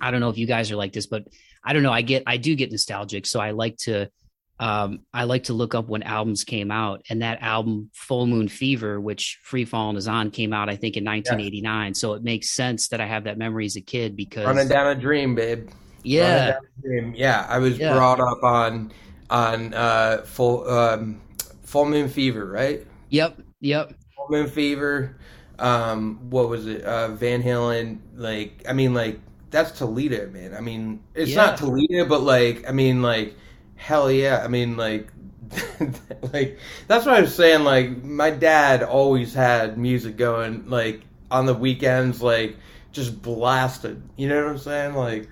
I 0.00 0.10
don't 0.10 0.20
know 0.20 0.30
if 0.30 0.38
you 0.38 0.46
guys 0.46 0.70
are 0.72 0.76
like 0.76 0.92
this, 0.92 1.06
but 1.06 1.24
I 1.64 1.72
don't 1.72 1.82
know. 1.82 1.92
I 1.92 2.02
get 2.02 2.24
I 2.26 2.36
do 2.36 2.54
get 2.54 2.70
nostalgic, 2.70 3.26
so 3.26 3.40
I 3.40 3.52
like 3.52 3.76
to 3.78 4.10
um, 4.58 5.00
I 5.12 5.24
like 5.24 5.44
to 5.44 5.54
look 5.54 5.74
up 5.74 5.88
when 5.88 6.02
albums 6.02 6.44
came 6.44 6.70
out, 6.70 7.04
and 7.08 7.22
that 7.22 7.42
album 7.42 7.90
Full 7.94 8.26
Moon 8.26 8.48
Fever, 8.48 9.00
which 9.00 9.40
Free 9.42 9.64
Fallin' 9.64 9.96
is 9.96 10.06
on, 10.06 10.30
came 10.30 10.52
out 10.52 10.68
I 10.68 10.76
think 10.76 10.96
in 10.96 11.04
1989. 11.04 11.86
Yeah. 11.86 11.92
So 11.94 12.14
it 12.14 12.22
makes 12.22 12.50
sense 12.50 12.88
that 12.88 13.00
I 13.00 13.06
have 13.06 13.24
that 13.24 13.38
memory 13.38 13.66
as 13.66 13.76
a 13.76 13.80
kid 13.80 14.16
because 14.16 14.46
running 14.46 14.68
down 14.68 14.96
a 14.96 15.00
dream, 15.00 15.34
babe. 15.34 15.68
Yeah, 16.04 16.58
dream. 16.80 17.14
yeah. 17.16 17.46
I 17.48 17.58
was 17.58 17.78
yeah. 17.78 17.94
brought 17.94 18.20
up 18.20 18.42
on 18.42 18.92
on 19.30 19.74
uh, 19.74 20.22
full 20.24 20.68
um, 20.68 21.20
Full 21.62 21.86
Moon 21.86 22.08
Fever, 22.08 22.46
right? 22.46 22.86
Yep, 23.08 23.40
yep. 23.60 23.94
Full 24.14 24.26
Moon 24.30 24.46
Fever. 24.46 25.16
Um, 25.58 26.30
what 26.30 26.48
was 26.48 26.66
it? 26.66 26.82
Uh, 26.82 27.08
Van 27.08 27.42
Halen. 27.42 27.98
Like, 28.14 28.62
I 28.68 28.74
mean, 28.74 28.94
like 28.94 29.18
that's 29.52 29.70
Toledo, 29.78 30.28
man. 30.30 30.54
I 30.54 30.60
mean, 30.60 31.00
it's 31.14 31.30
yeah. 31.30 31.46
not 31.46 31.58
Toledo, 31.58 32.06
but 32.06 32.22
like, 32.22 32.68
I 32.68 32.72
mean, 32.72 33.02
like, 33.02 33.36
hell 33.76 34.10
yeah. 34.10 34.42
I 34.42 34.48
mean, 34.48 34.76
like, 34.76 35.12
like 36.32 36.58
that's 36.88 37.06
what 37.06 37.14
I 37.14 37.20
was 37.20 37.34
saying. 37.34 37.62
Like, 37.62 38.02
my 38.02 38.30
dad 38.30 38.82
always 38.82 39.32
had 39.32 39.78
music 39.78 40.16
going, 40.16 40.68
like 40.68 41.02
on 41.30 41.46
the 41.46 41.54
weekends, 41.54 42.20
like 42.20 42.56
just 42.90 43.22
blasted. 43.22 44.02
You 44.16 44.28
know 44.28 44.42
what 44.42 44.50
I'm 44.50 44.58
saying? 44.58 44.94
Like, 44.94 45.28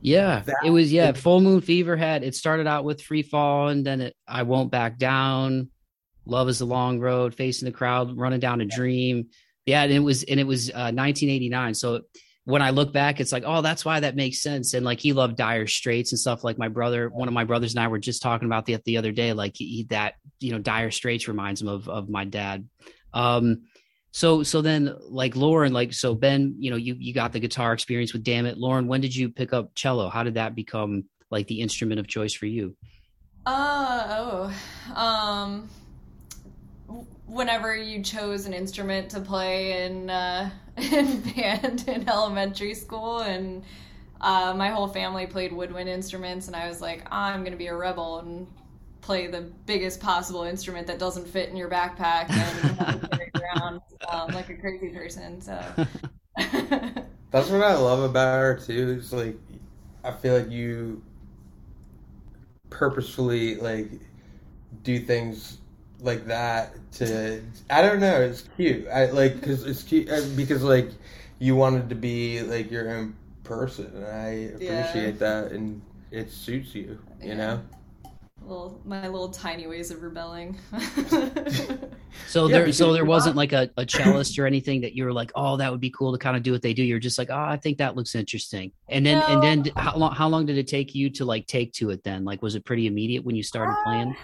yeah, 0.00 0.42
that, 0.46 0.56
it 0.64 0.70
was 0.70 0.92
yeah. 0.92 1.10
It, 1.10 1.18
Full 1.18 1.40
Moon 1.40 1.60
Fever 1.60 1.96
had 1.96 2.24
it 2.24 2.34
started 2.34 2.66
out 2.66 2.84
with 2.84 3.02
Free 3.02 3.22
Fall, 3.22 3.68
and 3.68 3.84
then 3.84 4.00
it 4.00 4.16
I 4.26 4.42
won't 4.44 4.70
back 4.70 4.98
down. 4.98 5.68
Love 6.24 6.48
is 6.48 6.60
a 6.60 6.66
long 6.66 7.00
road, 7.00 7.34
facing 7.34 7.66
the 7.66 7.72
crowd, 7.72 8.16
running 8.16 8.40
down 8.40 8.60
a 8.60 8.66
dream 8.66 9.28
Yeah, 9.64 9.82
and 9.82 9.92
it 9.92 10.00
was 10.00 10.22
and 10.24 10.38
it 10.38 10.46
was 10.46 10.70
uh, 10.70 10.92
1989. 10.92 11.74
So 11.74 12.00
when 12.48 12.62
I 12.62 12.70
look 12.70 12.94
back, 12.94 13.20
it's 13.20 13.30
like, 13.30 13.42
oh, 13.46 13.60
that's 13.60 13.84
why 13.84 14.00
that 14.00 14.16
makes 14.16 14.40
sense. 14.40 14.72
And 14.72 14.82
like 14.82 15.00
he 15.00 15.12
loved 15.12 15.36
Dire 15.36 15.66
Straits 15.66 16.12
and 16.12 16.18
stuff. 16.18 16.42
Like 16.42 16.56
my 16.56 16.68
brother, 16.68 17.10
one 17.10 17.28
of 17.28 17.34
my 17.34 17.44
brothers 17.44 17.74
and 17.74 17.84
I 17.84 17.88
were 17.88 17.98
just 17.98 18.22
talking 18.22 18.46
about 18.46 18.64
the 18.64 18.78
the 18.86 18.96
other 18.96 19.12
day. 19.12 19.34
Like 19.34 19.52
he, 19.54 19.86
that, 19.90 20.14
you 20.40 20.52
know, 20.52 20.58
Dire 20.58 20.90
Straits 20.90 21.28
reminds 21.28 21.60
him 21.60 21.68
of 21.68 21.90
of 21.90 22.08
my 22.08 22.24
dad. 22.24 22.66
Um, 23.12 23.64
so 24.12 24.42
so 24.44 24.62
then 24.62 24.96
like 25.10 25.36
Lauren, 25.36 25.74
like 25.74 25.92
so 25.92 26.14
Ben, 26.14 26.54
you 26.58 26.70
know, 26.70 26.78
you 26.78 26.96
you 26.98 27.12
got 27.12 27.34
the 27.34 27.38
guitar 27.38 27.74
experience 27.74 28.14
with 28.14 28.24
Damn 28.24 28.46
It, 28.46 28.56
Lauren. 28.56 28.88
When 28.88 29.02
did 29.02 29.14
you 29.14 29.28
pick 29.28 29.52
up 29.52 29.74
cello? 29.74 30.08
How 30.08 30.22
did 30.22 30.36
that 30.36 30.54
become 30.54 31.04
like 31.30 31.48
the 31.48 31.60
instrument 31.60 32.00
of 32.00 32.08
choice 32.08 32.32
for 32.32 32.46
you? 32.46 32.74
Uh 33.44 34.06
oh, 34.08 34.94
um, 34.98 35.68
whenever 37.28 37.76
you 37.76 38.02
chose 38.02 38.46
an 38.46 38.54
instrument 38.54 39.10
to 39.10 39.20
play 39.20 39.84
in 39.84 40.10
uh, 40.10 40.50
in 40.76 41.20
band 41.20 41.84
in 41.86 42.08
elementary 42.08 42.74
school, 42.74 43.20
and 43.20 43.62
uh, 44.20 44.54
my 44.56 44.70
whole 44.70 44.88
family 44.88 45.26
played 45.26 45.52
woodwind 45.52 45.88
instruments, 45.88 46.46
and 46.46 46.56
I 46.56 46.68
was 46.68 46.80
like, 46.80 47.06
I'm 47.12 47.44
gonna 47.44 47.56
be 47.56 47.68
a 47.68 47.76
rebel 47.76 48.18
and 48.20 48.46
play 49.00 49.26
the 49.26 49.42
biggest 49.66 50.00
possible 50.00 50.42
instrument 50.42 50.86
that 50.86 50.98
doesn't 50.98 51.26
fit 51.26 51.48
in 51.48 51.56
your 51.56 51.70
backpack 51.70 52.28
and 52.30 53.10
carry 53.10 53.30
around 53.36 53.80
um, 54.08 54.32
like 54.32 54.48
a 54.50 54.54
crazy 54.54 54.88
person. 54.88 55.40
So 55.40 55.58
that's 56.36 57.48
what 57.48 57.62
I 57.62 57.74
love 57.74 58.00
about 58.00 58.38
her 58.38 58.58
too. 58.58 58.98
Is 58.98 59.12
like 59.12 59.36
I 60.04 60.12
feel 60.12 60.38
like 60.38 60.50
you 60.50 61.02
purposefully 62.70 63.56
like 63.56 63.90
do 64.82 65.00
things 65.00 65.58
like 66.00 66.26
that 66.26 66.74
to 66.92 67.42
I 67.70 67.82
don't 67.82 68.00
know 68.00 68.20
it's 68.20 68.48
cute. 68.56 68.86
I 68.88 69.06
like 69.06 69.40
because 69.40 69.66
it's 69.66 69.82
cute 69.82 70.08
uh, 70.08 70.22
because 70.36 70.62
like 70.62 70.90
you 71.38 71.56
wanted 71.56 71.88
to 71.88 71.94
be 71.94 72.42
like 72.42 72.70
your 72.70 72.90
own 72.90 73.16
person 73.44 73.90
and 73.94 74.06
I 74.06 74.28
appreciate 74.54 75.14
yeah. 75.14 75.18
that 75.18 75.52
and 75.52 75.82
it 76.10 76.30
suits 76.30 76.74
you 76.74 76.98
you 77.20 77.28
yeah. 77.28 77.34
know? 77.34 77.62
Little 78.42 78.80
my 78.84 79.08
little 79.08 79.30
tiny 79.30 79.66
ways 79.66 79.90
of 79.90 80.02
rebelling. 80.02 80.58
So 82.26 82.46
yeah, 82.46 82.58
there 82.58 82.72
so 82.72 82.92
there 82.92 83.04
wasn't 83.04 83.36
like 83.36 83.52
a, 83.52 83.70
a 83.76 83.86
cellist 83.88 84.38
or 84.38 84.46
anything 84.46 84.80
that 84.80 84.94
you 84.94 85.04
were 85.04 85.12
like 85.12 85.30
oh 85.34 85.56
that 85.56 85.70
would 85.70 85.80
be 85.80 85.90
cool 85.90 86.12
to 86.12 86.18
kind 86.18 86.36
of 86.36 86.42
do 86.42 86.52
what 86.52 86.62
they 86.62 86.74
do. 86.74 86.82
You're 86.82 86.98
just 86.98 87.18
like 87.18 87.30
oh 87.30 87.36
I 87.36 87.56
think 87.56 87.78
that 87.78 87.96
looks 87.96 88.14
interesting. 88.14 88.72
And 88.88 89.04
then 89.04 89.18
no. 89.18 89.26
and 89.26 89.42
then 89.42 89.72
how 89.76 89.96
long 89.96 90.14
how 90.14 90.28
long 90.28 90.46
did 90.46 90.58
it 90.58 90.66
take 90.66 90.94
you 90.94 91.10
to 91.10 91.24
like 91.24 91.46
take 91.46 91.72
to 91.74 91.90
it 91.90 92.02
then? 92.04 92.24
Like 92.24 92.42
was 92.42 92.54
it 92.54 92.64
pretty 92.64 92.86
immediate 92.86 93.24
when 93.24 93.36
you 93.36 93.42
started 93.42 93.72
uh, 93.72 93.84
playing 93.84 94.16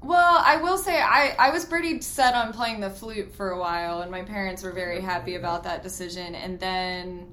well, 0.00 0.42
I 0.44 0.56
will 0.56 0.78
say 0.78 1.00
I, 1.00 1.34
I 1.38 1.50
was 1.50 1.64
pretty 1.64 2.00
set 2.00 2.34
on 2.34 2.52
playing 2.52 2.80
the 2.80 2.90
flute 2.90 3.32
for 3.34 3.50
a 3.50 3.58
while, 3.58 4.02
and 4.02 4.10
my 4.10 4.22
parents 4.22 4.62
were 4.62 4.72
very 4.72 5.00
happy 5.00 5.34
about 5.34 5.64
that 5.64 5.82
decision. 5.82 6.34
And 6.34 6.60
then, 6.60 7.26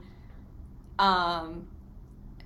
um, 0.98 1.68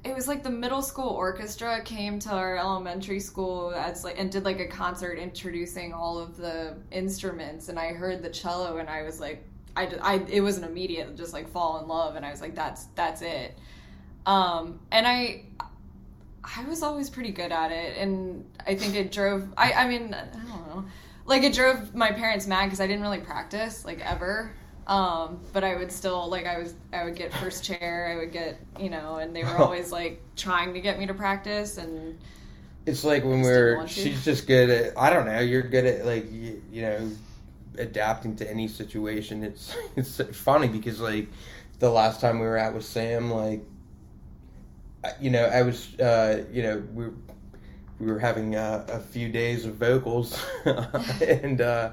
it 0.04 0.16
was 0.16 0.28
like 0.28 0.44
the 0.44 0.50
middle 0.50 0.82
school 0.82 1.10
orchestra 1.10 1.82
came 1.84 2.20
to 2.20 2.30
our 2.30 2.58
elementary 2.58 3.20
school 3.20 3.74
as 3.74 4.04
like 4.04 4.18
and 4.18 4.32
did 4.32 4.46
like 4.46 4.60
a 4.60 4.68
concert 4.68 5.20
introducing 5.20 5.94
all 5.94 6.18
of 6.18 6.38
the 6.38 6.76
instruments, 6.92 7.70
and 7.70 7.78
I 7.78 7.94
heard 7.94 8.24
the 8.24 8.30
cello, 8.30 8.78
and 8.78 8.90
I 8.90 9.04
was 9.04 9.20
like, 9.20 9.44
I, 9.76 9.88
I 10.02 10.16
it 10.30 10.42
was 10.42 10.58
an 10.58 10.64
immediate 10.64 11.16
just 11.18 11.34
like 11.34 11.50
fall 11.50 11.82
in 11.82 11.88
love, 11.88 12.16
and 12.16 12.26
I 12.26 12.32
was 12.32 12.42
like, 12.42 12.56
that's 12.56 12.86
that's 12.96 13.22
it. 13.22 13.58
Um, 14.26 14.80
and 14.92 15.08
I 15.08 15.46
I 16.44 16.64
was 16.66 16.84
always 16.84 17.10
pretty 17.10 17.32
good 17.32 17.52
at 17.52 17.72
it, 17.72 17.98
and 17.98 18.46
I 18.66 18.76
think 18.76 18.96
it 18.96 19.12
drove. 19.12 19.48
I 19.58 19.74
I 19.74 19.88
mean, 19.88 20.14
I 20.14 20.26
don't 20.26 20.48
know, 20.48 20.86
like 21.26 21.44
it 21.44 21.54
drove 21.54 21.94
my 21.94 22.12
parents 22.12 22.48
mad 22.48 22.66
because 22.66 22.80
I 22.80 22.88
didn't 22.88 23.02
really 23.02 23.20
practice 23.20 23.86
like 23.86 24.00
ever. 24.02 24.52
Um, 24.88 25.42
but 25.54 25.64
I 25.64 25.76
would 25.76 25.92
still 25.92 26.30
like 26.30 26.48
I 26.48 26.58
was 26.58 26.74
I 26.92 27.04
would 27.04 27.16
get 27.16 27.32
first 27.34 27.64
chair. 27.64 28.12
I 28.12 28.18
would 28.18 28.32
get 28.32 28.60
you 28.80 28.90
know, 28.90 29.18
and 29.18 29.36
they 29.36 29.44
were 29.44 29.58
always 29.60 29.92
like 29.92 30.22
trying 30.36 30.74
to 30.74 30.82
get 30.82 31.00
me 31.00 31.06
to 31.08 31.14
practice 31.14 31.78
and. 31.78 32.18
It's 32.86 33.04
like 33.04 33.24
when 33.24 33.42
we're 33.42 33.88
she's 33.88 34.26
just 34.26 34.48
good 34.48 34.70
at 34.70 34.98
I 34.98 35.12
don't 35.12 35.28
know 35.28 35.42
you're 35.42 35.62
good 35.62 35.86
at 35.86 36.06
like 36.06 36.32
you, 36.32 36.64
you 36.72 36.82
know 36.82 37.12
adapting 37.78 38.36
to 38.38 38.50
any 38.50 38.68
situation. 38.68 39.44
It's 39.44 39.76
it's 39.96 40.20
funny 40.36 40.68
because 40.68 41.00
like 41.00 41.28
the 41.80 41.90
last 41.90 42.20
time 42.20 42.40
we 42.40 42.46
were 42.46 42.58
out 42.58 42.74
with 42.74 42.86
Sam 42.86 43.30
like 43.30 43.64
you 45.20 45.30
know, 45.30 45.46
I 45.46 45.62
was, 45.62 45.98
uh, 46.00 46.46
you 46.52 46.64
know, 46.64 46.84
we 46.94 47.06
we 48.00 48.08
were 48.12 48.20
having 48.20 48.56
uh, 48.56 48.86
a 48.90 49.00
few 49.00 49.30
days 49.30 49.66
of 49.66 49.76
vocals, 49.76 50.42
and 51.22 51.62
uh, 51.62 51.92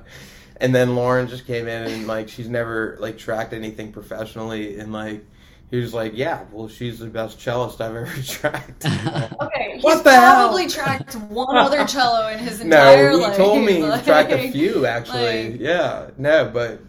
and 0.61 0.75
then 0.75 0.95
Lauren 0.95 1.29
just 1.29 1.47
came 1.47 1.69
in 1.69 1.83
and 1.91 2.07
like 2.07 2.29
she's 2.29 2.49
never 2.49 2.97
like 3.01 3.19
tracked 3.19 3.53
anything 3.53 3.93
professionally, 3.93 4.79
and 4.79 4.93
like 4.93 5.25
he 5.71 5.79
was 5.79 5.93
like, 5.93 6.13
"Yeah, 6.15 6.45
well, 6.53 6.69
she's 6.69 6.99
the 7.01 7.07
best 7.07 7.41
cellist 7.41 7.81
I've 7.81 7.95
ever 7.97 8.23
tracked." 8.23 8.85
okay, 9.41 9.79
what 9.81 10.05
the 10.05 10.11
probably 10.11 10.63
hell? 10.63 10.71
tracked 10.71 11.15
one 11.15 11.57
other 11.57 11.85
cello 11.87 12.29
in 12.29 12.39
his 12.39 12.61
entire 12.61 13.15
life. 13.15 13.23
No, 13.23 13.31
he 13.31 13.37
told 13.37 13.65
me 13.65 13.83
like, 13.83 14.01
he 14.01 14.07
tracked 14.07 14.33
a 14.33 14.51
few 14.51 14.87
actually. 14.87 15.51
Like, 15.51 15.61
yeah, 15.61 16.11
no, 16.19 16.51
but 16.53 16.81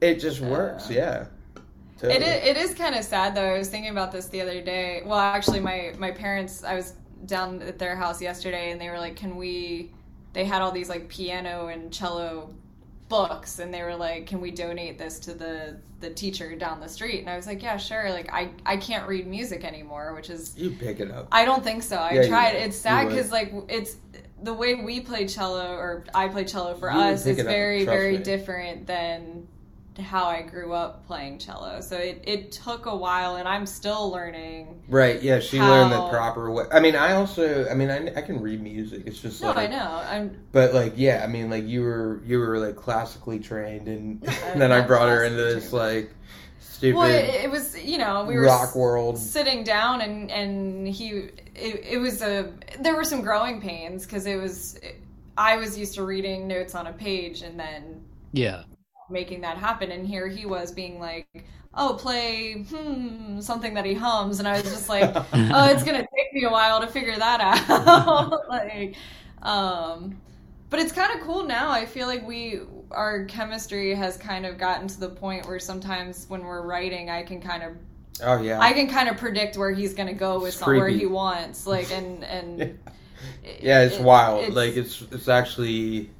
it 0.00 0.16
just 0.16 0.40
works. 0.40 0.90
yeah. 0.90 1.26
Totally. 1.98 2.14
It 2.14 2.22
is, 2.22 2.48
it 2.48 2.56
is 2.56 2.74
kind 2.74 2.94
of 2.94 3.04
sad 3.04 3.34
though. 3.34 3.54
I 3.54 3.58
was 3.58 3.68
thinking 3.68 3.90
about 3.90 4.12
this 4.12 4.26
the 4.26 4.40
other 4.40 4.62
day. 4.62 5.02
Well, 5.04 5.18
actually, 5.18 5.60
my 5.60 5.94
my 5.98 6.12
parents. 6.12 6.62
I 6.62 6.74
was 6.74 6.94
down 7.26 7.60
at 7.62 7.78
their 7.78 7.96
house 7.96 8.22
yesterday, 8.22 8.70
and 8.70 8.80
they 8.80 8.88
were 8.88 8.98
like, 8.98 9.16
"Can 9.16 9.36
we?" 9.36 9.92
They 10.32 10.44
had 10.44 10.62
all 10.62 10.70
these 10.70 10.88
like 10.88 11.08
piano 11.08 11.66
and 11.66 11.92
cello 11.92 12.54
books, 13.08 13.58
and 13.58 13.74
they 13.74 13.82
were 13.82 13.96
like, 13.96 14.26
"Can 14.26 14.40
we 14.40 14.52
donate 14.52 14.96
this 14.96 15.18
to 15.20 15.34
the 15.34 15.76
the 15.98 16.10
teacher 16.10 16.54
down 16.54 16.78
the 16.78 16.88
street?" 16.88 17.18
And 17.20 17.30
I 17.30 17.34
was 17.34 17.48
like, 17.48 17.62
"Yeah, 17.64 17.76
sure." 17.76 18.10
Like, 18.10 18.32
I 18.32 18.50
I 18.64 18.76
can't 18.76 19.08
read 19.08 19.26
music 19.26 19.64
anymore, 19.64 20.14
which 20.14 20.30
is 20.30 20.56
you 20.56 20.70
pick 20.70 21.00
it 21.00 21.10
up. 21.10 21.26
I 21.32 21.44
don't 21.44 21.64
think 21.64 21.82
so. 21.82 21.96
I 21.96 22.12
yeah, 22.12 22.28
tried. 22.28 22.50
It's 22.52 22.76
sad 22.76 23.08
because 23.08 23.32
like 23.32 23.52
it's 23.68 23.96
the 24.40 24.54
way 24.54 24.76
we 24.76 25.00
play 25.00 25.26
cello 25.26 25.72
or 25.72 26.04
I 26.14 26.28
play 26.28 26.44
cello 26.44 26.76
for 26.76 26.92
you 26.92 26.98
us 26.98 27.26
is 27.26 27.40
very 27.42 27.84
very 27.84 28.18
different 28.18 28.86
than 28.86 29.48
how 30.00 30.26
I 30.26 30.42
grew 30.42 30.72
up 30.72 31.06
playing 31.06 31.38
cello. 31.38 31.80
So 31.80 31.96
it, 31.96 32.22
it 32.24 32.52
took 32.52 32.86
a 32.86 32.96
while, 32.96 33.36
and 33.36 33.48
I'm 33.48 33.66
still 33.66 34.10
learning. 34.10 34.82
Right. 34.88 35.20
Yeah. 35.22 35.40
She 35.40 35.58
how... 35.58 35.70
learned 35.70 35.92
the 35.92 36.08
proper 36.08 36.50
way. 36.50 36.64
I 36.72 36.80
mean, 36.80 36.96
I 36.96 37.12
also. 37.12 37.68
I 37.68 37.74
mean, 37.74 37.90
I, 37.90 38.06
I 38.16 38.22
can 38.22 38.40
read 38.40 38.62
music. 38.62 39.02
It's 39.06 39.20
just 39.20 39.42
no. 39.42 39.48
Like, 39.48 39.56
I 39.58 39.66
know. 39.66 40.02
I'm. 40.06 40.36
But 40.52 40.74
like, 40.74 40.94
yeah. 40.96 41.22
I 41.24 41.26
mean, 41.26 41.50
like 41.50 41.66
you 41.66 41.82
were 41.82 42.20
you 42.24 42.38
were 42.38 42.58
like 42.58 42.76
classically 42.76 43.38
trained, 43.38 43.88
and, 43.88 44.22
and 44.44 44.60
then 44.60 44.72
I 44.72 44.80
brought 44.80 45.08
her 45.08 45.24
into 45.24 45.36
this 45.36 45.72
like 45.72 46.10
stupid. 46.60 46.96
Well, 46.96 47.10
it, 47.10 47.44
it, 47.44 47.50
was 47.50 47.82
you 47.82 47.98
know 47.98 48.24
we 48.24 48.36
were 48.36 48.44
rock 48.44 48.74
world 48.74 49.18
sitting 49.18 49.64
down, 49.64 50.00
and 50.00 50.30
and 50.30 50.88
he 50.88 51.08
it, 51.54 51.84
it 51.84 51.98
was 51.98 52.22
a 52.22 52.52
there 52.80 52.94
were 52.94 53.04
some 53.04 53.22
growing 53.22 53.60
pains 53.60 54.04
because 54.04 54.26
it 54.26 54.36
was. 54.36 54.76
It, 54.76 55.02
I 55.38 55.56
was 55.56 55.78
used 55.78 55.94
to 55.94 56.02
reading 56.02 56.48
notes 56.48 56.74
on 56.74 56.88
a 56.88 56.92
page 56.92 57.42
and 57.42 57.58
then 57.60 58.02
yeah 58.32 58.64
making 59.10 59.40
that 59.42 59.56
happen. 59.56 59.90
And 59.90 60.06
here 60.06 60.28
he 60.28 60.46
was 60.46 60.72
being 60.72 60.98
like, 60.98 61.44
oh, 61.74 61.96
play 61.98 62.62
hmm, 62.62 63.40
something 63.40 63.74
that 63.74 63.84
he 63.84 63.94
hums. 63.94 64.38
And 64.38 64.48
I 64.48 64.60
was 64.60 64.64
just 64.64 64.88
like, 64.88 65.14
oh, 65.32 65.70
it's 65.70 65.82
going 65.82 65.96
to 65.96 66.06
take 66.16 66.32
me 66.32 66.44
a 66.44 66.50
while 66.50 66.80
to 66.80 66.86
figure 66.86 67.16
that 67.16 67.40
out. 67.40 68.48
like, 68.48 68.96
um, 69.42 70.20
but 70.70 70.80
it's 70.80 70.92
kind 70.92 71.18
of 71.18 71.26
cool 71.26 71.44
now. 71.44 71.70
I 71.70 71.86
feel 71.86 72.06
like 72.06 72.26
we, 72.26 72.60
our 72.90 73.24
chemistry 73.24 73.94
has 73.94 74.16
kind 74.16 74.44
of 74.46 74.58
gotten 74.58 74.88
to 74.88 75.00
the 75.00 75.08
point 75.08 75.46
where 75.46 75.58
sometimes 75.58 76.26
when 76.28 76.44
we're 76.44 76.62
writing, 76.62 77.10
I 77.10 77.22
can 77.22 77.40
kind 77.40 77.62
of 77.62 77.72
Oh 78.22 78.42
yeah. 78.42 78.60
I 78.60 78.72
can 78.72 78.88
kind 78.88 79.08
of 79.08 79.16
predict 79.16 79.56
where 79.56 79.72
he's 79.72 79.94
going 79.94 80.08
to 80.08 80.14
go 80.14 80.40
with 80.40 80.54
somewhere 80.54 80.88
he 80.88 81.06
wants. 81.06 81.66
Like 81.66 81.90
and 81.92 82.24
and 82.24 82.60
yeah, 83.60 83.82
it's 83.82 83.96
it, 83.96 84.02
wild. 84.02 84.44
It's, 84.44 84.56
like 84.56 84.76
it's 84.76 85.02
it's 85.12 85.28
actually 85.28 86.10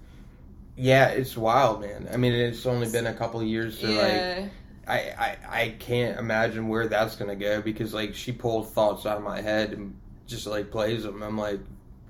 yeah, 0.79 1.09
it's 1.09 1.37
wild, 1.37 1.81
man. 1.81 2.09
I 2.13 2.17
mean, 2.17 2.33
it's 2.33 2.65
only 2.65 2.89
been 2.89 3.07
a 3.07 3.15
couple 3.15 3.43
years, 3.43 3.79
so 3.79 3.89
yeah. 3.89 4.47
like, 4.47 4.51
I, 4.87 5.15
I 5.19 5.37
I 5.61 5.75
can't 5.79 6.19
imagine 6.19 6.69
where 6.69 6.87
that's 6.87 7.17
gonna 7.17 7.37
go 7.37 7.61
because 7.61 7.93
like 7.93 8.15
she 8.15 8.33
pulled 8.33 8.73
thoughts 8.73 9.05
out 9.05 9.19
of 9.19 9.25
my 9.25 9.41
head 9.41 9.73
and 9.73 9.99
just 10.27 10.47
like 10.47 10.71
plays 10.71 11.03
them. 11.03 11.23
I'm 11.23 11.37
like, 11.37 11.59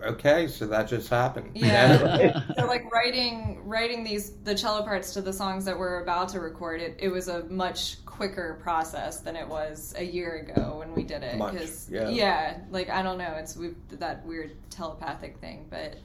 okay, 0.02 0.48
so 0.48 0.66
that 0.66 0.88
just 0.88 1.08
happened. 1.08 1.52
Yeah. 1.54 2.42
so 2.58 2.66
like 2.66 2.92
writing 2.92 3.62
writing 3.64 4.04
these 4.04 4.32
the 4.44 4.54
cello 4.54 4.82
parts 4.82 5.14
to 5.14 5.22
the 5.22 5.32
songs 5.32 5.64
that 5.64 5.78
we're 5.78 6.02
about 6.02 6.28
to 6.30 6.40
record, 6.40 6.82
it, 6.82 6.96
it 6.98 7.08
was 7.08 7.28
a 7.28 7.44
much 7.44 8.04
quicker 8.04 8.58
process 8.62 9.20
than 9.20 9.34
it 9.34 9.48
was 9.48 9.94
a 9.96 10.04
year 10.04 10.36
ago 10.36 10.76
when 10.80 10.94
we 10.94 11.04
did 11.04 11.22
it. 11.22 11.38
Because 11.38 11.88
yeah. 11.90 12.10
yeah, 12.10 12.58
like 12.70 12.90
I 12.90 13.02
don't 13.02 13.18
know, 13.18 13.34
it's 13.38 13.56
we 13.56 13.70
that 13.92 14.26
weird 14.26 14.56
telepathic 14.70 15.38
thing, 15.38 15.66
but 15.70 15.96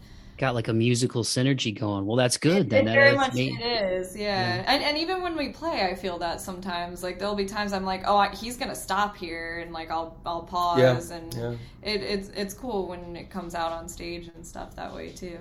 got 0.43 0.55
like 0.55 0.67
a 0.67 0.73
musical 0.73 1.23
synergy 1.23 1.77
going. 1.77 2.05
Well, 2.05 2.17
that's 2.17 2.35
good. 2.35 2.63
It, 2.63 2.69
then 2.69 2.87
it 2.89 2.91
very 2.91 3.15
much 3.15 3.33
it 3.33 3.61
is, 3.61 4.13
yeah. 4.13 4.55
yeah. 4.55 4.63
And 4.67 4.83
and 4.83 4.97
even 4.97 5.21
when 5.21 5.37
we 5.37 5.49
play, 5.49 5.87
I 5.89 5.95
feel 5.95 6.17
that 6.17 6.41
sometimes. 6.41 7.01
Like 7.01 7.17
there'll 7.17 7.33
be 7.33 7.45
times 7.45 7.71
I'm 7.71 7.85
like, 7.85 8.03
oh, 8.05 8.17
I, 8.17 8.27
he's 8.35 8.57
gonna 8.57 8.75
stop 8.75 9.15
here, 9.15 9.59
and 9.59 9.71
like 9.71 9.89
I'll 9.89 10.17
I'll 10.25 10.43
pause, 10.43 11.11
yeah. 11.11 11.15
and 11.15 11.33
yeah. 11.33 11.55
it, 11.81 12.01
it's 12.01 12.29
it's 12.35 12.53
cool 12.53 12.89
when 12.89 13.15
it 13.15 13.29
comes 13.29 13.55
out 13.55 13.71
on 13.71 13.87
stage 13.87 14.29
and 14.35 14.45
stuff 14.45 14.75
that 14.75 14.93
way 14.93 15.11
too. 15.13 15.39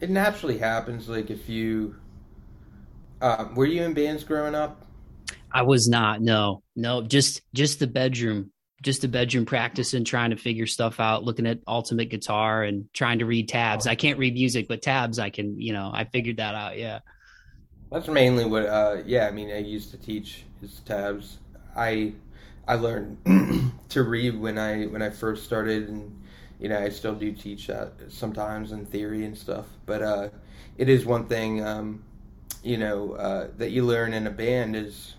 It 0.00 0.10
naturally 0.10 0.58
happens. 0.58 1.08
Like 1.08 1.30
if 1.30 1.48
you, 1.48 1.96
uh, 3.20 3.48
were 3.56 3.66
you 3.66 3.82
in 3.82 3.92
bands 3.92 4.22
growing 4.22 4.54
up? 4.54 4.86
I 5.50 5.62
was 5.62 5.88
not. 5.88 6.22
No, 6.22 6.62
no, 6.76 7.02
just 7.02 7.42
just 7.54 7.80
the 7.80 7.88
bedroom, 7.88 8.52
just 8.84 9.00
the 9.00 9.08
bedroom 9.08 9.46
practice 9.46 9.94
and 9.94 10.06
trying 10.06 10.30
to 10.30 10.36
figure 10.36 10.66
stuff 10.66 11.00
out, 11.00 11.24
looking 11.24 11.46
at 11.46 11.58
Ultimate 11.66 12.10
Guitar 12.10 12.62
and 12.62 12.86
trying 12.92 13.18
to 13.18 13.26
read 13.26 13.48
tabs. 13.48 13.86
I 13.86 13.94
can't 13.94 14.18
read 14.18 14.34
music, 14.34 14.68
but 14.68 14.82
tabs 14.82 15.18
I 15.18 15.30
can. 15.30 15.60
You 15.60 15.72
know, 15.72 15.90
I 15.92 16.04
figured 16.04 16.36
that 16.36 16.54
out. 16.54 16.78
Yeah. 16.78 17.00
That's 17.90 18.08
mainly 18.08 18.44
what. 18.44 18.66
Uh, 18.66 18.98
yeah, 19.06 19.26
I 19.26 19.30
mean, 19.30 19.50
I 19.50 19.58
used 19.58 19.90
to 19.90 19.96
teach 19.96 20.44
his 20.60 20.80
tabs. 20.80 21.38
I 21.74 22.12
I 22.68 22.74
learned 22.74 23.72
to 23.88 24.02
read 24.02 24.38
when 24.38 24.58
I 24.58 24.84
when 24.84 25.02
I 25.02 25.10
first 25.10 25.44
started, 25.44 25.88
and 25.88 26.22
you 26.60 26.68
know 26.68 26.78
I 26.78 26.90
still 26.90 27.14
do 27.14 27.32
teach 27.32 27.66
that 27.68 27.92
sometimes 28.08 28.72
in 28.72 28.84
theory 28.84 29.24
and 29.24 29.36
stuff. 29.36 29.66
But 29.86 30.02
uh, 30.02 30.28
it 30.76 30.88
is 30.88 31.06
one 31.06 31.26
thing, 31.26 31.64
um, 31.64 32.02
you 32.62 32.76
know, 32.76 33.12
uh, 33.12 33.48
that 33.56 33.70
you 33.70 33.84
learn 33.84 34.12
in 34.12 34.26
a 34.26 34.30
band 34.30 34.76
is 34.76 35.14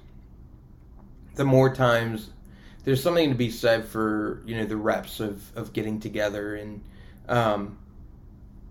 the 1.36 1.46
more 1.46 1.74
times 1.74 2.30
there's 2.86 3.02
something 3.02 3.30
to 3.30 3.36
be 3.36 3.50
said 3.50 3.86
for 3.86 4.42
you 4.46 4.56
know 4.56 4.66
the 4.66 4.78
reps 4.78 5.20
of 5.20 5.44
of 5.58 5.74
getting 5.74 6.00
together 6.00 6.56
and 6.56 6.82
um, 7.28 7.78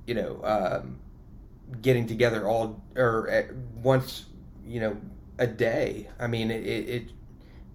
you 0.07 0.15
know 0.15 0.41
um, 0.45 0.99
getting 1.83 2.07
together 2.07 2.47
all 2.47 2.83
or 2.97 3.51
once 3.83 4.25
you 4.67 4.81
know 4.81 4.97
a 5.39 5.47
day. 5.47 6.09
I 6.19 6.29
mean 6.29 6.51
it, 6.51 6.65
it 6.65 7.11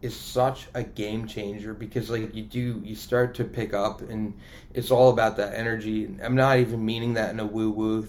is 0.01 0.15
such 0.15 0.67
a 0.73 0.81
game 0.81 1.27
changer 1.27 1.73
because 1.73 2.09
like 2.09 2.33
you 2.33 2.43
do 2.43 2.81
you 2.85 2.95
start 2.95 3.35
to 3.35 3.43
pick 3.43 3.73
up 3.73 4.01
and 4.01 4.33
it's 4.73 4.91
all 4.91 5.09
about 5.09 5.37
that 5.37 5.53
energy. 5.53 6.09
I'm 6.23 6.35
not 6.35 6.59
even 6.59 6.83
meaning 6.83 7.15
that 7.15 7.31
in 7.31 7.39
a 7.41 7.45
woo 7.45 7.69
woo 7.69 8.07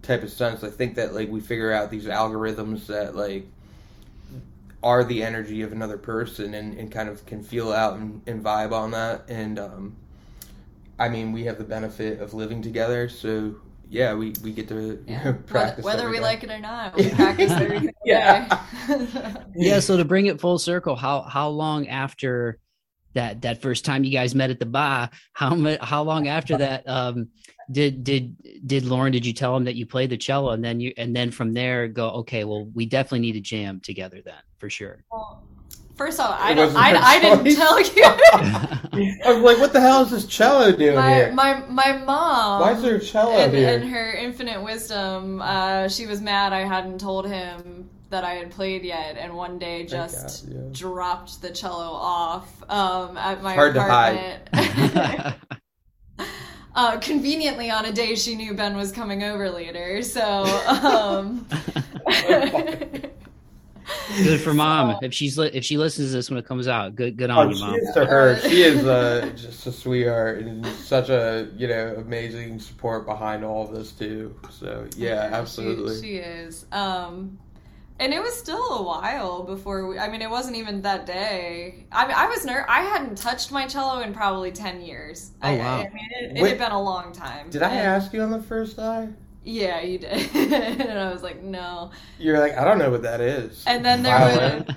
type 0.00 0.22
of 0.22 0.30
sense. 0.30 0.64
I 0.64 0.70
think 0.70 0.94
that 0.94 1.14
like 1.14 1.28
we 1.28 1.40
figure 1.40 1.72
out 1.72 1.90
these 1.90 2.06
algorithms 2.06 2.86
that 2.86 3.14
like 3.14 3.46
are 4.86 5.02
the 5.02 5.20
energy 5.20 5.62
of 5.62 5.72
another 5.72 5.98
person 5.98 6.54
and, 6.54 6.78
and 6.78 6.92
kind 6.92 7.08
of 7.08 7.26
can 7.26 7.42
feel 7.42 7.72
out 7.72 7.96
and, 7.96 8.22
and 8.28 8.42
vibe 8.42 8.70
on 8.70 8.92
that 8.92 9.24
and 9.28 9.58
um, 9.58 9.96
I 10.96 11.08
mean 11.08 11.32
we 11.32 11.44
have 11.44 11.58
the 11.58 11.64
benefit 11.64 12.20
of 12.20 12.34
living 12.34 12.62
together 12.62 13.08
so 13.08 13.56
yeah, 13.88 14.14
we, 14.14 14.34
we 14.42 14.52
get 14.52 14.68
to 14.68 15.02
yeah. 15.06 15.32
practice. 15.46 15.84
Whether 15.84 16.08
we 16.08 16.16
day. 16.16 16.22
like 16.22 16.42
it 16.42 16.50
or 16.50 16.58
not, 16.58 16.96
we 16.96 17.08
practice 17.10 17.52
every 17.52 17.88
yeah. 18.04 18.66
yeah. 19.54 19.78
So 19.78 19.96
to 19.96 20.04
bring 20.04 20.26
it 20.26 20.40
full 20.40 20.58
circle, 20.58 20.96
how 20.96 21.22
how 21.22 21.48
long 21.48 21.86
after 21.86 22.58
that 23.16 23.42
that 23.42 23.60
first 23.60 23.84
time 23.84 24.04
you 24.04 24.12
guys 24.12 24.34
met 24.34 24.50
at 24.50 24.60
the 24.60 24.66
bar, 24.66 25.10
how 25.32 25.54
much 25.54 25.80
how 25.80 26.02
long 26.02 26.28
after 26.28 26.56
that 26.56 26.88
um, 26.88 27.28
did 27.70 28.04
did 28.04 28.36
did 28.66 28.84
Lauren? 28.84 29.12
Did 29.12 29.26
you 29.26 29.32
tell 29.32 29.56
him 29.56 29.64
that 29.64 29.74
you 29.74 29.86
played 29.86 30.10
the 30.10 30.16
cello, 30.16 30.52
and 30.52 30.64
then 30.64 30.80
you 30.80 30.92
and 30.96 31.14
then 31.14 31.30
from 31.30 31.52
there 31.52 31.88
go 31.88 32.10
okay? 32.10 32.44
Well, 32.44 32.70
we 32.74 32.86
definitely 32.86 33.20
need 33.20 33.32
to 33.32 33.40
jam 33.40 33.80
together 33.80 34.22
then 34.24 34.34
for 34.58 34.70
sure. 34.70 35.04
Well, 35.10 35.42
First 35.96 36.20
off, 36.20 36.38
I 36.38 36.52
don't. 36.52 36.76
I, 36.76 36.94
I 36.94 37.20
didn't 37.20 37.56
tell 37.56 37.80
you. 37.80 38.02
I 39.24 39.32
was 39.32 39.42
like, 39.42 39.58
"What 39.58 39.72
the 39.72 39.80
hell 39.80 40.02
is 40.02 40.10
this 40.10 40.26
cello 40.26 40.70
doing 40.70 40.94
my, 40.94 41.14
here?" 41.14 41.32
My 41.32 41.64
my 41.70 41.96
mom. 41.96 42.60
Why 42.60 42.72
is 42.72 42.82
there 42.82 42.96
a 42.96 43.00
cello 43.00 43.38
in, 43.38 43.54
here? 43.54 43.70
In 43.70 43.88
her 43.88 44.12
infinite 44.12 44.62
wisdom, 44.62 45.40
uh, 45.40 45.88
she 45.88 46.04
was 46.04 46.20
mad 46.20 46.52
I 46.52 46.66
hadn't 46.66 46.98
told 46.98 47.26
him 47.26 47.88
that 48.10 48.24
I 48.24 48.34
had 48.34 48.50
played 48.50 48.84
yet, 48.84 49.16
and 49.16 49.34
one 49.34 49.58
day 49.58 49.84
just 49.84 50.46
God, 50.46 50.54
yeah. 50.54 50.60
dropped 50.72 51.42
the 51.42 51.50
cello 51.50 51.92
off 51.92 52.62
um, 52.70 53.16
at 53.16 53.42
my 53.42 53.54
Hard 53.54 53.76
apartment. 53.76 54.48
uh, 56.74 56.98
conveniently, 56.98 57.70
on 57.70 57.84
a 57.84 57.92
day 57.92 58.14
she 58.14 58.34
knew 58.34 58.54
Ben 58.54 58.76
was 58.76 58.92
coming 58.92 59.22
over 59.22 59.50
later, 59.50 60.02
so. 60.02 60.44
Um, 60.66 61.46
Good 64.16 64.40
for 64.40 64.54
mom. 64.54 64.98
If 65.02 65.12
she's 65.14 65.38
li- 65.38 65.50
if 65.52 65.64
she 65.64 65.76
listens 65.76 66.10
to 66.10 66.16
this 66.16 66.30
when 66.30 66.38
it 66.38 66.46
comes 66.46 66.68
out, 66.68 66.94
good 66.94 67.16
good 67.16 67.30
on 67.30 67.48
oh, 67.48 67.50
you, 67.50 67.60
mom. 67.60 67.80
to 67.94 68.06
her, 68.06 68.38
she 68.40 68.62
is 68.62 68.84
uh, 68.84 69.30
just 69.36 69.66
a 69.66 69.72
sweetheart 69.72 70.38
and 70.38 70.64
such 70.66 71.08
a 71.08 71.48
you 71.56 71.68
know 71.68 71.94
amazing 71.98 72.58
support 72.58 73.06
behind 73.06 73.44
all 73.44 73.64
of 73.68 73.74
this 73.74 73.92
too. 73.92 74.34
So 74.50 74.88
yeah, 74.96 75.28
absolutely. 75.32 75.96
She, 75.96 76.00
she 76.00 76.16
is. 76.16 76.66
Um, 76.72 77.38
and 77.98 78.12
it 78.12 78.20
was 78.20 78.38
still 78.38 78.78
a 78.78 78.82
while 78.82 79.42
before 79.42 79.86
we, 79.86 79.98
I 79.98 80.08
mean, 80.08 80.22
it 80.22 80.30
wasn't 80.30 80.56
even 80.56 80.82
that 80.82 81.06
day. 81.06 81.86
I 81.90 82.06
mean, 82.06 82.16
I 82.16 82.26
was 82.26 82.44
ner- 82.44 82.66
I 82.68 82.82
hadn't 82.82 83.16
touched 83.16 83.50
my 83.50 83.66
cello 83.66 84.00
in 84.00 84.12
probably 84.12 84.52
10 84.52 84.82
years. 84.82 85.32
Oh, 85.42 85.48
I, 85.48 85.56
wow. 85.56 85.78
I, 85.78 85.88
mean, 85.88 86.08
it, 86.20 86.36
it 86.36 86.42
Wait, 86.42 86.50
had 86.50 86.58
been 86.58 86.72
a 86.72 86.82
long 86.82 87.12
time. 87.12 87.50
Did 87.50 87.62
I 87.62 87.74
ask 87.74 88.12
you 88.12 88.22
on 88.22 88.30
the 88.30 88.42
first 88.42 88.76
day? 88.76 89.08
Yeah, 89.44 89.80
you 89.80 89.98
did. 89.98 90.28
and 90.34 90.98
I 90.98 91.12
was 91.12 91.22
like, 91.22 91.42
no. 91.42 91.90
You're 92.18 92.38
like, 92.40 92.58
I 92.58 92.64
don't 92.64 92.78
know 92.78 92.90
what 92.90 93.02
that 93.02 93.20
is. 93.20 93.64
And 93.66 93.84
then 93.84 94.02
there 94.02 94.18
was 94.18 94.76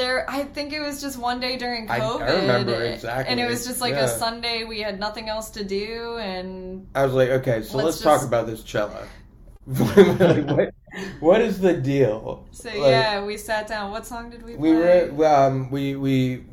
there 0.00 0.28
I 0.30 0.44
think 0.44 0.72
it 0.72 0.80
was 0.80 1.00
just 1.00 1.18
one 1.18 1.40
day 1.40 1.56
during 1.56 1.86
COVID. 1.86 2.22
I, 2.22 2.26
I 2.26 2.40
remember 2.40 2.82
exactly. 2.82 3.30
And 3.30 3.40
it 3.40 3.48
was 3.48 3.66
just 3.66 3.80
like 3.80 3.94
yeah. 3.94 4.04
a 4.04 4.08
Sunday 4.08 4.64
we 4.64 4.80
had 4.80 4.98
nothing 4.98 5.28
else 5.28 5.50
to 5.50 5.64
do 5.64 6.16
and 6.16 6.88
I 6.94 7.04
was 7.04 7.14
like, 7.14 7.28
okay, 7.28 7.62
so 7.62 7.76
let's, 7.76 7.84
let's 7.84 7.96
just... 7.98 8.04
talk 8.04 8.26
about 8.26 8.46
this 8.46 8.62
cello. 8.62 9.06
what, 9.64 10.74
what 11.20 11.40
is 11.40 11.60
the 11.60 11.74
deal? 11.74 12.46
So 12.52 12.68
like, 12.68 12.78
yeah, 12.78 13.24
we 13.24 13.36
sat 13.36 13.66
down. 13.66 13.90
What 13.90 14.06
song 14.06 14.30
did 14.30 14.42
we 14.42 14.56
play? 14.56 14.72
We 14.72 14.76
were 14.76 15.26
um 15.26 15.70
we 15.70 15.96
we 15.96 16.44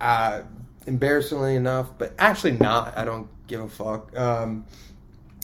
uh 0.00 0.42
embarrassingly 0.86 1.56
enough, 1.56 1.90
but 1.98 2.14
actually 2.18 2.52
not. 2.52 2.96
I 2.96 3.04
don't 3.04 3.28
give 3.46 3.60
a 3.60 3.68
fuck. 3.68 4.16
Um 4.16 4.66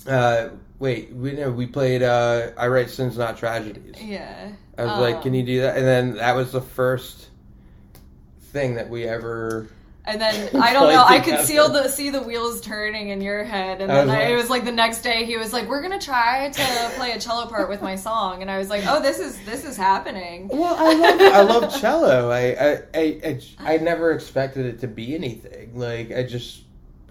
uh, 0.06 0.50
wait, 0.78 1.12
we 1.14 1.32
know 1.32 1.50
we 1.50 1.66
played 1.66 2.02
uh, 2.02 2.50
"I 2.56 2.68
Write 2.68 2.90
Sins 2.90 3.18
Not 3.18 3.36
Tragedies." 3.36 4.00
Yeah. 4.00 4.52
I 4.78 4.84
was 4.84 4.92
um, 4.92 5.00
like, 5.00 5.22
"Can 5.22 5.34
you 5.34 5.42
do 5.42 5.60
that?" 5.62 5.76
And 5.76 5.86
then 5.86 6.14
that 6.16 6.34
was 6.34 6.52
the 6.52 6.60
first 6.60 7.28
thing 8.52 8.74
that 8.74 8.88
we 8.88 9.04
ever. 9.04 9.68
And 10.10 10.20
then 10.20 10.56
I 10.60 10.72
don't 10.72 10.92
know. 10.92 11.04
I 11.06 11.20
could 11.20 11.40
see 11.46 11.56
the 11.56 11.88
see 11.88 12.10
the 12.10 12.20
wheels 12.20 12.60
turning 12.60 13.10
in 13.10 13.20
your 13.20 13.44
head, 13.44 13.80
and 13.80 13.88
then 13.88 14.10
I, 14.10 14.30
it 14.32 14.34
was 14.34 14.50
like 14.50 14.64
the 14.64 14.72
next 14.72 15.02
day 15.02 15.24
he 15.24 15.36
was 15.36 15.52
like, 15.52 15.68
"We're 15.68 15.82
gonna 15.82 16.00
try 16.00 16.50
to 16.50 16.90
play 16.96 17.12
a 17.12 17.20
cello 17.20 17.46
part 17.46 17.68
with 17.68 17.80
my 17.80 17.94
song," 17.94 18.42
and 18.42 18.50
I 18.50 18.58
was 18.58 18.68
like, 18.68 18.82
"Oh, 18.88 19.00
this 19.00 19.20
is 19.20 19.38
this 19.44 19.64
is 19.64 19.76
happening." 19.76 20.48
Well, 20.48 20.74
I 20.76 20.94
love 20.94 21.20
I 21.20 21.42
love 21.42 21.80
cello. 21.80 22.30
I 22.30 22.40
I, 22.40 22.82
I 22.92 23.20
I 23.24 23.40
I 23.74 23.76
never 23.78 24.10
expected 24.10 24.66
it 24.66 24.80
to 24.80 24.88
be 24.88 25.14
anything. 25.14 25.78
Like 25.78 26.10
I 26.10 26.24
just, 26.24 26.62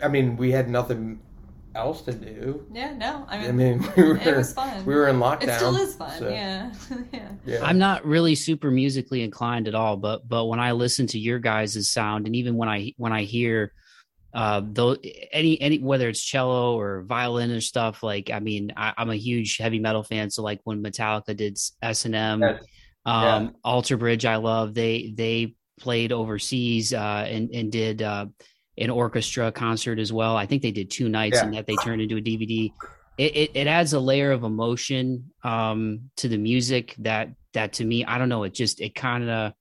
I 0.03 0.09
mean, 0.09 0.35
we 0.35 0.51
had 0.51 0.69
nothing 0.69 1.21
else 1.75 2.01
to 2.03 2.13
do. 2.13 2.65
Yeah, 2.71 2.93
no, 2.95 3.25
I 3.27 3.37
mean, 3.37 3.49
I 3.49 3.51
mean, 3.51 3.79
we 3.97 4.03
were, 4.03 4.17
it 4.17 4.37
was 4.37 4.53
fun. 4.53 4.85
We 4.85 4.95
were 4.95 5.07
in 5.07 5.17
lockdown. 5.17 5.43
It 5.43 5.55
still 5.55 5.75
is 5.75 5.95
fun. 5.95 6.19
So. 6.19 6.29
Yeah. 6.29 6.71
yeah, 7.13 7.29
yeah. 7.45 7.63
I'm 7.63 7.77
not 7.77 8.05
really 8.05 8.35
super 8.35 8.71
musically 8.71 9.23
inclined 9.23 9.67
at 9.67 9.75
all, 9.75 9.97
but 9.97 10.27
but 10.27 10.45
when 10.45 10.59
I 10.59 10.71
listen 10.71 11.07
to 11.07 11.19
your 11.19 11.39
guys' 11.39 11.89
sound, 11.89 12.25
and 12.25 12.35
even 12.35 12.55
when 12.55 12.69
I 12.69 12.93
when 12.97 13.11
I 13.11 13.23
hear 13.23 13.73
uh 14.33 14.61
though 14.63 14.95
any 15.31 15.59
any 15.59 15.79
whether 15.79 16.07
it's 16.07 16.21
cello 16.21 16.79
or 16.79 17.01
violin 17.03 17.49
or 17.49 17.59
stuff 17.59 18.03
like 18.03 18.29
i 18.29 18.39
mean 18.39 18.71
I, 18.77 18.93
am 18.97 19.09
a 19.09 19.15
huge 19.15 19.57
heavy 19.57 19.79
metal 19.79 20.03
fan 20.03 20.29
so 20.29 20.43
like 20.43 20.59
when 20.65 20.83
metallica 20.83 21.35
did 21.35 21.57
s&m 21.81 22.41
yes. 22.41 22.63
um 23.07 23.45
yeah. 23.45 23.49
alter 23.63 23.97
bridge 23.97 24.25
i 24.25 24.35
love 24.35 24.75
they 24.75 25.13
they 25.15 25.55
played 25.79 26.11
overseas 26.11 26.93
uh 26.93 27.25
and 27.27 27.49
and 27.55 27.71
did 27.71 28.03
uh 28.03 28.27
an 28.79 28.89
orchestra 28.89 29.51
concert 29.51 29.99
as 29.99 30.11
well. 30.11 30.35
I 30.35 30.45
think 30.45 30.61
they 30.61 30.71
did 30.71 30.89
two 30.89 31.09
nights 31.09 31.37
yeah. 31.37 31.45
and 31.45 31.53
that 31.53 31.67
they 31.67 31.75
turned 31.75 32.01
into 32.01 32.17
a 32.17 32.21
DVD. 32.21 32.71
It, 33.17 33.35
it, 33.35 33.51
it 33.53 33.67
adds 33.67 33.93
a 33.93 33.99
layer 33.99 34.31
of 34.31 34.43
emotion 34.43 35.31
um, 35.43 36.09
to 36.17 36.29
the 36.29 36.37
music 36.37 36.95
that 36.99 37.29
that 37.53 37.73
to 37.73 37.85
me, 37.85 38.05
I 38.05 38.17
don't 38.17 38.29
know, 38.29 38.43
it 38.43 38.53
just 38.53 38.79
it 38.79 38.95
kind 38.95 39.29
of 39.29 39.53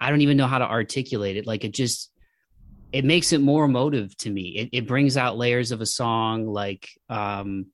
I 0.00 0.10
don't 0.10 0.20
even 0.20 0.36
know 0.36 0.46
how 0.46 0.58
to 0.58 0.68
articulate 0.68 1.36
it. 1.36 1.46
Like 1.46 1.64
it 1.64 1.74
just 1.74 2.12
it 2.92 3.04
makes 3.04 3.32
it 3.32 3.40
more 3.40 3.64
emotive 3.64 4.16
to 4.18 4.30
me. 4.30 4.56
It, 4.56 4.68
it 4.72 4.86
brings 4.86 5.16
out 5.16 5.36
layers 5.36 5.72
of 5.72 5.80
a 5.80 5.86
song 5.86 6.46
like 6.46 6.88
um 7.08 7.66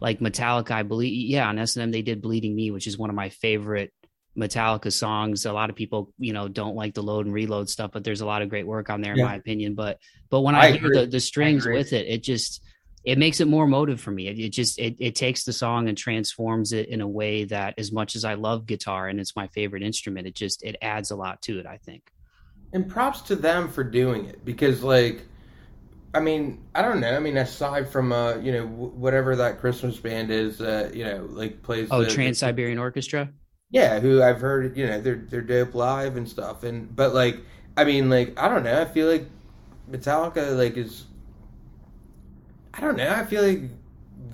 like 0.00 0.20
Metallica, 0.20 0.72
I 0.72 0.82
believe. 0.82 1.12
Yeah, 1.28 1.48
on 1.48 1.58
S 1.58 1.76
and 1.76 1.84
M 1.84 1.90
they 1.90 2.02
did 2.02 2.22
"Bleeding 2.22 2.54
Me," 2.54 2.70
which 2.70 2.86
is 2.86 2.98
one 2.98 3.10
of 3.10 3.16
my 3.16 3.28
favorite 3.28 3.92
Metallica 4.38 4.92
songs. 4.92 5.44
A 5.44 5.52
lot 5.52 5.68
of 5.68 5.76
people, 5.76 6.12
you 6.18 6.32
know, 6.32 6.46
don't 6.46 6.76
like 6.76 6.94
the 6.94 7.02
load 7.02 7.26
and 7.26 7.34
reload 7.34 7.68
stuff, 7.68 7.90
but 7.92 8.04
there's 8.04 8.20
a 8.20 8.26
lot 8.26 8.40
of 8.40 8.48
great 8.48 8.66
work 8.66 8.88
on 8.88 9.00
there, 9.00 9.12
in 9.12 9.18
yeah. 9.18 9.24
my 9.24 9.34
opinion. 9.34 9.74
But 9.74 9.98
but 10.30 10.42
when 10.42 10.54
I, 10.54 10.68
I 10.68 10.72
hear 10.72 10.90
the, 10.90 11.06
the 11.06 11.20
strings 11.20 11.66
with 11.66 11.92
it, 11.92 12.06
it 12.06 12.22
just 12.22 12.62
it 13.04 13.18
makes 13.18 13.40
it 13.40 13.48
more 13.48 13.66
motive 13.66 14.00
for 14.00 14.10
me. 14.10 14.28
It, 14.28 14.38
it 14.38 14.50
just 14.50 14.78
it, 14.78 14.96
it 15.00 15.14
takes 15.14 15.44
the 15.44 15.52
song 15.52 15.88
and 15.88 15.98
transforms 15.98 16.72
it 16.72 16.88
in 16.88 17.00
a 17.00 17.08
way 17.08 17.44
that, 17.44 17.74
as 17.78 17.90
much 17.90 18.14
as 18.14 18.24
I 18.24 18.34
love 18.34 18.66
guitar 18.66 19.08
and 19.08 19.18
it's 19.18 19.34
my 19.34 19.48
favorite 19.48 19.82
instrument, 19.82 20.26
it 20.26 20.34
just 20.34 20.62
it 20.62 20.76
adds 20.80 21.10
a 21.10 21.16
lot 21.16 21.42
to 21.42 21.58
it. 21.58 21.66
I 21.66 21.78
think. 21.78 22.12
And 22.72 22.88
props 22.88 23.22
to 23.22 23.34
them 23.34 23.68
for 23.68 23.82
doing 23.82 24.26
it 24.26 24.44
because, 24.44 24.82
like, 24.82 25.22
I 26.14 26.20
mean, 26.20 26.62
I 26.74 26.82
don't 26.82 27.00
know. 27.00 27.16
I 27.16 27.18
mean, 27.18 27.38
aside 27.38 27.88
from 27.88 28.12
uh, 28.12 28.36
you 28.36 28.52
know, 28.52 28.66
whatever 28.66 29.34
that 29.36 29.58
Christmas 29.58 29.96
band 29.96 30.30
is, 30.30 30.60
uh, 30.60 30.90
you 30.94 31.04
know, 31.04 31.26
like 31.30 31.62
plays. 31.62 31.88
Oh, 31.90 32.04
Trans 32.04 32.38
Siberian 32.38 32.78
Orchestra. 32.78 33.30
Yeah, 33.70 34.00
who 34.00 34.22
I've 34.22 34.40
heard, 34.40 34.76
you 34.76 34.86
know, 34.86 35.00
they're 35.00 35.16
they're 35.28 35.42
dope 35.42 35.74
live 35.74 36.16
and 36.16 36.28
stuff, 36.28 36.64
and 36.64 36.94
but 36.94 37.14
like, 37.14 37.38
I 37.76 37.84
mean, 37.84 38.08
like, 38.08 38.38
I 38.38 38.48
don't 38.48 38.64
know. 38.64 38.80
I 38.80 38.86
feel 38.86 39.08
like 39.08 39.26
Metallica, 39.90 40.56
like, 40.56 40.76
is 40.76 41.04
I 42.74 42.80
don't 42.80 42.96
know. 42.96 43.10
I 43.10 43.24
feel 43.24 43.42
like 43.42 43.62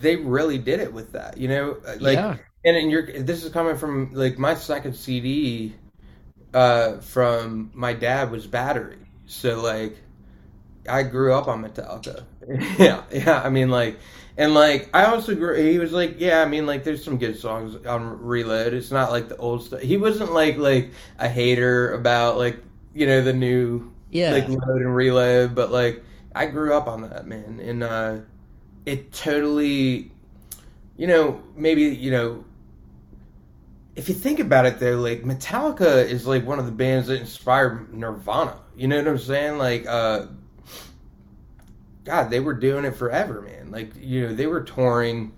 they 0.00 0.16
really 0.16 0.58
did 0.58 0.80
it 0.80 0.92
with 0.92 1.12
that, 1.12 1.38
you 1.38 1.48
know, 1.48 1.78
uh, 1.86 1.96
like, 2.00 2.16
yeah. 2.16 2.36
and 2.64 2.76
in 2.76 2.90
your 2.90 3.06
this 3.22 3.44
is 3.44 3.52
coming 3.52 3.76
from 3.76 4.12
like 4.12 4.38
my 4.38 4.54
second 4.54 4.94
CD 4.94 5.74
uh, 6.52 6.98
from 7.00 7.70
my 7.74 7.92
dad 7.92 8.30
was 8.30 8.46
Battery. 8.46 8.98
So 9.26 9.60
like, 9.60 9.96
I 10.88 11.02
grew 11.02 11.32
up 11.34 11.48
on 11.48 11.62
Metallica. 11.64 12.24
yeah, 12.78 13.02
yeah. 13.12 13.40
I 13.42 13.50
mean, 13.50 13.70
like, 13.70 13.98
and 14.36 14.54
like, 14.54 14.90
I 14.94 15.04
also 15.06 15.34
grew. 15.34 15.56
He 15.62 15.78
was 15.78 15.92
like, 15.92 16.16
yeah. 16.20 16.42
I 16.42 16.46
mean, 16.46 16.66
like, 16.66 16.84
there's 16.84 17.04
some 17.04 17.18
good 17.18 17.38
songs 17.38 17.76
on 17.86 18.20
Reload. 18.22 18.74
It's 18.74 18.90
not 18.90 19.10
like 19.12 19.28
the 19.28 19.36
old 19.36 19.64
stuff. 19.64 19.80
He 19.80 19.96
wasn't 19.96 20.32
like 20.32 20.56
like 20.56 20.90
a 21.18 21.28
hater 21.28 21.92
about 21.94 22.36
like 22.38 22.58
you 22.94 23.06
know 23.06 23.22
the 23.22 23.32
new 23.32 23.92
Yeah. 24.10 24.32
like 24.32 24.48
load 24.48 24.82
and 24.82 24.94
reload, 24.94 25.54
but 25.54 25.70
like 25.70 26.02
I 26.34 26.46
grew 26.46 26.74
up 26.74 26.88
on 26.88 27.02
that 27.02 27.26
man, 27.26 27.60
and 27.60 27.82
uh, 27.84 28.16
it 28.86 29.12
totally, 29.12 30.10
you 30.96 31.06
know, 31.06 31.42
maybe 31.56 31.82
you 31.82 32.10
know. 32.10 32.44
If 33.96 34.08
you 34.08 34.14
think 34.16 34.40
about 34.40 34.66
it, 34.66 34.80
though, 34.80 34.96
like 34.98 35.22
Metallica 35.22 36.04
is 36.04 36.26
like 36.26 36.44
one 36.44 36.58
of 36.58 36.66
the 36.66 36.72
bands 36.72 37.06
that 37.06 37.20
inspired 37.20 37.94
Nirvana. 37.94 38.58
You 38.76 38.88
know 38.88 38.96
what 38.98 39.06
I'm 39.06 39.18
saying? 39.18 39.58
Like, 39.58 39.86
uh, 39.86 40.26
God, 42.04 42.30
they 42.30 42.40
were 42.40 42.54
doing 42.54 42.84
it 42.84 42.96
forever, 42.96 43.40
man. 43.42 43.70
Like, 43.70 43.92
you 43.98 44.26
know, 44.28 44.34
they 44.34 44.46
were 44.46 44.60
touring 44.62 45.32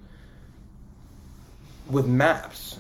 with 1.89 2.07
maps. 2.07 2.79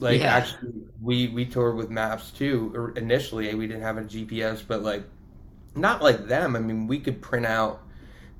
Like, 0.00 0.20
Yeah. 0.20 0.34
actually, 0.36 0.72
we 1.02 1.28
we 1.28 1.44
toured 1.44 1.76
with 1.76 1.90
maps 1.90 2.30
too. 2.30 2.72
or 2.74 2.90
Initially, 2.92 3.54
we 3.54 3.66
didn't 3.66 3.82
have 3.82 3.98
a 3.98 4.02
GPS, 4.02 4.62
but 4.66 4.82
like, 4.82 5.02
not 5.74 6.02
like 6.02 6.26
them. 6.26 6.56
I 6.56 6.60
mean, 6.60 6.86
we 6.86 6.98
could 7.00 7.20
print 7.20 7.46
out 7.46 7.82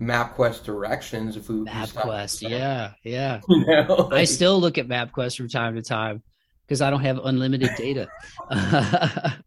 MapQuest 0.00 0.64
directions 0.64 1.36
if 1.36 1.48
we 1.48 1.56
MapQuest, 1.56 2.48
yeah, 2.48 2.92
yeah. 3.02 3.40
You 3.48 3.66
know, 3.66 4.08
I 4.12 4.24
still 4.24 4.60
look 4.60 4.78
at 4.78 4.86
MapQuest 4.86 5.36
from 5.36 5.48
time 5.48 5.74
to 5.74 5.82
time 5.82 6.22
because 6.68 6.82
I 6.82 6.90
don't 6.90 7.00
have 7.00 7.18
unlimited 7.24 7.70
data. 7.78 8.08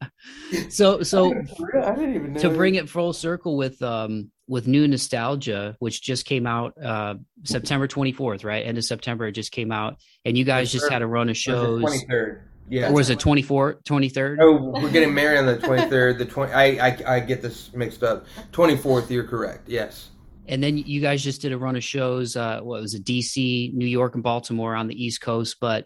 so, 0.69 1.03
so 1.03 1.31
For 1.57 1.69
real, 1.73 1.83
I 1.83 1.95
didn't 1.95 2.15
even 2.15 2.33
know. 2.33 2.39
to 2.41 2.49
bring 2.49 2.75
it 2.75 2.89
full 2.89 3.13
circle 3.13 3.55
with 3.55 3.81
um 3.83 4.31
with 4.47 4.67
new 4.67 4.87
nostalgia, 4.87 5.75
which 5.79 6.01
just 6.01 6.25
came 6.25 6.47
out 6.47 6.73
uh 6.83 7.15
September 7.43 7.87
twenty 7.87 8.11
fourth, 8.11 8.43
right? 8.43 8.65
End 8.65 8.77
of 8.77 8.83
September, 8.83 9.27
it 9.27 9.33
just 9.33 9.51
came 9.51 9.71
out, 9.71 9.97
and 10.25 10.37
you 10.37 10.43
guys 10.43 10.71
just 10.71 10.89
had 10.89 11.01
a 11.01 11.07
run 11.07 11.29
of 11.29 11.37
shows. 11.37 11.81
twenty 11.81 12.05
third. 12.09 12.47
Yeah. 12.69 12.89
Or 12.89 12.93
was 12.93 13.09
it 13.09 13.19
24th, 13.19 13.83
23rd? 13.83 14.37
Oh, 14.39 14.81
we're 14.81 14.91
getting 14.91 15.13
married 15.13 15.39
on 15.39 15.45
the 15.45 15.57
twenty 15.57 15.89
third. 15.89 16.17
The 16.17 16.25
twenty. 16.25 16.53
I, 16.53 16.87
I 16.87 17.15
I 17.15 17.19
get 17.19 17.41
this 17.41 17.73
mixed 17.73 18.01
up. 18.01 18.25
Twenty 18.53 18.77
fourth. 18.77 19.11
You're 19.11 19.25
correct. 19.27 19.67
Yes. 19.67 20.09
And 20.47 20.63
then 20.63 20.77
you 20.77 21.01
guys 21.01 21.21
just 21.21 21.41
did 21.41 21.51
a 21.51 21.57
run 21.57 21.75
of 21.75 21.83
shows. 21.83 22.37
Uh, 22.37 22.61
what 22.61 22.81
was 22.81 22.93
it? 22.93 23.03
DC, 23.03 23.73
New 23.73 23.85
York, 23.85 24.15
and 24.15 24.23
Baltimore 24.23 24.73
on 24.73 24.87
the 24.87 24.95
East 24.95 25.21
Coast. 25.21 25.57
But 25.59 25.85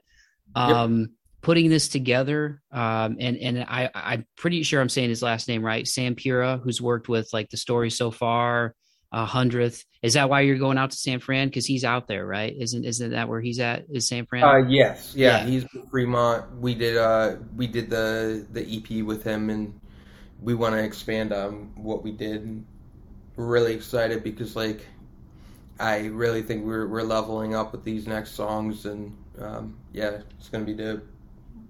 um, 0.56 1.10
putting 1.46 1.70
this 1.70 1.88
together, 1.88 2.60
um, 2.72 3.18
and 3.20 3.38
and 3.38 3.60
I 3.60 3.92
I'm 3.94 4.26
pretty 4.36 4.64
sure 4.64 4.82
I'm 4.82 4.90
saying 4.90 5.10
his 5.10 5.22
last 5.22 5.48
name 5.48 5.64
right. 5.64 5.88
Sam 5.88 6.16
Pura, 6.16 6.58
who's 6.58 6.82
worked 6.82 7.08
with 7.08 7.32
like 7.34 7.52
the 7.52 7.58
story 7.58 7.92
so 7.92 8.10
far, 8.10 8.74
uh, 9.12 9.26
hundredth. 9.26 9.86
Is 10.02 10.16
that 10.16 10.28
why 10.28 10.42
you're 10.42 10.58
going 10.58 10.80
out 10.80 10.90
to 10.90 10.98
San 10.98 11.20
Fran? 11.20 11.48
Because 11.48 11.68
he's 11.68 11.84
out 11.84 12.08
there, 12.08 12.26
right? 12.26 12.52
Isn't 12.58 12.84
isn't 12.84 13.12
that 13.12 13.30
where 13.30 13.42
he's 13.42 13.60
at? 13.60 13.86
Is 13.92 14.08
San 14.08 14.26
Fran? 14.26 14.44
Uh, 14.44 14.68
yes. 14.68 15.14
Yeah, 15.16 15.38
Yeah. 15.38 15.46
He's 15.46 15.66
with 15.72 15.88
Fremont. 15.92 16.60
We 16.60 16.74
did. 16.74 16.98
Uh, 16.98 17.36
we 17.56 17.68
did 17.68 17.92
the 17.92 18.48
the 18.52 18.62
EP 18.62 19.06
with 19.06 19.24
him, 19.24 19.52
and 19.52 19.80
we 20.42 20.56
want 20.56 20.74
to 20.74 20.84
expand 20.84 21.32
on 21.32 21.74
what 21.76 22.02
we 22.02 22.12
did. 22.12 22.42
And 22.42 22.66
we're 23.36 23.46
really 23.46 23.76
excited 23.76 24.24
because 24.24 24.56
like. 24.56 24.84
I 25.78 26.06
really 26.06 26.42
think 26.42 26.66
we're 26.66 26.88
we're 26.88 27.04
leveling 27.04 27.54
up 27.54 27.74
with 27.74 27.84
these 27.84 28.08
next 28.08 28.32
songs, 28.32 28.86
and 28.86 29.14
um, 29.42 29.78
yeah, 29.92 30.22
it's 30.40 30.48
gonna 30.48 30.64
be 30.64 30.74
dope. 30.74 31.06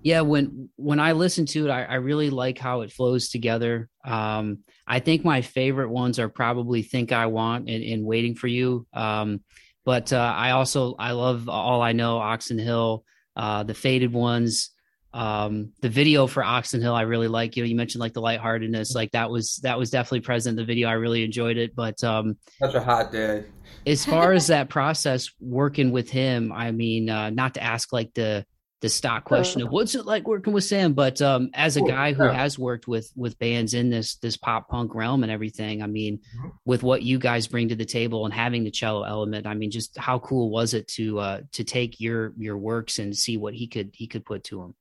Yeah 0.05 0.21
when 0.21 0.69
when 0.75 0.99
i 0.99 1.13
listen 1.13 1.47
to 1.47 1.65
it 1.65 1.71
I, 1.71 1.83
I 1.83 1.95
really 1.95 2.29
like 2.29 2.59
how 2.59 2.81
it 2.81 2.91
flows 2.91 3.29
together. 3.29 3.89
Um 4.05 4.59
i 4.85 4.99
think 4.99 5.25
my 5.25 5.41
favorite 5.41 5.89
ones 5.89 6.19
are 6.19 6.29
probably 6.29 6.83
think 6.83 7.11
i 7.11 7.25
want 7.25 7.67
and, 7.71 7.83
and 7.83 8.05
waiting 8.05 8.35
for 8.35 8.45
you. 8.47 8.85
Um 8.93 9.41
but 9.83 10.13
uh 10.13 10.33
i 10.37 10.51
also 10.51 10.93
i 10.99 11.11
love 11.13 11.49
all 11.49 11.81
i 11.81 11.91
know 11.91 12.17
oxon 12.19 12.59
hill 12.59 13.03
uh 13.35 13.63
the 13.63 13.73
faded 13.73 14.13
ones. 14.13 14.69
Um 15.11 15.71
the 15.81 15.89
video 15.89 16.27
for 16.27 16.43
oxon 16.43 16.81
hill 16.81 16.93
i 16.93 17.01
really 17.01 17.27
like. 17.27 17.57
You 17.57 17.63
know 17.63 17.67
you 17.67 17.75
mentioned 17.75 17.99
like 18.01 18.13
the 18.13 18.21
lightheartedness 18.21 18.93
like 18.93 19.09
that 19.13 19.31
was 19.31 19.55
that 19.63 19.79
was 19.79 19.89
definitely 19.89 20.21
present 20.21 20.53
in 20.53 20.57
the 20.57 20.71
video. 20.71 20.87
I 20.87 20.93
really 20.93 21.23
enjoyed 21.23 21.57
it. 21.57 21.75
But 21.75 22.03
um 22.03 22.37
Such 22.59 22.75
a 22.75 22.81
hot 22.81 23.11
day. 23.11 23.45
as 23.87 24.05
far 24.05 24.33
as 24.33 24.45
that 24.47 24.69
process 24.69 25.31
working 25.39 25.89
with 25.91 26.11
him 26.11 26.51
i 26.51 26.69
mean 26.71 27.09
uh 27.09 27.31
not 27.31 27.55
to 27.55 27.63
ask 27.63 27.91
like 27.91 28.13
the 28.13 28.45
the 28.81 28.89
stock 28.89 29.23
question 29.23 29.61
of 29.61 29.69
what's 29.69 29.95
it 29.95 30.05
like 30.05 30.27
working 30.27 30.51
with 30.53 30.63
sam 30.63 30.93
but 30.93 31.21
um 31.21 31.49
as 31.53 31.77
a 31.77 31.81
guy 31.81 32.11
who 32.13 32.25
yeah. 32.25 32.33
has 32.33 32.59
worked 32.59 32.87
with 32.87 33.09
with 33.15 33.37
bands 33.39 33.73
in 33.73 33.89
this 33.89 34.15
this 34.17 34.35
pop 34.35 34.67
punk 34.69 34.93
realm 34.93 35.23
and 35.23 35.31
everything 35.31 35.81
i 35.81 35.87
mean 35.87 36.19
Mhm. 36.37 36.51
with 36.65 36.83
what 36.83 37.01
you 37.01 37.17
guys 37.17 37.47
bring 37.47 37.69
to 37.69 37.75
the 37.75 37.85
table 37.85 38.25
and 38.25 38.33
having 38.33 38.63
the 38.63 38.71
cello 38.71 39.03
element 39.03 39.47
i 39.47 39.53
mean 39.53 39.71
just 39.71 39.97
how 39.97 40.19
cool 40.19 40.49
was 40.49 40.73
it 40.73 40.87
to 40.89 41.19
uh 41.19 41.41
to 41.53 41.63
take 41.63 41.99
your 42.01 42.33
your 42.37 42.57
works 42.57 42.99
and 42.99 43.15
see 43.15 43.37
what 43.37 43.53
he 43.53 43.65
could 43.65 43.91
he 43.93 44.07
could 44.07 44.25
put 44.25 44.43
to 44.43 44.59
them 44.59 44.75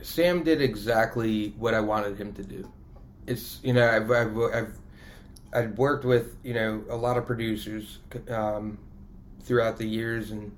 Sam 0.00 0.42
did 0.42 0.60
exactly 0.60 1.50
what 1.58 1.74
I 1.74 1.80
wanted 1.80 2.18
him 2.18 2.32
to 2.32 2.42
do. 2.42 2.68
It's 3.26 3.60
you 3.62 3.72
know 3.72 3.88
I've 3.88 4.10
I've 4.10 4.36
I've, 4.38 4.74
I've 5.52 5.78
worked 5.78 6.04
with 6.04 6.36
you 6.42 6.54
know 6.54 6.82
a 6.88 6.96
lot 6.96 7.16
of 7.16 7.24
producers 7.26 7.98
um, 8.28 8.78
throughout 9.42 9.76
the 9.76 9.86
years 9.86 10.30
and 10.32 10.50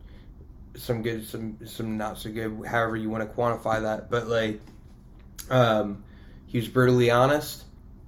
some 0.76 1.02
good 1.02 1.26
some 1.26 1.56
some 1.64 1.96
not 1.96 2.18
so 2.18 2.30
good 2.30 2.64
however 2.66 2.96
you 2.96 3.08
want 3.08 3.28
to 3.28 3.36
quantify 3.36 3.82
that 3.82 4.10
but 4.10 4.26
like 4.26 4.60
um, 5.50 6.02
he 6.46 6.58
was 6.58 6.68
brutally 6.68 7.10
honest 7.10 7.64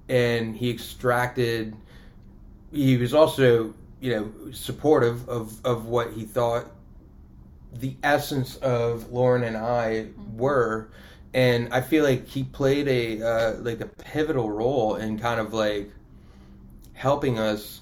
and 0.09 0.55
he 0.55 0.69
extracted 0.69 1.75
he 2.71 2.97
was 2.97 3.13
also 3.13 3.73
you 3.99 4.15
know 4.15 4.51
supportive 4.51 5.27
of 5.29 5.65
of 5.65 5.85
what 5.85 6.13
he 6.13 6.23
thought 6.23 6.65
the 7.73 7.95
essence 8.03 8.55
of 8.57 9.11
Lauren 9.11 9.43
and 9.43 9.57
I 9.57 10.07
were 10.35 10.89
and 11.33 11.73
I 11.73 11.81
feel 11.81 12.03
like 12.03 12.27
he 12.27 12.43
played 12.43 12.87
a 12.87 13.21
uh, 13.21 13.53
like 13.59 13.81
a 13.81 13.85
pivotal 13.85 14.49
role 14.49 14.95
in 14.95 15.19
kind 15.19 15.39
of 15.39 15.53
like 15.53 15.91
helping 16.93 17.37
us 17.37 17.81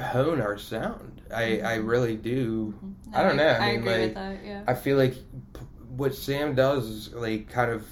hone 0.00 0.40
our 0.40 0.58
sound. 0.58 1.22
I 1.32 1.42
I 1.42 1.46
mm-hmm. 1.78 1.86
really 1.86 2.16
do. 2.16 2.74
Mm-hmm. 2.76 3.16
I 3.16 3.22
don't 3.22 3.36
know. 3.36 3.46
I 3.48 3.56
I, 3.56 3.72
mean, 3.72 3.80
agree 3.80 3.92
like, 3.92 4.00
with 4.00 4.14
that. 4.14 4.38
Yeah. 4.44 4.62
I 4.66 4.74
feel 4.74 4.96
like 4.96 5.14
p- 5.14 5.60
what 5.96 6.14
Sam 6.14 6.54
does 6.54 6.86
is 6.86 7.12
like 7.12 7.48
kind 7.48 7.70
of 7.70 7.86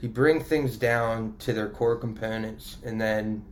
he 0.00 0.08
brings 0.08 0.44
things 0.44 0.76
down 0.76 1.36
to 1.38 1.52
their 1.52 1.68
core 1.68 1.96
components 1.96 2.78
and 2.84 3.00
then 3.00 3.44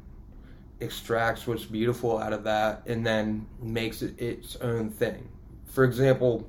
extracts 0.80 1.46
what's 1.46 1.64
beautiful 1.64 2.18
out 2.18 2.32
of 2.32 2.42
that 2.44 2.82
and 2.86 3.06
then 3.06 3.46
makes 3.60 4.02
it 4.02 4.20
its 4.20 4.56
own 4.56 4.90
thing. 4.90 5.28
For 5.66 5.84
example, 5.84 6.48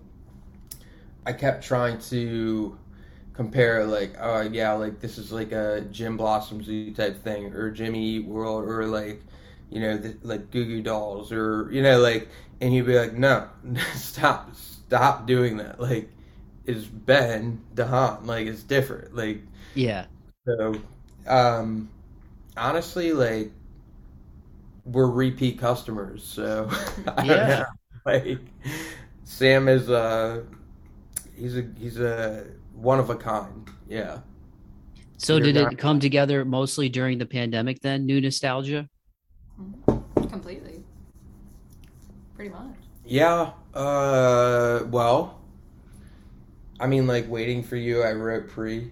I 1.26 1.34
kept 1.34 1.64
trying 1.64 2.00
to 2.10 2.78
compare 3.34 3.86
like 3.86 4.14
oh 4.20 4.42
yeah 4.42 4.74
like 4.74 5.00
this 5.00 5.18
is 5.18 5.32
like 5.32 5.52
a 5.52 5.86
Jim 5.92 6.18
Blossom 6.18 6.64
Zoo 6.64 6.94
type 6.94 7.24
thing 7.24 7.54
or 7.54 7.72
Jimmy 7.72 8.04
Eat 8.04 8.26
World 8.26 8.66
or 8.66 8.86
like 8.88 9.22
you 9.72 9.80
know 9.80 9.98
the, 9.98 10.16
like 10.22 10.52
Goo 10.52 10.66
Goo 10.66 10.82
Dolls 10.84 11.32
or 11.32 11.70
you 11.72 11.82
know 11.82 12.00
like 12.00 12.28
and 12.60 12.72
he'd 12.72 12.86
be 12.86 12.98
like 13.00 13.14
no 13.14 13.48
stop 13.96 14.54
stop 14.56 15.26
doing 15.26 15.58
that. 15.58 15.80
Like 15.80 16.10
it's 16.66 16.86
Ben 16.86 17.60
DeHan 17.74 18.26
like 18.28 18.46
it's 18.46 18.62
different 18.62 19.16
like 19.16 19.42
yeah. 19.74 20.06
so 20.46 20.76
um 21.26 21.90
honestly 22.56 23.14
like 23.14 23.52
we're 24.86 25.08
repeat 25.10 25.58
customers 25.58 26.24
so 26.24 26.70
Yeah. 27.24 27.66
like 28.06 28.40
Sam 29.24 29.68
is 29.68 29.90
uh 29.90 30.44
he's 31.36 31.58
a 31.58 31.66
he's 31.80 32.00
a 32.00 32.46
one 32.76 33.00
of 33.00 33.10
a 33.10 33.16
kind 33.16 33.68
yeah. 33.88 34.20
So 35.18 35.38
You're 35.38 35.46
did 35.46 35.56
not- 35.56 35.74
it 35.74 35.80
come 35.80 36.00
together 36.00 36.44
mostly 36.46 36.90
during 36.90 37.18
the 37.18 37.26
pandemic 37.26 37.80
then 37.82 38.06
new 38.06 38.20
nostalgia 38.22 38.88
Completely. 40.30 40.84
Pretty 42.36 42.51
much. 42.51 42.78
Yeah. 43.05 43.51
Uh. 43.74 44.84
Well. 44.89 45.39
I 46.80 46.88
mean, 46.88 47.05
like 47.05 47.30
waiting 47.30 47.62
for 47.62 47.76
you. 47.76 48.01
I 48.01 48.14
wrote 48.14 48.49
pre, 48.49 48.91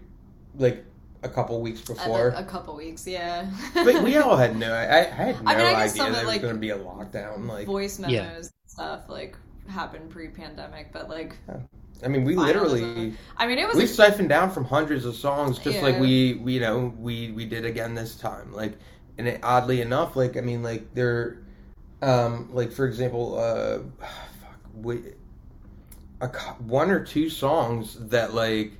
like 0.57 0.85
a 1.23 1.29
couple 1.29 1.59
weeks 1.61 1.81
before. 1.81 2.29
A, 2.29 2.41
a 2.41 2.43
couple 2.43 2.75
weeks, 2.75 3.07
yeah. 3.07 3.49
but 3.73 4.03
we 4.03 4.17
all 4.17 4.37
had 4.37 4.55
no. 4.55 4.71
I, 4.71 4.99
I 4.99 5.03
had 5.03 5.43
no 5.43 5.51
I 5.51 5.55
mean, 5.55 5.65
I 5.65 5.73
idea 5.73 5.89
some 5.89 6.11
there 6.11 6.21
of, 6.21 6.27
was 6.27 6.35
like, 6.35 6.41
going 6.41 6.53
to 6.53 6.59
be 6.59 6.69
a 6.69 6.77
lockdown. 6.77 7.47
Like, 7.47 7.65
Voice 7.65 7.99
memos 7.99 8.13
Yeah. 8.13 8.35
and 8.35 8.49
stuff 8.67 9.09
like 9.09 9.35
happened 9.67 10.09
pre-pandemic, 10.09 10.91
but 10.91 11.09
like, 11.09 11.35
I 12.03 12.07
mean, 12.07 12.23
we 12.23 12.35
Finals 12.35 12.71
literally 12.73 13.13
I 13.37 13.47
mean, 13.47 13.57
it 13.57 13.67
was 13.67 13.75
we 13.75 13.83
a- 13.83 13.87
siphoned 13.87 14.29
down 14.29 14.51
from 14.51 14.65
hundreds 14.65 15.05
of 15.05 15.15
songs, 15.15 15.59
just 15.59 15.81
like 15.81 15.99
we, 15.99 16.35
we, 16.35 16.53
you 16.53 16.59
know, 16.59 16.93
we 16.97 17.31
we 17.31 17.45
did 17.45 17.65
again 17.65 17.95
this 17.95 18.15
time. 18.15 18.53
Like, 18.53 18.77
and 19.19 19.29
it, 19.29 19.41
oddly 19.43 19.81
enough, 19.81 20.17
like 20.17 20.37
I 20.37 20.41
mean, 20.41 20.63
like 20.63 20.95
there, 20.95 21.39
um, 22.01 22.49
like 22.53 22.71
for 22.73 22.87
example, 22.87 23.39
uh, 23.39 23.79
fuck, 24.41 24.59
we, 24.81 25.01
a 26.21 26.27
one 26.59 26.91
or 26.91 27.03
two 27.03 27.29
songs 27.29 27.95
that 28.09 28.33
like 28.33 28.73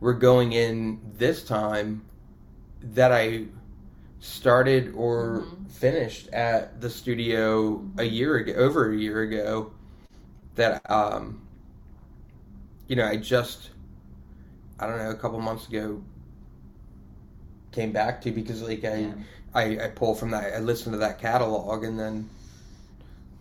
were 0.00 0.14
going 0.14 0.52
in 0.52 1.00
this 1.18 1.44
time 1.44 2.02
that 2.82 3.12
I 3.12 3.46
started 4.20 4.92
or 4.94 5.48
Mhm. 5.48 5.66
finished 5.66 6.28
at 6.32 6.80
the 6.80 6.90
studio 6.90 7.84
a 7.98 8.04
year 8.04 8.36
ago, 8.36 8.52
over 8.54 8.92
a 8.92 8.96
year 8.96 9.22
ago. 9.22 9.72
That 10.56 10.82
um, 10.90 11.40
you 12.88 12.96
know, 12.96 13.06
I 13.06 13.16
just 13.16 13.70
I 14.78 14.86
don't 14.86 14.98
know 14.98 15.10
a 15.10 15.14
couple 15.14 15.40
months 15.40 15.68
ago 15.68 16.02
came 17.72 17.92
back 17.92 18.20
to 18.22 18.30
because 18.30 18.62
like 18.62 18.84
I 18.84 19.08
Yeah. 19.08 19.14
I, 19.54 19.84
I 19.84 19.88
pull 19.88 20.14
from 20.14 20.30
that 20.30 20.54
I 20.54 20.58
listen 20.58 20.92
to 20.92 20.98
that 20.98 21.20
catalog 21.20 21.84
and 21.84 21.98
then 21.98 22.28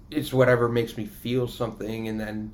it's 0.09 0.33
whatever 0.33 0.67
makes 0.67 0.97
me 0.97 1.05
feel 1.05 1.47
something 1.47 2.07
and 2.07 2.19
then 2.19 2.51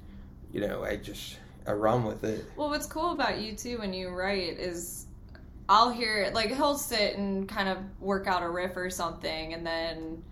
you 0.53 0.61
know 0.61 0.83
I 0.83 0.97
just 0.97 1.37
I 1.67 1.73
run 1.73 2.05
with 2.05 2.23
it. 2.23 2.45
Well, 2.55 2.69
what's 2.69 2.85
cool 2.85 3.11
about 3.11 3.41
you 3.41 3.53
too 3.53 3.79
when 3.79 3.93
you 3.93 4.09
write 4.09 4.57
is 4.57 5.05
I'll 5.69 5.91
hear 5.91 6.23
it 6.23 6.33
like 6.33 6.55
he'll 6.55 6.77
sit 6.77 7.17
and 7.17 7.47
kind 7.47 7.67
of 7.67 7.77
work 7.99 8.25
out 8.25 8.41
a 8.41 8.49
riff 8.49 8.77
or 8.77 8.89
something, 8.89 9.53
and 9.53 9.65
then 9.65 10.23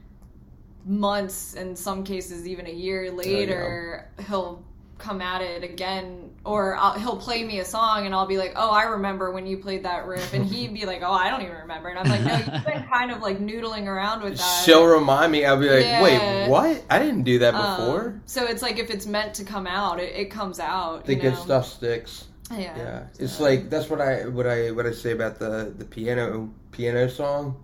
months, 0.86 1.56
in 1.56 1.76
some 1.76 2.04
cases 2.04 2.48
even 2.48 2.68
a 2.68 2.72
year 2.72 3.12
later, 3.12 4.10
he'll 4.28 4.64
come 4.98 5.22
at 5.22 5.42
it 5.42 5.64
again, 5.64 6.32
or 6.46 6.76
I'll, 6.78 6.94
he'll 6.94 7.18
play 7.18 7.44
me 7.44 7.60
a 7.60 7.66
song, 7.66 8.06
and 8.06 8.16
I'll 8.16 8.26
be 8.28 8.38
like, 8.38 8.54
"Oh, 8.56 8.70
I 8.70 8.84
remember 8.84 9.32
when 9.32 9.46
you 9.46 9.58
played 9.58 9.84
that 9.84 10.06
riff," 10.08 10.34
and 10.34 10.46
he'd 10.46 10.74
be 10.74 10.86
like, 10.86 11.02
"Oh, 11.04 11.12
I 11.12 11.30
don't 11.30 11.42
even 11.42 11.56
remember," 11.58 11.90
and 11.90 12.00
I'm 12.00 12.08
like, 12.10 12.22
"No, 12.24 12.36
you've 12.54 12.66
been 12.66 12.84
kind 12.92 13.12
of 13.12 13.22
like 13.22 13.40
noodling 13.40 13.88
around 13.88 14.24
with 14.24 14.38
that." 14.38 14.64
She'll 14.66 14.86
remind 14.86 15.32
me. 15.32 15.46
I'll 15.46 15.60
be 15.60 15.70
like, 15.70 15.84
Yeah. 15.86 16.02
"Wait, 16.02 16.50
what? 16.50 16.84
I 16.90 17.00
didn't 17.00 17.24
do 17.24 17.40
that 17.40 17.54
Um, 17.54 17.78
before." 17.78 18.22
so 18.26 18.46
it's 18.46 18.62
like 18.62 18.80
if 18.80 18.90
it's 18.90 19.06
meant 19.06 19.34
to 19.36 19.44
come 19.44 19.68
out, 19.68 20.00
it, 20.00 20.16
it 20.16 20.32
comes 20.32 20.60
out. 20.60 21.06
the 21.06 21.16
good 21.16 21.36
stuff 21.38 21.68
sticks. 21.68 22.26
Yeah. 22.52 22.78
Yeah, 22.78 23.04
it's 23.20 23.40
like 23.40 23.70
that's 23.70 23.90
what 23.90 24.00
I 24.00 24.28
what 24.28 24.46
I 24.48 24.72
what 24.72 24.86
I 24.86 24.92
say 24.92 25.12
about 25.12 25.40
the 25.40 25.74
the 25.78 25.84
piano 25.86 26.52
piano 26.72 27.10
song. 27.10 27.62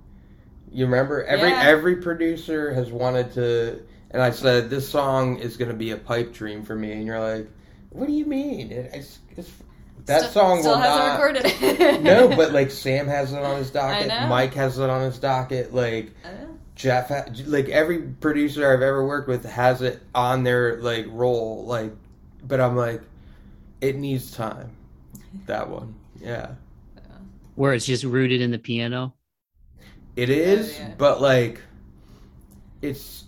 You 0.72 0.86
remember 0.86 1.24
every 1.24 1.50
Yeah. 1.50 1.62
every 1.64 1.98
producer 1.98 2.74
has 2.74 2.92
wanted 2.92 3.34
to, 3.34 3.82
and 4.12 4.22
I 4.22 4.32
said 4.32 4.70
this 4.70 4.88
song 4.88 5.38
is 5.40 5.58
going 5.58 5.72
to 5.72 5.76
be 5.78 5.92
a 5.92 5.98
pipe 5.98 6.34
dream 6.34 6.64
for 6.64 6.76
me, 6.76 6.92
and 6.92 7.06
you're 7.06 7.20
like, 7.20 7.50
"What 7.90 8.08
do 8.08 8.14
you 8.14 8.26
mean?" 8.26 8.72
It's, 8.72 9.20
it's 9.36 9.52
that 10.06 10.22
Still- 10.22 10.32
song 10.32 10.60
still 10.60 10.72
will 10.74 10.80
hasn't 10.80 11.44
not. 11.44 11.54
recorded 11.64 12.04
no, 12.04 12.28
but 12.36 12.52
like 12.54 12.72
Sam 12.72 13.08
has 13.08 13.34
it 13.34 13.42
on 13.42 13.58
his 13.58 13.70
docket. 13.72 14.08
Mike 14.30 14.54
has 14.56 14.78
it 14.80 14.90
on 14.90 15.02
his 15.04 15.18
docket, 15.20 15.74
like 15.74 16.12
Uh, 16.26 16.30
Jeff, 16.76 17.10
ha- 17.10 17.26
like 17.46 17.70
every 17.70 18.00
producer 18.02 18.74
I've 18.74 18.82
ever 18.82 19.06
worked 19.06 19.28
with 19.28 19.46
has 19.46 19.82
it 19.82 20.02
on 20.16 20.44
their 20.44 20.78
like 20.82 21.06
roll, 21.10 21.66
like. 21.66 21.92
But 22.44 22.60
I'm 22.60 22.76
like, 22.76 23.02
it 23.82 23.96
needs 23.98 24.32
time. 24.32 24.72
That 25.46 25.70
one, 25.70 25.94
yeah, 26.20 26.56
Where 27.56 27.74
it's 27.76 27.86
just 27.86 28.04
rooted 28.04 28.42
in 28.42 28.50
the 28.50 28.58
piano. 28.58 29.14
it 30.16 30.30
is. 30.32 30.78
yeah. 30.78 30.94
But 30.98 31.22
like, 31.22 31.62
it's 32.82 33.26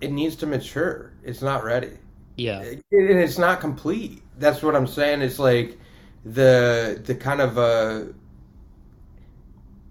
it 0.00 0.12
needs 0.12 0.36
to 0.36 0.46
mature. 0.46 1.12
It's 1.22 1.42
not 1.42 1.64
ready. 1.64 1.98
Yeah. 2.36 2.66
It- 2.70 2.84
and 2.90 3.18
it's 3.20 3.38
not 3.38 3.60
complete. 3.60 4.22
That's 4.38 4.62
what 4.62 4.76
I'm 4.76 4.86
saying. 4.86 5.22
It's 5.22 5.38
like 5.38 5.78
the 6.24 7.00
the 7.04 7.14
kind 7.14 7.40
of 7.40 7.58
uh 7.58 8.04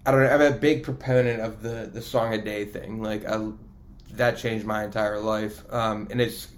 I 0.04 0.10
don't 0.12 0.20
know. 0.22 0.28
I'm 0.28 0.40
a 0.40 0.56
big 0.56 0.84
proponent 0.84 1.40
of 1.40 1.62
the 1.62 1.90
the 1.92 2.00
song 2.02 2.32
a 2.32 2.38
day 2.42 2.64
thing. 2.64 3.02
Like 3.02 3.24
I, 3.24 3.50
that 4.12 4.36
changed 4.38 4.64
my 4.64 4.84
entire 4.84 5.18
life. 5.20 5.62
Um, 5.72 6.06
and 6.10 6.20
it's 6.20 6.48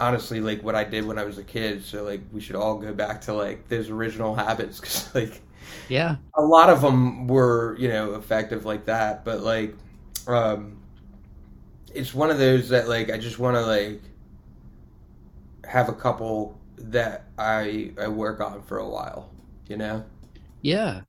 honestly 0.00 0.40
like 0.40 0.62
what 0.62 0.74
I 0.76 0.84
did 0.84 1.06
when 1.06 1.18
I 1.18 1.24
was 1.24 1.38
a 1.38 1.44
kid. 1.44 1.84
So 1.84 2.04
like 2.04 2.22
we 2.32 2.40
should 2.40 2.56
all 2.56 2.78
go 2.78 2.94
back 2.94 3.22
to 3.22 3.34
like 3.34 3.68
those 3.68 3.90
original 3.90 4.34
habits 4.34 4.80
because 4.82 5.14
like 5.14 5.42
Yeah. 5.88 6.16
a 6.36 6.42
lot 6.42 6.70
of 6.70 6.80
them 6.82 7.28
were 7.28 7.76
you 7.78 7.88
know 7.88 8.14
effective 8.14 8.64
like 8.64 8.86
that 8.86 9.24
but 9.24 9.42
like 9.42 9.74
um 10.26 10.79
it's 11.92 12.14
one 12.14 12.30
of 12.30 12.38
those 12.38 12.68
that 12.68 12.88
like 12.88 13.10
i 13.10 13.18
just 13.18 13.38
want 13.38 13.56
to 13.56 13.64
like 13.64 14.00
have 15.64 15.88
a 15.88 15.92
couple 15.92 16.58
that 16.78 17.24
i 17.38 17.92
i 18.00 18.08
work 18.08 18.40
on 18.40 18.62
for 18.62 18.78
a 18.78 18.88
while 18.88 19.30
you 19.68 19.76
know 19.76 20.04
Yeah. 20.62 21.02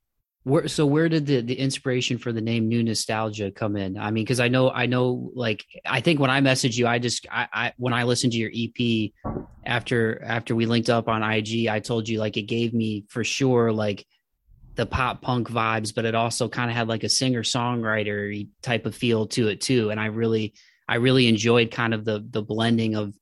Where 0.44 0.68
so 0.68 0.88
where 0.88 1.08
did 1.08 1.28
the 1.28 1.42
the 1.42 1.54
inspiration 1.54 2.18
for 2.18 2.32
the 2.32 2.42
name 2.42 2.68
New 2.68 2.82
Nostalgia 2.82 3.52
come 3.52 3.76
in? 3.76 3.96
I 3.96 4.10
mean, 4.10 4.24
because 4.24 4.40
I 4.40 4.48
know 4.48 4.72
I 4.72 4.88
know 4.88 5.32
like 5.36 5.64
I 5.86 6.02
think 6.02 6.20
when 6.20 6.32
I 6.32 6.42
messaged 6.42 6.78
you, 6.78 6.88
I 6.88 6.98
just 6.98 7.28
I, 7.32 7.48
I 7.54 7.74
when 7.78 7.94
I 7.94 8.04
listened 8.04 8.34
to 8.34 8.40
your 8.40 8.52
EP 8.52 9.12
after 9.64 10.20
after 10.24 10.56
we 10.56 10.66
linked 10.66 10.90
up 10.90 11.08
on 11.08 11.22
IG, 11.22 11.68
I 11.68 11.80
told 11.80 12.10
you 12.10 12.18
like 12.18 12.38
it 12.38 12.44
gave 12.44 12.74
me 12.74 13.06
for 13.08 13.24
sure 13.24 13.72
like 13.72 14.08
the 14.74 14.88
pop 14.88 15.22
punk 15.22 15.48
vibes, 15.48 15.94
but 15.94 16.06
it 16.06 16.16
also 16.16 16.50
kind 16.50 16.72
of 16.72 16.76
had 16.76 16.88
like 16.88 17.04
a 17.04 17.10
singer 17.10 17.44
songwriter 17.44 18.48
type 18.64 18.88
of 18.88 18.96
feel 18.96 19.28
to 19.28 19.48
it 19.50 19.62
too. 19.62 19.92
And 19.92 20.00
I 20.00 20.08
really 20.08 20.56
I 20.92 20.96
really 20.96 21.30
enjoyed 21.30 21.72
kind 21.72 21.94
of 21.94 22.04
the 22.04 22.22
the 22.30 22.42
blending 22.42 22.96
of 22.96 23.14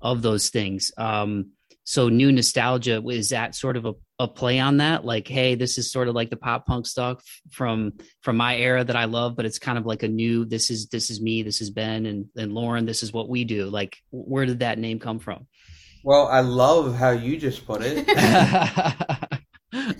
of 0.00 0.22
those 0.22 0.48
things. 0.48 0.92
Um 0.96 1.50
so 1.84 2.08
new 2.08 2.32
nostalgia 2.32 3.02
is 3.06 3.30
that 3.30 3.54
sort 3.54 3.76
of 3.76 3.84
a, 3.84 3.92
a 4.18 4.28
play 4.28 4.58
on 4.58 4.78
that? 4.78 5.04
Like 5.04 5.28
hey 5.28 5.54
this 5.54 5.76
is 5.76 5.92
sort 5.92 6.08
of 6.08 6.14
like 6.14 6.30
the 6.30 6.38
pop 6.38 6.64
punk 6.64 6.86
stuff 6.86 7.22
from 7.50 7.92
from 8.22 8.38
my 8.38 8.56
era 8.56 8.82
that 8.82 8.96
i 8.96 9.04
love 9.04 9.36
but 9.36 9.44
it's 9.44 9.58
kind 9.58 9.76
of 9.76 9.84
like 9.84 10.02
a 10.02 10.08
new 10.08 10.46
this 10.46 10.70
is 10.70 10.88
this 10.88 11.10
is 11.10 11.20
me 11.20 11.42
this 11.42 11.60
is 11.60 11.70
ben 11.70 12.06
and 12.06 12.26
and 12.34 12.52
lauren 12.54 12.86
this 12.86 13.02
is 13.02 13.12
what 13.12 13.28
we 13.28 13.44
do. 13.44 13.66
Like 13.66 13.98
where 14.10 14.46
did 14.46 14.60
that 14.60 14.78
name 14.78 14.98
come 14.98 15.18
from? 15.18 15.46
Well 16.02 16.28
i 16.28 16.40
love 16.40 16.96
how 16.96 17.10
you 17.10 17.36
just 17.36 17.66
put 17.66 17.82
it. 17.82 18.06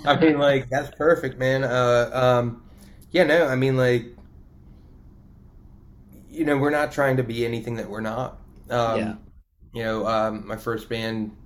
I 0.07 0.19
mean 0.19 0.39
like 0.39 0.71
that's 0.71 0.97
perfect 0.97 1.39
man. 1.39 1.63
Uh 1.63 2.09
um 2.15 2.63
yeah 3.11 3.25
no 3.25 3.47
i 3.47 3.55
mean 3.55 3.77
like 3.77 4.18
you 6.39 6.45
know 6.45 6.57
we're 6.57 6.71
not 6.71 6.93
trying 6.93 7.17
to 7.17 7.23
be 7.25 7.45
anything 7.45 7.77
that 7.77 7.91
we're 7.91 8.01
not 8.01 8.39
um 8.71 8.99
Yeah. 8.99 9.15
you 9.73 9.83
know 9.83 10.07
um 10.07 10.47
my 10.47 10.57
first 10.57 10.89
band 10.89 11.37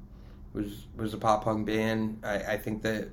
was 0.52 0.86
was 0.96 1.14
a 1.14 1.18
pop 1.18 1.44
punk 1.44 1.66
band 1.66 2.20
i 2.24 2.34
i 2.54 2.56
think 2.58 2.82
that 2.82 3.08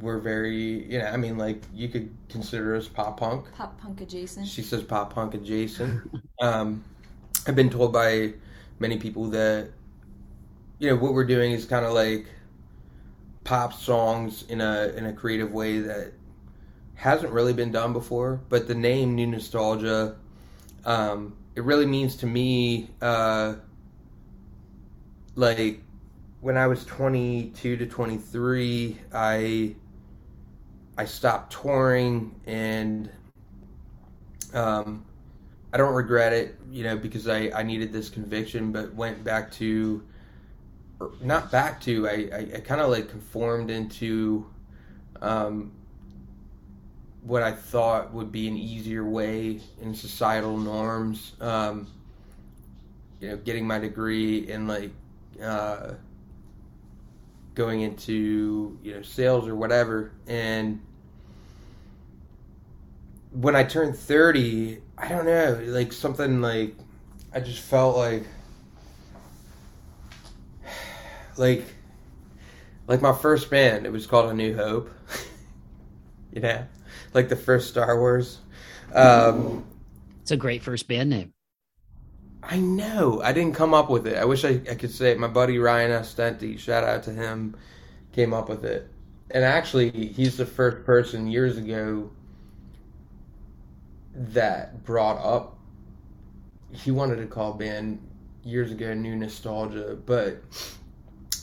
we're 0.00 0.18
very 0.20 0.90
you 0.90 0.98
know 0.98 1.06
i 1.06 1.16
mean 1.16 1.36
like 1.36 1.62
you 1.74 1.88
could 1.88 2.10
consider 2.28 2.74
us 2.76 2.88
pop 2.88 3.18
punk 3.18 3.52
Pop 3.52 3.78
punk 3.80 4.00
adjacent. 4.00 4.46
she 4.46 4.62
says 4.62 4.82
pop 4.82 5.12
punk 5.14 5.34
adjacent 5.34 6.00
um 6.40 6.84
i've 7.46 7.56
been 7.56 7.70
told 7.70 7.92
by 7.92 8.32
many 8.78 8.96
people 8.98 9.28
that 9.30 9.68
you 10.78 10.88
know 10.88 10.96
what 10.96 11.12
we're 11.12 11.24
doing 11.24 11.52
is 11.52 11.64
kind 11.64 11.84
of 11.84 11.92
like 11.92 12.26
pop 13.44 13.72
songs 13.72 14.44
in 14.48 14.60
a 14.60 14.92
in 14.96 15.06
a 15.06 15.12
creative 15.12 15.52
way 15.52 15.78
that 15.80 16.12
hasn't 16.94 17.32
really 17.32 17.52
been 17.52 17.72
done 17.72 17.92
before 17.92 18.40
but 18.48 18.66
the 18.68 18.74
name 18.74 19.14
new 19.14 19.26
nostalgia 19.26 20.16
um 20.84 21.36
it 21.54 21.62
really 21.64 21.86
means 21.86 22.16
to 22.16 22.26
me 22.26 22.90
uh 23.00 23.54
like 25.34 25.80
when 26.40 26.56
i 26.56 26.66
was 26.66 26.84
22 26.84 27.76
to 27.76 27.86
23 27.86 28.98
i 29.12 29.74
i 30.96 31.04
stopped 31.04 31.52
touring 31.52 32.34
and 32.46 33.10
um 34.52 35.04
i 35.72 35.76
don't 35.76 35.94
regret 35.94 36.32
it 36.32 36.56
you 36.70 36.84
know 36.84 36.96
because 36.96 37.28
i 37.28 37.50
i 37.54 37.62
needed 37.62 37.92
this 37.92 38.08
conviction 38.08 38.72
but 38.72 38.94
went 38.94 39.22
back 39.24 39.50
to 39.50 40.02
not 41.22 41.50
back 41.50 41.80
to 41.80 42.08
i 42.08 42.28
i, 42.32 42.48
I 42.56 42.60
kind 42.60 42.80
of 42.80 42.90
like 42.90 43.08
conformed 43.08 43.70
into 43.70 44.46
um 45.20 45.72
what 47.24 47.42
I 47.42 47.52
thought 47.52 48.12
would 48.12 48.30
be 48.30 48.46
an 48.46 48.56
easier 48.56 49.04
way 49.04 49.60
in 49.80 49.94
societal 49.94 50.58
norms. 50.58 51.32
Um, 51.40 51.86
you 53.20 53.30
know, 53.30 53.36
getting 53.38 53.66
my 53.66 53.78
degree 53.78 54.50
and 54.50 54.68
like 54.68 54.90
uh, 55.42 55.94
going 57.54 57.80
into 57.80 58.78
you 58.82 58.94
know 58.94 59.02
sales 59.02 59.48
or 59.48 59.54
whatever. 59.54 60.12
And 60.26 60.82
when 63.32 63.56
I 63.56 63.64
turned 63.64 63.96
thirty, 63.96 64.82
I 64.98 65.08
don't 65.08 65.24
know, 65.24 65.62
like 65.66 65.94
something 65.94 66.42
like 66.42 66.76
I 67.32 67.40
just 67.40 67.60
felt 67.60 67.96
like 67.96 68.24
like 71.38 71.64
like 72.86 73.00
my 73.00 73.14
first 73.14 73.48
band. 73.48 73.86
It 73.86 73.92
was 73.92 74.06
called 74.06 74.30
A 74.30 74.34
New 74.34 74.54
Hope. 74.54 74.90
you 76.32 76.42
know, 76.42 76.66
like 77.14 77.28
the 77.28 77.36
first 77.36 77.68
Star 77.68 77.98
Wars. 77.98 78.38
Um, 78.92 79.64
it's 80.20 80.30
a 80.30 80.36
great 80.36 80.62
first 80.62 80.86
band 80.86 81.10
name 81.10 81.34
I 82.46 82.58
know. 82.58 83.22
I 83.22 83.32
didn't 83.32 83.54
come 83.54 83.72
up 83.72 83.88
with 83.88 84.06
it. 84.06 84.16
I 84.16 84.24
wish 84.26 84.44
I, 84.44 84.60
I 84.70 84.74
could 84.74 84.90
say 84.90 85.12
it. 85.12 85.18
My 85.18 85.28
buddy 85.28 85.58
Ryan 85.58 85.92
Ostenti, 85.92 86.58
shout 86.58 86.84
out 86.84 87.04
to 87.04 87.12
him, 87.12 87.56
came 88.12 88.34
up 88.34 88.48
with 88.48 88.64
it. 88.64 88.88
And 89.30 89.44
actually, 89.44 89.90
he's 89.90 90.36
the 90.36 90.44
first 90.44 90.84
person 90.84 91.26
years 91.26 91.56
ago 91.56 92.10
that 94.14 94.84
brought 94.84 95.16
up. 95.24 95.58
He 96.70 96.90
wanted 96.90 97.16
to 97.16 97.26
call 97.26 97.52
a 97.52 97.56
band 97.56 98.06
years 98.44 98.70
ago 98.70 98.92
New 98.92 99.16
Nostalgia, 99.16 99.96
but 100.04 100.42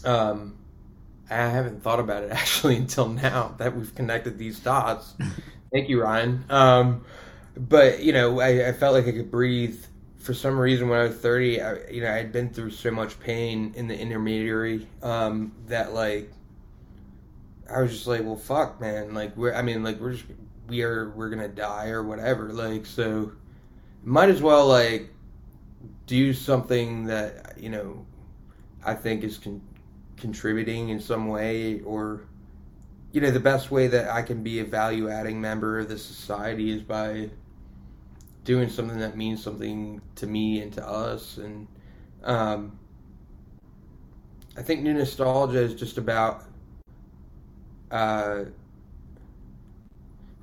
um, 0.06 0.56
I 1.32 1.36
haven't 1.36 1.82
thought 1.82 2.00
about 2.00 2.24
it 2.24 2.32
actually 2.32 2.78
until 2.78 3.08
now 3.08 3.56
that 3.58 3.76
we've 3.76 3.94
connected 3.96 4.38
these 4.38 4.60
dots. 4.60 5.16
Thank 5.72 5.90
you, 5.90 6.02
Ryan. 6.02 6.44
Um, 6.50 7.06
but 7.56 8.02
you 8.04 8.14
know, 8.14 8.40
I, 8.40 8.70
I, 8.70 8.74
felt 8.74 8.94
like 8.94 9.08
I 9.08 9.12
could 9.12 9.32
breathe. 9.32 9.84
For 10.18 10.34
some 10.34 10.60
reason, 10.60 10.88
when 10.90 11.00
I 11.00 11.04
was 11.04 11.16
thirty, 11.16 11.62
I, 11.62 11.88
you 11.90 12.02
know, 12.02 12.10
I 12.12 12.18
had 12.18 12.32
been 12.32 12.50
through 12.50 12.72
so 12.72 12.92
much 12.92 13.20
pain 13.20 13.74
in 13.76 13.88
the 13.88 13.98
intermediary 13.98 14.88
um, 15.02 15.52
that 15.68 15.94
like 15.94 16.32
I 17.74 17.82
was 17.82 17.92
just 17.92 18.08
like, 18.08 18.24
well, 18.24 18.36
fuck, 18.36 18.80
man. 18.82 19.14
Like 19.14 19.36
we're, 19.38 19.54
I 19.54 19.62
mean, 19.62 19.84
like 19.84 20.00
we're 20.00 20.14
just 20.14 20.26
we 20.68 20.84
are 20.84 21.10
we're 21.12 21.30
gonna 21.30 21.48
die 21.48 21.88
or 21.90 22.04
whatever. 22.04 22.52
Like 22.52 22.86
so, 22.86 23.32
might 24.04 24.30
as 24.30 24.42
well 24.42 24.68
like 24.68 25.10
do 26.08 26.34
something 26.34 27.06
that 27.06 27.58
you 27.58 27.70
know 27.70 28.06
I 28.86 28.96
think 28.96 29.24
is 29.24 29.38
con- 29.38 29.62
contributing 30.18 30.90
in 30.90 31.00
some 31.00 31.28
way 31.28 31.82
or 31.82 32.22
you 33.12 33.20
know, 33.20 33.32
the 33.32 33.40
best 33.40 33.72
way 33.72 33.88
that 33.88 34.10
I 34.10 34.22
can 34.22 34.42
be 34.42 34.60
a 34.60 34.64
value 34.64 35.10
adding 35.10 35.42
member 35.42 35.80
of 35.80 35.90
the 35.90 35.98
society 35.98 36.72
is 36.72 36.82
by 36.82 37.30
doing 38.44 38.70
something 38.70 39.00
that 39.00 39.18
means 39.18 39.44
something 39.44 40.02
to 40.16 40.28
me 40.28 40.62
and 40.62 40.72
to 40.74 40.88
us. 40.88 41.38
And 41.38 41.68
um, 42.24 42.80
I 44.58 44.62
think 44.62 44.82
new 44.82 44.94
nostalgia 44.94 45.60
is 45.60 45.74
just 45.74 45.98
about 45.98 46.46
uh, 47.92 48.46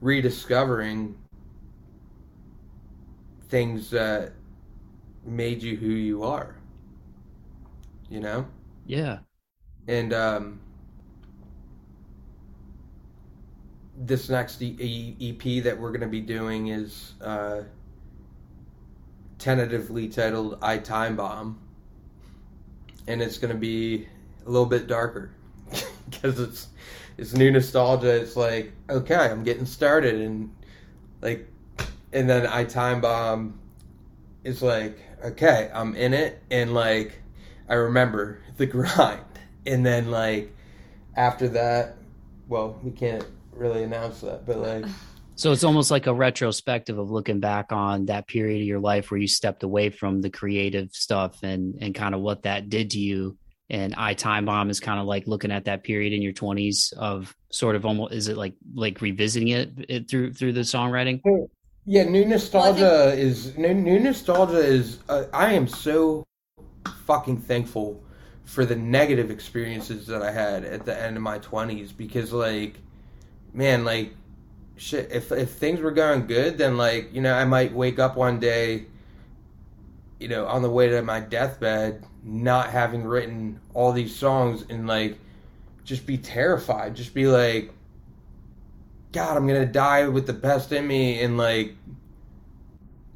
rediscovering 0.01 1.16
things 3.49 3.91
that 3.91 4.33
made 5.25 5.62
you 5.62 5.77
who 5.77 5.89
you 5.89 6.23
are. 6.23 6.55
You 8.11 8.21
know? 8.21 8.47
Yeah. 8.87 9.19
And 9.87 10.12
um, 10.12 10.61
this 14.01 14.28
next 14.28 14.62
EP 14.62 15.62
that 15.64 15.76
we're 15.78 15.90
going 15.90 16.01
to 16.01 16.07
be 16.07 16.20
doing 16.20 16.68
is 16.68 17.14
uh, 17.20 17.62
tentatively 19.38 20.09
titled 20.09 20.59
"I 20.62 20.78
Time 20.78 21.16
Bomb," 21.16 21.59
and 23.07 23.20
it's 23.20 23.38
going 23.38 23.53
to 23.53 23.59
be 23.59 24.07
a 24.46 24.51
little 24.51 24.66
bit 24.66 24.86
darker. 24.86 25.30
Because 26.09 26.40
it's 26.40 26.68
it's 27.18 27.34
new 27.34 27.51
nostalgia. 27.51 28.22
It's 28.22 28.34
like 28.34 28.72
okay, 28.88 29.14
I'm 29.14 29.44
getting 29.44 29.66
started, 29.66 30.14
and 30.14 30.51
like, 31.20 31.46
and 32.14 32.30
then 32.30 32.46
"I 32.46 32.64
Time 32.64 33.03
Bomb" 33.03 33.61
is 34.42 34.62
like 34.62 34.99
okay, 35.22 35.70
I'm 35.74 35.94
in 35.94 36.14
it, 36.14 36.42
and 36.51 36.72
like 36.72 37.20
I 37.68 37.74
remember 37.74 38.40
the 38.57 38.64
grind, 38.74 39.20
and 39.66 39.84
then 39.84 40.11
like 40.11 40.57
after 41.14 41.49
that, 41.49 41.96
well, 42.49 42.80
we 42.82 42.90
can't 42.90 43.26
really 43.59 43.82
announce 43.82 44.20
that, 44.20 44.46
but 44.46 44.59
like. 44.59 44.84
So 45.34 45.52
it's 45.52 45.62
almost 45.62 45.92
like 45.92 46.09
a 46.09 46.12
retrospective 46.12 46.98
of 46.98 47.12
looking 47.12 47.38
back 47.38 47.70
on 47.70 48.06
that 48.06 48.26
period 48.26 48.61
of 48.61 48.66
your 48.66 48.80
life 48.80 49.09
where 49.09 49.20
you 49.20 49.28
stepped 49.28 49.62
away 49.62 49.88
from 49.88 50.20
the 50.20 50.30
creative 50.30 50.90
stuff 50.90 51.44
and 51.44 51.76
and 51.80 51.94
kind 51.94 52.16
of 52.16 52.20
what 52.20 52.42
that 52.42 52.68
did 52.68 52.90
to 52.90 52.98
you. 52.98 53.38
And 53.70 53.94
I 53.94 54.14
Time 54.14 54.46
Bomb 54.46 54.68
is 54.68 54.80
kind 54.80 54.98
of 54.98 55.06
like 55.06 55.28
looking 55.28 55.52
at 55.52 55.66
that 55.66 55.84
period 55.84 56.12
in 56.12 56.22
your 56.22 56.32
twenties 56.32 56.92
of 56.98 57.32
sort 57.52 57.76
of 57.76 57.86
almost 57.86 58.14
is 58.14 58.26
it 58.26 58.36
like 58.36 58.54
like 58.74 59.00
revisiting 59.00 59.46
it, 59.46 59.70
it 59.88 60.11
through 60.11 60.32
through 60.32 60.54
the 60.54 60.62
songwriting? 60.62 61.20
Yeah, 61.86 62.02
new 62.02 62.24
nostalgia 62.24 62.80
well, 62.80 63.11
think- 63.11 63.20
is 63.20 63.56
new, 63.56 63.74
new 63.74 64.00
nostalgia 64.00 64.59
is. 64.59 64.98
Uh, 65.09 65.26
I 65.32 65.52
am 65.52 65.68
so 65.68 66.26
fucking 67.06 67.38
thankful 67.42 68.02
for 68.44 68.64
the 68.64 68.74
negative 68.74 69.30
experiences 69.30 70.09
that 70.09 70.20
I 70.20 70.32
had 70.32 70.64
at 70.64 70.84
the 70.84 71.00
end 71.00 71.16
of 71.16 71.22
my 71.22 71.38
twenties 71.38 71.92
because 71.92 72.32
like 72.32 72.80
man, 73.53 73.84
like 73.84 74.14
shit, 74.76 75.11
if 75.12 75.32
if 75.32 75.51
things 75.51 75.80
were 75.80 75.90
going 75.90 76.26
good, 76.26 76.59
then 76.59 76.76
like 76.76 77.12
you 77.14 77.20
know 77.20 77.34
I 77.34 77.44
might 77.44 77.72
wake 77.72 77.99
up 77.99 78.16
one 78.16 78.40
day, 78.40 78.86
you 80.18 80.28
know, 80.28 80.46
on 80.46 80.62
the 80.62 80.70
way 80.70 80.88
to 80.88 81.03
my 81.03 81.20
deathbed, 81.20 82.05
not 82.24 82.70
having 82.70 83.05
written 83.05 83.61
all 83.74 83.92
these 83.92 84.14
songs 84.14 84.64
and 84.68 84.86
like 84.86 85.18
just 85.84 86.07
be 86.07 86.18
terrified, 86.18 86.94
just 86.94 87.14
be 87.14 87.26
like, 87.26 87.72
God, 89.12 89.36
I'm 89.36 89.46
gonna 89.46 89.66
die 89.66 90.09
with 90.09 90.26
the 90.26 90.32
best 90.32 90.72
in 90.72 90.86
me, 90.86 91.20
and 91.22 91.36
like 91.36 91.74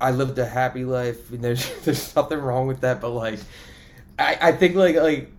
I 0.01 0.11
lived 0.11 0.39
a 0.39 0.47
happy 0.47 0.85
life, 0.85 1.31
and 1.31 1.43
there's 1.43 1.69
there's 1.85 2.15
nothing 2.17 2.39
wrong 2.39 2.67
with 2.67 2.81
that, 2.81 3.01
but 3.01 3.11
like 3.11 3.39
I 4.19 4.39
I 4.41 4.53
think 4.53 4.75
like 4.75 4.97
like 4.97 5.32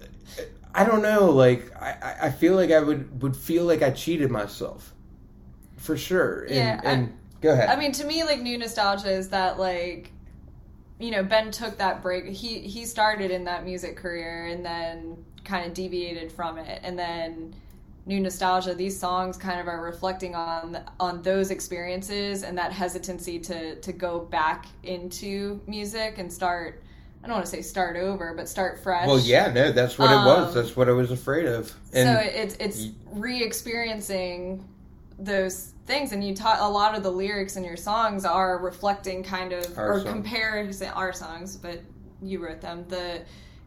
I 0.75 0.83
don't 0.85 1.01
know. 1.01 1.29
Like 1.29 1.71
I, 1.79 2.15
I 2.23 2.31
feel 2.31 2.55
like 2.55 2.71
I 2.71 2.79
would 2.79 3.21
would 3.21 3.35
feel 3.35 3.65
like 3.65 3.81
I 3.81 3.91
cheated 3.91 4.31
myself, 4.31 4.93
for 5.77 5.97
sure. 5.97 6.43
And, 6.43 6.55
yeah. 6.55 6.81
And 6.83 7.07
I, 7.07 7.41
go 7.41 7.53
ahead. 7.53 7.69
I 7.69 7.75
mean, 7.75 7.91
to 7.93 8.05
me, 8.05 8.23
like 8.23 8.41
new 8.41 8.57
nostalgia 8.57 9.11
is 9.11 9.29
that 9.29 9.59
like, 9.59 10.11
you 10.99 11.11
know, 11.11 11.23
Ben 11.23 11.51
took 11.51 11.77
that 11.77 12.01
break. 12.01 12.25
He 12.27 12.59
he 12.59 12.85
started 12.85 13.29
in 13.31 13.43
that 13.43 13.65
music 13.65 13.95
career 13.97 14.47
and 14.47 14.65
then 14.65 15.23
kind 15.43 15.65
of 15.65 15.73
deviated 15.73 16.31
from 16.31 16.57
it, 16.57 16.81
and 16.83 16.97
then 16.97 17.53
new 18.05 18.19
nostalgia. 18.19 18.73
These 18.73 18.99
songs 18.99 19.37
kind 19.37 19.59
of 19.59 19.67
are 19.67 19.81
reflecting 19.81 20.33
on 20.35 20.79
on 20.99 21.21
those 21.21 21.51
experiences 21.51 22.43
and 22.43 22.57
that 22.57 22.71
hesitancy 22.71 23.39
to 23.39 23.75
to 23.79 23.91
go 23.93 24.21
back 24.21 24.65
into 24.83 25.61
music 25.67 26.17
and 26.17 26.31
start 26.31 26.81
I 27.23 27.27
don't 27.27 27.35
want 27.35 27.45
to 27.45 27.51
say 27.51 27.61
start 27.61 27.95
over, 27.95 28.33
but 28.35 28.49
start 28.49 28.83
fresh. 28.83 29.07
Well, 29.07 29.19
yeah, 29.19 29.49
no, 29.51 29.71
that's 29.71 29.97
what 29.97 30.09
um, 30.09 30.21
it 30.21 30.29
was. 30.29 30.47
Um, 30.49 30.53
that's 30.55 30.75
what 30.75 30.89
I 30.89 30.91
was 30.91 31.09
afraid 31.09 31.45
of. 31.45 31.73
And 31.93 32.17
so 32.17 32.21
it's 32.21 32.55
it's 32.55 32.89
re-experiencing 33.11 34.67
those 35.17 35.71
things, 35.85 36.11
and 36.11 36.21
you 36.21 36.35
taught 36.35 36.59
a 36.59 36.67
lot 36.67 36.95
of 36.95 37.03
the 37.03 37.11
lyrics 37.11 37.55
in 37.55 37.63
your 37.63 37.77
songs 37.77 38.25
are 38.25 38.57
reflecting 38.57 39.23
kind 39.23 39.53
of 39.53 39.77
or 39.77 40.01
comparing 40.01 40.73
our 40.93 41.13
songs, 41.13 41.55
but 41.55 41.79
you 42.21 42.43
wrote 42.43 42.59
them. 42.59 42.85
The 42.89 43.21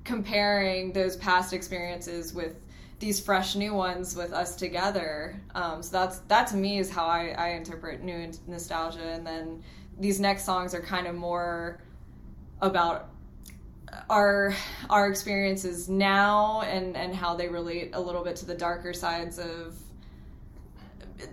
comparing 0.04 0.92
those 0.92 1.16
past 1.16 1.54
experiences 1.54 2.34
with 2.34 2.56
these 2.98 3.20
fresh 3.20 3.56
new 3.56 3.74
ones 3.74 4.14
with 4.14 4.32
us 4.32 4.56
together. 4.56 5.40
Um, 5.54 5.82
so 5.82 5.92
that's 5.98 6.18
that 6.20 6.46
to 6.48 6.56
me 6.56 6.78
is 6.78 6.90
how 6.90 7.06
I, 7.06 7.34
I 7.38 7.48
interpret 7.50 8.02
new 8.02 8.30
nostalgia, 8.46 9.02
and 9.02 9.26
then 9.26 9.62
these 9.98 10.20
next 10.20 10.44
songs 10.44 10.74
are 10.74 10.82
kind 10.82 11.06
of 11.06 11.14
more 11.14 11.80
about 12.60 13.10
our 14.10 14.54
our 14.90 15.08
experiences 15.08 15.88
now 15.88 16.62
and 16.62 16.96
and 16.96 17.14
how 17.14 17.34
they 17.34 17.48
relate 17.48 17.90
a 17.94 18.00
little 18.00 18.22
bit 18.24 18.36
to 18.36 18.46
the 18.46 18.54
darker 18.54 18.92
sides 18.92 19.38
of 19.38 19.76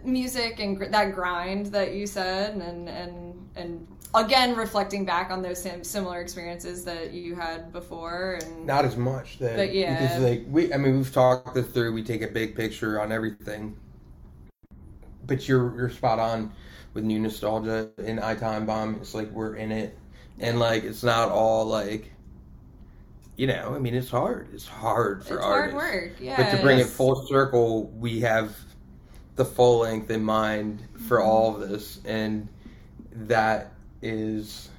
music 0.04 0.60
and 0.60 0.78
gr- 0.78 0.86
that 0.86 1.14
grind 1.14 1.68
that 1.68 1.94
you 1.94 2.08
said 2.08 2.56
and 2.56 2.88
and 2.88 3.50
and 3.56 3.88
again 4.16 4.56
reflecting 4.56 5.04
back 5.06 5.32
on 5.32 5.42
those 5.42 5.68
similar 5.82 6.22
experiences 6.22 6.86
that 6.86 7.14
you 7.14 7.36
had 7.36 7.72
before 7.74 8.40
and 8.42 8.66
not 8.66 8.86
as 8.86 8.96
much 8.96 9.40
then 9.40 9.58
but 9.58 9.74
yeah. 9.74 10.02
because 10.02 10.24
like 10.24 10.46
we 10.48 10.74
i 10.74 10.78
mean 10.78 10.98
we've 10.98 11.14
talked 11.14 11.54
this 11.54 11.68
through 11.68 11.92
we 11.92 12.04
take 12.04 12.22
a 12.22 12.28
big 12.28 12.56
picture 12.56 13.00
on 13.00 13.12
everything. 13.12 13.76
But 15.26 15.48
you're 15.48 15.74
you're 15.78 15.90
spot 15.90 16.20
on 16.20 16.52
with 16.94 17.06
new 17.06 17.18
nostalgia 17.18 17.90
and 17.98 18.20
i 18.20 18.36
time 18.36 18.66
bomb 18.66 18.96
it's 18.96 19.14
like 19.14 19.32
we're 19.32 19.56
in 19.56 19.72
it. 19.72 19.98
And 20.40 20.60
like 20.60 20.84
it's 20.84 21.04
not 21.04 21.30
all 21.30 21.66
like 21.66 22.13
you 23.36 23.48
know, 23.48 23.74
I 23.76 23.80
mean, 23.80 23.96
it's 23.96 24.10
hard. 24.10 24.50
It's 24.54 24.68
hard 24.68 25.26
for 25.26 25.36
it's 25.36 25.44
artists. 25.44 25.74
hard 25.80 25.94
work, 25.94 26.14
yeah. 26.20 26.38
But 26.38 26.56
to 26.56 26.62
bring 26.62 26.80
it 26.80 26.86
full 26.86 27.26
circle, 27.28 27.88
we 27.90 28.22
have 28.22 28.56
the 29.36 29.46
full 29.46 29.80
length 29.80 30.12
in 30.12 30.24
mind 30.24 30.84
for 31.08 31.18
mm-hmm. 31.18 31.28
all 31.28 31.56
of 31.56 31.68
this, 31.68 32.00
and 32.06 32.48
that 33.12 33.72
is 34.02 34.70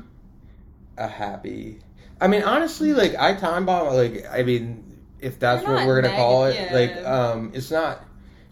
a 0.96 1.08
happy. 1.08 1.80
I 2.20 2.28
mean, 2.28 2.42
honestly, 2.42 2.92
like 2.92 3.16
I 3.16 3.34
time 3.34 3.66
bomb. 3.66 3.92
Like, 3.94 4.24
I 4.30 4.44
mean, 4.44 4.98
if 5.18 5.40
that's 5.40 5.66
what 5.66 5.86
we're 5.86 6.00
gonna 6.00 6.14
call 6.14 6.46
it, 6.46 6.72
like, 6.72 7.04
um, 7.04 7.50
it's 7.54 7.70
not. 7.70 8.04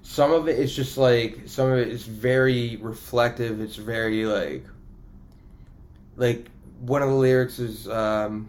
Some 0.04 0.32
of 0.32 0.48
it 0.48 0.58
is 0.58 0.74
just 0.74 0.98
like 0.98 1.42
some 1.46 1.70
of 1.70 1.78
it 1.78 1.88
is 1.88 2.04
very 2.04 2.76
reflective. 2.76 3.60
It's 3.60 3.76
very 3.76 4.26
like, 4.26 4.64
like 6.16 6.48
one 6.80 7.02
of 7.02 7.08
the 7.08 7.14
lyrics 7.14 7.60
is. 7.60 7.88
um 7.88 8.48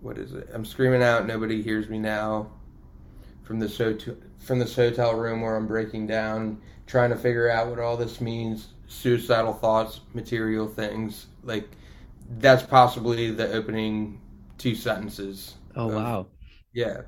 what 0.00 0.18
is 0.18 0.32
it? 0.32 0.48
I'm 0.52 0.64
screaming 0.64 1.02
out, 1.02 1.26
nobody 1.26 1.62
hears 1.62 1.88
me 1.88 1.98
now. 1.98 2.50
From 3.42 3.58
this 3.58 3.76
hotel, 3.76 4.16
from 4.38 4.58
this 4.58 4.76
hotel 4.76 5.14
room 5.14 5.40
where 5.40 5.56
I'm 5.56 5.66
breaking 5.66 6.06
down, 6.06 6.60
trying 6.86 7.10
to 7.10 7.16
figure 7.16 7.50
out 7.50 7.68
what 7.68 7.78
all 7.78 7.96
this 7.96 8.20
means. 8.20 8.68
Suicidal 8.86 9.52
thoughts, 9.52 10.00
material 10.14 10.68
things. 10.68 11.26
Like 11.42 11.68
that's 12.38 12.62
possibly 12.62 13.30
the 13.32 13.52
opening 13.52 14.20
two 14.58 14.74
sentences. 14.74 15.54
Oh 15.74 15.88
of, 15.88 15.94
wow! 15.94 16.26
Yeah, 16.72 17.02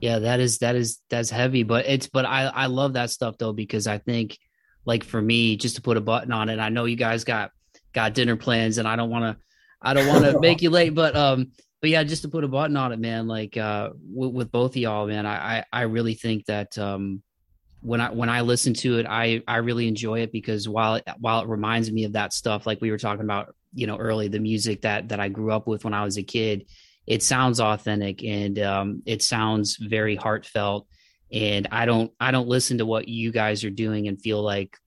yeah. 0.00 0.18
That 0.20 0.40
is 0.40 0.58
that 0.58 0.74
is 0.74 1.00
that's 1.10 1.30
heavy, 1.30 1.62
but 1.62 1.86
it's 1.86 2.08
but 2.08 2.24
I 2.24 2.46
I 2.46 2.66
love 2.66 2.94
that 2.94 3.10
stuff 3.10 3.36
though 3.38 3.52
because 3.52 3.86
I 3.86 3.98
think 3.98 4.38
like 4.86 5.04
for 5.04 5.20
me 5.20 5.56
just 5.56 5.76
to 5.76 5.82
put 5.82 5.96
a 5.96 6.00
button 6.00 6.32
on 6.32 6.48
it. 6.48 6.58
I 6.58 6.70
know 6.70 6.86
you 6.86 6.96
guys 6.96 7.24
got 7.24 7.50
got 7.92 8.14
dinner 8.14 8.36
plans, 8.36 8.78
and 8.78 8.88
I 8.88 8.96
don't 8.96 9.10
want 9.10 9.24
to 9.24 9.44
I 9.82 9.92
don't 9.92 10.08
want 10.08 10.24
to 10.24 10.40
make 10.40 10.62
you 10.62 10.70
late, 10.70 10.94
but 10.94 11.14
um 11.14 11.52
but 11.84 11.90
yeah, 11.90 12.02
just 12.02 12.22
to 12.22 12.28
put 12.30 12.44
a 12.44 12.48
button 12.48 12.78
on 12.78 12.92
it, 12.92 12.98
man. 12.98 13.28
Like 13.28 13.58
uh, 13.58 13.90
with, 14.10 14.50
both 14.50 14.70
of 14.70 14.76
y'all, 14.78 15.06
man, 15.06 15.26
I 15.26 15.58
I, 15.58 15.64
I 15.70 15.82
really 15.82 16.14
think 16.14 16.46
that 16.46 16.78
um, 16.78 17.22
when 17.82 18.00
I 18.00 18.10
when 18.10 18.30
I 18.30 18.40
listen 18.40 18.72
to 18.72 18.96
it, 19.00 19.04
I 19.06 19.42
I 19.46 19.56
really 19.56 19.86
enjoy 19.86 20.20
it 20.20 20.32
because 20.32 20.66
while 20.66 20.94
it, 20.94 21.04
while 21.18 21.42
it 21.42 21.46
reminds 21.46 21.92
me 21.92 22.04
of 22.04 22.14
that 22.14 22.32
stuff, 22.32 22.66
like 22.66 22.80
we 22.80 22.90
were 22.90 22.96
talking 22.96 23.22
about, 23.22 23.54
you 23.74 23.86
know, 23.86 23.98
early 23.98 24.28
the 24.28 24.38
music 24.38 24.80
that 24.80 25.10
that 25.10 25.20
I 25.20 25.28
grew 25.28 25.52
up 25.52 25.66
with 25.66 25.84
when 25.84 25.92
I 25.92 26.04
was 26.04 26.16
a 26.16 26.22
kid, 26.22 26.64
it 27.06 27.22
sounds 27.22 27.60
authentic 27.60 28.24
and 28.24 28.58
um, 28.60 29.02
it 29.04 29.22
sounds 29.22 29.76
very 29.76 30.16
heartfelt. 30.16 30.86
And 31.30 31.68
I 31.70 31.84
don't 31.84 32.10
I 32.18 32.30
don't 32.30 32.48
listen 32.48 32.78
to 32.78 32.86
what 32.86 33.08
you 33.08 33.30
guys 33.30 33.62
are 33.62 33.68
doing 33.68 34.08
and 34.08 34.18
feel 34.18 34.40
like 34.40 34.78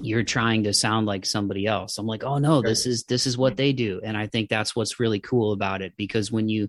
you're 0.00 0.22
trying 0.22 0.64
to 0.64 0.72
sound 0.72 1.06
like 1.06 1.26
somebody 1.26 1.66
else. 1.66 1.98
I'm 1.98 2.06
like, 2.06 2.24
oh 2.24 2.38
no, 2.38 2.62
this 2.62 2.86
is 2.86 3.04
this 3.04 3.26
is 3.26 3.38
what 3.38 3.56
they 3.56 3.72
do, 3.72 4.00
and 4.04 4.16
I 4.16 4.26
think 4.26 4.48
that's 4.48 4.74
what's 4.74 5.00
really 5.00 5.20
cool 5.20 5.52
about 5.52 5.82
it 5.82 5.94
because 5.96 6.30
when 6.30 6.48
you 6.48 6.68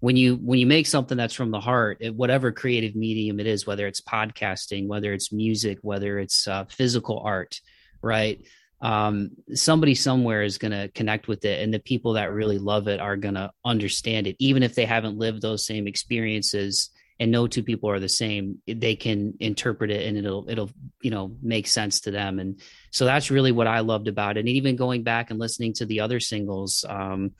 when 0.00 0.16
you 0.16 0.36
when 0.36 0.58
you 0.58 0.66
make 0.66 0.86
something 0.86 1.16
that's 1.16 1.34
from 1.34 1.50
the 1.50 1.60
heart, 1.60 1.98
it, 2.00 2.14
whatever 2.14 2.52
creative 2.52 2.94
medium 2.94 3.40
it 3.40 3.46
is, 3.46 3.66
whether 3.66 3.86
it's 3.86 4.00
podcasting, 4.00 4.86
whether 4.86 5.12
it's 5.12 5.32
music, 5.32 5.78
whether 5.82 6.18
it's 6.18 6.46
uh, 6.46 6.64
physical 6.66 7.20
art, 7.24 7.60
right? 8.02 8.44
Um, 8.80 9.30
somebody 9.54 9.94
somewhere 9.94 10.42
is 10.42 10.58
going 10.58 10.72
to 10.72 10.88
connect 10.88 11.26
with 11.26 11.44
it, 11.44 11.62
and 11.62 11.72
the 11.72 11.78
people 11.78 12.14
that 12.14 12.32
really 12.32 12.58
love 12.58 12.86
it 12.88 13.00
are 13.00 13.16
going 13.16 13.36
to 13.36 13.50
understand 13.64 14.26
it, 14.26 14.36
even 14.38 14.62
if 14.62 14.74
they 14.74 14.84
haven't 14.84 15.16
lived 15.16 15.40
those 15.40 15.64
same 15.66 15.86
experiences 15.86 16.90
and 17.20 17.30
no 17.30 17.46
two 17.46 17.62
people 17.62 17.90
are 17.90 18.00
the 18.00 18.08
same 18.08 18.58
they 18.66 18.96
can 18.96 19.34
interpret 19.38 19.90
it 19.90 20.06
and 20.06 20.18
it'll 20.18 20.48
it'll 20.48 20.70
you 21.00 21.10
know 21.10 21.36
make 21.42 21.66
sense 21.66 22.00
to 22.00 22.10
them. 22.10 22.38
And 22.38 22.60
so 22.90 23.04
that's 23.04 23.30
really 23.30 23.52
what 23.52 23.66
i 23.66 23.80
loved 23.80 24.08
about 24.08 24.36
it. 24.36 24.40
And 24.40 24.48
even 24.48 24.76
going 24.76 25.02
back 25.02 25.30
and 25.30 25.38
listening 25.38 25.74
to 25.74 25.86
the 25.86 26.00
other 26.00 26.20
singles 26.20 26.84
um 26.88 27.32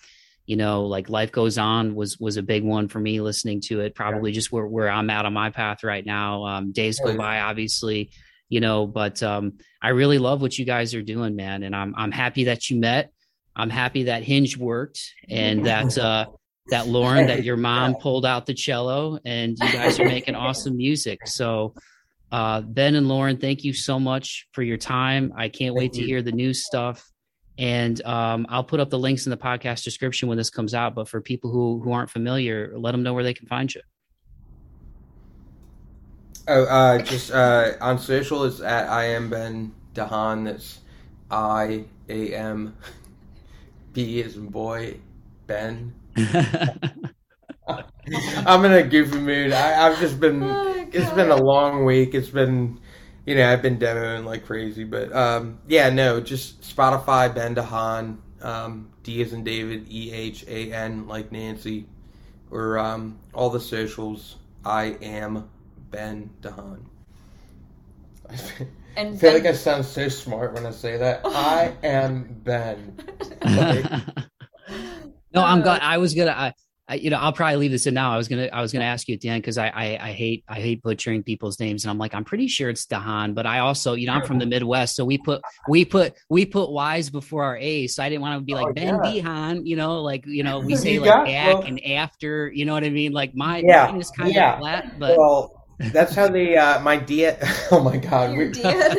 you 0.47 0.57
know 0.57 0.85
like 0.85 1.09
life 1.09 1.33
goes 1.33 1.59
on 1.59 1.95
was 1.95 2.18
was 2.18 2.37
a 2.37 2.43
big 2.43 2.62
one 2.62 2.89
for 2.89 3.01
me 3.01 3.20
listening 3.20 3.62
to 3.62 3.81
it 3.81 3.95
probably 3.95 4.31
just 4.31 4.53
where, 4.53 4.66
where 4.66 4.91
i'm 4.91 5.09
at 5.09 5.25
on 5.25 5.33
my 5.33 5.51
path 5.51 5.83
right 5.83 6.05
now. 6.05 6.45
Um 6.45 6.72
days 6.72 7.01
go 7.01 7.16
by 7.16 7.41
obviously 7.41 8.11
you 8.49 8.61
know 8.61 8.87
but 8.87 9.22
um 9.22 9.55
i 9.83 9.89
really 9.89 10.18
love 10.18 10.43
what 10.43 10.57
you 10.57 10.64
guys 10.64 10.95
are 10.95 11.03
doing 11.03 11.35
man. 11.35 11.62
And 11.62 11.75
i'm 11.75 11.95
i'm 11.97 12.12
happy 12.12 12.45
that 12.45 12.70
you 12.70 12.79
met. 12.79 13.11
I'm 13.57 13.70
happy 13.70 14.05
that 14.05 14.22
hinge 14.22 14.57
worked 14.57 15.01
and 15.29 15.66
that 15.70 15.99
uh 15.99 16.27
that 16.69 16.87
Lauren, 16.87 17.27
that 17.27 17.45
your 17.45 17.57
mom 17.57 17.95
pulled 17.95 18.25
out 18.25 18.47
the 18.47 18.55
cello 18.55 19.19
and 19.25 19.57
you 19.61 19.73
guys 19.73 20.01
are 20.01 20.05
making 20.05 20.35
awesome 20.35 20.77
music. 20.77 21.27
So, 21.27 21.75
uh, 22.33 22.62
Ben 22.62 22.95
and 22.95 23.07
Lauren, 23.07 23.37
thank 23.37 23.65
you 23.65 23.73
so 23.73 24.01
much 24.01 24.49
for 24.53 24.62
your 24.62 24.79
time. 24.79 25.33
I 25.37 25.49
can't 25.49 25.75
thank 25.75 25.79
wait 25.79 25.95
you. 25.95 26.03
to 26.03 26.07
hear 26.07 26.23
the 26.23 26.33
new 26.33 26.55
stuff. 26.55 27.11
And 27.57 28.05
um, 28.05 28.47
I'll 28.49 28.65
put 28.65 28.81
up 28.81 28.91
the 28.91 28.99
links 28.99 29.27
in 29.27 29.31
the 29.31 29.37
podcast 29.37 29.85
description 29.85 30.29
when 30.29 30.39
this 30.39 30.51
comes 30.51 30.75
out. 30.75 30.95
But 30.95 31.09
for 31.09 31.21
people 31.21 31.51
who, 31.51 31.81
who 31.85 31.93
aren't 31.93 32.11
familiar, 32.11 32.73
let 32.77 32.93
them 32.93 33.03
know 33.03 33.15
where 33.15 33.23
they 33.23 33.35
can 33.35 33.47
find 33.47 33.73
you. 33.73 33.83
Oh, 36.49 36.65
uh, 36.65 36.99
just 36.99 37.31
uh, 37.31 37.73
on 37.81 37.99
social, 37.99 38.45
it's 38.45 38.61
at 38.61 38.89
I 38.89 39.05
am 39.05 39.31
Ben 39.31 39.73
DeHan. 39.95 40.45
That's 40.45 40.81
I 41.31 41.85
A 42.09 42.35
M 42.35 42.77
B 43.93 44.21
is 44.21 44.37
boy, 44.37 44.99
Ben 45.47 45.95
I'm 48.47 48.65
in 48.65 48.73
a 48.73 48.83
goofy 48.83 49.19
mood. 49.19 49.53
I, 49.53 49.89
have 49.89 49.99
just 49.99 50.21
been. 50.21 50.43
Oh, 50.43 50.87
it's 50.93 51.11
been 51.11 51.31
a 51.31 51.37
long 51.37 51.85
week. 51.85 52.15
It's 52.15 52.29
been, 52.29 52.79
you 53.27 53.35
know, 53.35 53.51
I've 53.51 53.62
been 53.62 53.79
demoing 53.79 54.25
like 54.25 54.47
crazy. 54.47 54.85
But 54.85 55.12
um, 55.12 55.59
yeah, 55.67 55.91
no, 55.91 56.21
just 56.21 56.62
Spotify 56.62 57.35
Ben 57.35 57.55
DeHan, 57.55 58.19
um, 58.43 58.91
D 59.03 59.23
as 59.23 59.33
in 59.33 59.43
David, 59.43 59.87
E 59.91 60.12
H 60.12 60.45
A 60.47 60.73
N 60.73 61.09
like 61.09 61.33
Nancy, 61.33 61.87
or 62.51 62.79
um, 62.79 63.19
all 63.33 63.51
the 63.51 63.61
socials. 63.61 64.37
I 64.65 64.97
am 65.03 65.49
Ben 65.91 66.31
DeHan. 66.43 66.81
And 68.97 69.17
I 69.17 69.17
feel 69.19 69.33
ben- 69.33 69.43
like 69.43 69.53
I 69.53 69.57
sound 69.57 69.85
so 69.85 70.09
smart 70.09 70.55
when 70.55 70.67
I 70.67 70.71
say 70.71 70.97
that. 70.97 71.23
I 71.25 71.75
am 71.83 72.41
Ben. 72.45 72.97
Like, 73.45 73.85
no, 75.35 75.45
I'm 75.45 75.62
glad. 75.62 75.82
I 75.82 75.99
was 75.99 76.14
gonna. 76.14 76.32
I, 76.32 76.53
I, 76.87 76.97
you 76.97 77.09
know, 77.09 77.16
I'll 77.16 77.32
probably 77.32 77.57
leave 77.57 77.70
this 77.70 77.87
in 77.87 77.95
now. 77.95 78.12
I 78.12 78.18
was 78.18 78.28
gonna, 78.28 78.49
I 78.53 78.61
was 78.61 78.70
gonna 78.70 78.85
ask 78.85 79.09
you 79.09 79.14
at 79.14 79.22
the 79.22 79.30
end 79.30 79.43
because 79.43 79.57
I, 79.57 79.68
I, 79.68 79.99
I, 80.09 80.12
hate, 80.12 80.45
I 80.49 80.61
hate 80.61 80.82
butchering 80.82 81.22
people's 81.22 81.59
names, 81.59 81.85
and 81.85 81.91
I'm 81.91 81.97
like, 81.97 82.14
I'm 82.14 82.24
pretty 82.24 82.47
sure 82.47 82.68
it's 82.68 82.85
Dahan, 82.85 83.35
but 83.35 83.47
I 83.47 83.61
also, 83.61 83.95
you 83.95 84.07
know, 84.07 84.12
I'm 84.12 84.26
from 84.26 84.39
the 84.39 84.45
Midwest, 84.45 84.95
so 84.95 85.05
we 85.05 85.16
put, 85.16 85.41
we 85.66 85.87
put, 85.87 86.12
we 86.28 86.45
put 86.45 86.70
Y's 86.70 87.09
before 87.09 87.43
our 87.43 87.57
A's, 87.57 87.95
so 87.95 88.03
I 88.03 88.11
didn't 88.11 88.20
want 88.20 88.39
to 88.39 88.45
be 88.45 88.53
like 88.53 88.66
oh, 88.66 88.72
Ben 88.74 89.01
yeah. 89.03 89.22
Dehan, 89.22 89.66
you 89.66 89.76
know, 89.76 90.03
like, 90.03 90.26
you 90.26 90.43
know, 90.43 90.61
we 90.61 90.76
say 90.76 90.99
like 90.99 91.24
back 91.24 91.55
well, 91.55 91.62
and 91.62 91.82
after, 91.87 92.53
you 92.55 92.66
know 92.66 92.74
what 92.74 92.85
I 92.85 92.91
mean? 92.91 93.12
Like 93.12 93.35
my 93.35 93.62
yeah, 93.64 93.87
mine 93.87 94.01
is 94.01 94.11
kind 94.11 94.35
yeah. 94.35 94.53
of 94.53 94.59
flat, 94.59 94.99
but. 94.99 95.16
Well, 95.16 95.64
that's 95.78 96.14
how 96.14 96.28
the 96.28 96.57
uh, 96.57 96.80
my 96.80 96.97
dad. 96.97 97.43
Oh 97.70 97.80
my 97.80 97.97
god! 97.97 98.37
We, 98.37 98.53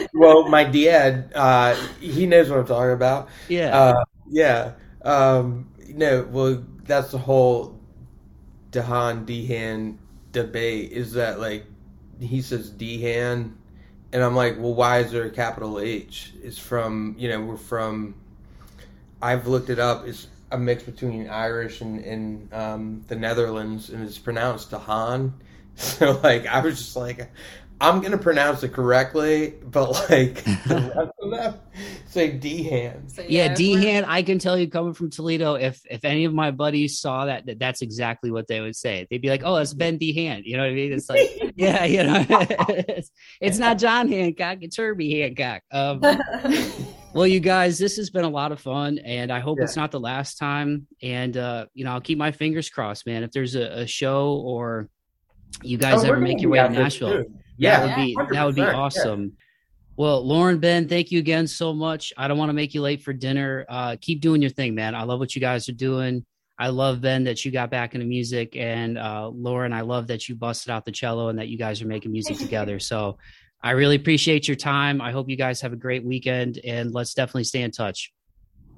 well, 0.13 0.49
my 0.49 0.65
dad, 0.65 1.31
uh, 1.33 1.75
he 2.01 2.25
knows 2.25 2.49
what 2.49 2.59
I'm 2.59 2.65
talking 2.65 2.91
about. 2.91 3.29
Yeah, 3.47 3.77
uh, 3.77 4.03
yeah. 4.27 4.73
Um, 5.03 5.69
no, 5.95 6.27
well, 6.29 6.63
that's 6.83 7.11
the 7.11 7.17
whole 7.17 7.79
Dehan 8.71 9.25
Dehan 9.25 9.97
debate. 10.31 10.91
Is 10.91 11.13
that 11.13 11.39
like 11.39 11.65
he 12.19 12.41
says 12.41 12.69
Dehan, 12.69 13.53
and 14.11 14.23
I'm 14.23 14.35
like, 14.35 14.57
well, 14.59 14.73
why 14.73 14.99
is 14.99 15.11
there 15.11 15.23
a 15.23 15.29
capital 15.29 15.79
H? 15.79 16.33
It's 16.43 16.59
from 16.59 17.15
you 17.17 17.29
know 17.29 17.41
we're 17.41 17.57
from. 17.57 18.15
I've 19.21 19.47
looked 19.47 19.69
it 19.69 19.79
up. 19.79 20.05
It's 20.05 20.27
a 20.51 20.57
mix 20.57 20.83
between 20.83 21.29
Irish 21.29 21.81
and, 21.81 22.03
and 22.03 22.53
um, 22.53 23.05
the 23.07 23.15
Netherlands, 23.15 23.89
and 23.89 24.05
it's 24.05 24.17
pronounced 24.17 24.71
Dehan. 24.71 25.33
So 25.77 26.17
like, 26.23 26.45
I 26.47 26.61
was 26.61 26.77
just 26.77 26.95
like, 26.95 27.29
I'm 27.81 27.99
gonna 27.99 28.17
pronounce 28.17 28.63
it 28.63 28.71
correctly, 28.71 29.55
but 29.63 29.91
like 30.09 30.43
the 30.43 30.91
rest 30.95 31.11
of 31.21 31.31
them 31.31 31.55
say 32.07 32.31
Dehan. 32.31 33.11
So, 33.11 33.21
yeah, 33.23 33.45
yeah 33.45 33.53
Dehan. 33.53 34.05
I 34.07 34.23
can 34.23 34.39
tell 34.39 34.57
you, 34.57 34.69
coming 34.69 34.93
from 34.93 35.09
Toledo, 35.09 35.55
if 35.55 35.81
if 35.89 36.05
any 36.05 36.23
of 36.23 36.33
my 36.33 36.51
buddies 36.51 36.99
saw 36.99 37.25
that, 37.25 37.45
that 37.47 37.59
that's 37.59 37.81
exactly 37.81 38.31
what 38.31 38.47
they 38.47 38.61
would 38.61 38.77
say. 38.77 39.05
They'd 39.09 39.21
be 39.21 39.29
like, 39.29 39.41
"Oh, 39.43 39.57
it's 39.57 39.73
Ben 39.73 39.99
Dehan." 39.99 40.43
You 40.45 40.55
know 40.55 40.63
what 40.63 40.71
I 40.71 40.73
mean? 40.73 40.93
It's 40.93 41.09
like, 41.09 41.53
yeah, 41.55 41.83
you 41.83 42.03
know, 42.03 42.25
it's, 42.29 43.11
it's 43.41 43.57
not 43.57 43.77
John 43.77 44.07
Hancock, 44.07 44.59
it's 44.61 44.77
Herbie 44.77 45.19
Hancock. 45.19 45.61
Um, 45.69 46.01
well, 47.13 47.27
you 47.27 47.41
guys, 47.41 47.77
this 47.77 47.97
has 47.97 48.09
been 48.09 48.23
a 48.23 48.29
lot 48.29 48.53
of 48.53 48.61
fun, 48.61 48.99
and 48.99 49.33
I 49.33 49.41
hope 49.41 49.57
yeah. 49.57 49.65
it's 49.65 49.75
not 49.75 49.91
the 49.91 49.99
last 49.99 50.37
time. 50.37 50.87
And 51.03 51.35
uh, 51.35 51.65
you 51.73 51.83
know, 51.83 51.91
I'll 51.91 52.01
keep 52.01 52.17
my 52.17 52.31
fingers 52.31 52.69
crossed, 52.69 53.05
man. 53.05 53.23
If 53.23 53.31
there's 53.31 53.55
a, 53.55 53.81
a 53.81 53.87
show 53.87 54.41
or 54.45 54.87
you 55.61 55.77
guys 55.77 56.05
oh, 56.05 56.07
ever 56.07 56.21
make 56.21 56.41
your 56.41 56.51
way 56.51 56.59
to 56.59 56.69
Nashville 56.69 57.25
yeah, 57.57 57.79
that 57.79 57.97
would 57.97 58.05
be 58.05 58.17
that 58.31 58.43
would 58.43 58.55
be 58.55 58.61
awesome. 58.61 59.23
Yeah. 59.23 59.43
Well, 59.97 60.25
Lauren, 60.25 60.59
Ben, 60.59 60.89
thank 60.89 61.11
you 61.11 61.19
again 61.19 61.47
so 61.47 61.73
much. 61.73 62.11
I 62.17 62.27
don't 62.27 62.37
want 62.37 62.49
to 62.49 62.53
make 62.53 62.73
you 62.73 62.81
late 62.81 63.01
for 63.01 63.13
dinner. 63.13 63.65
Uh, 63.69 63.95
keep 63.99 64.19
doing 64.19 64.41
your 64.41 64.51
thing, 64.51 64.75
man. 64.75 64.93
I 64.93 65.03
love 65.03 65.19
what 65.19 65.35
you 65.35 65.41
guys 65.41 65.69
are 65.69 65.73
doing. 65.73 66.25
I 66.59 66.67
love 66.67 67.01
Ben 67.01 67.23
that 67.25 67.45
you 67.45 67.51
got 67.51 67.69
back 67.69 67.95
into 67.95 68.05
music, 68.05 68.55
and 68.55 68.97
uh, 68.97 69.29
Lauren, 69.29 69.73
I 69.73 69.81
love 69.81 70.07
that 70.07 70.27
you 70.27 70.35
busted 70.35 70.71
out 70.71 70.85
the 70.85 70.91
cello 70.91 71.29
and 71.29 71.39
that 71.39 71.47
you 71.47 71.57
guys 71.57 71.81
are 71.81 71.87
making 71.87 72.11
music 72.11 72.37
together. 72.39 72.79
So, 72.79 73.17
I 73.63 73.71
really 73.71 73.95
appreciate 73.95 74.47
your 74.47 74.55
time. 74.55 75.01
I 75.01 75.11
hope 75.11 75.27
you 75.27 75.35
guys 75.35 75.59
have 75.61 75.73
a 75.73 75.77
great 75.77 76.05
weekend, 76.05 76.59
and 76.63 76.93
let's 76.93 77.13
definitely 77.13 77.45
stay 77.45 77.63
in 77.63 77.71
touch. 77.71 78.13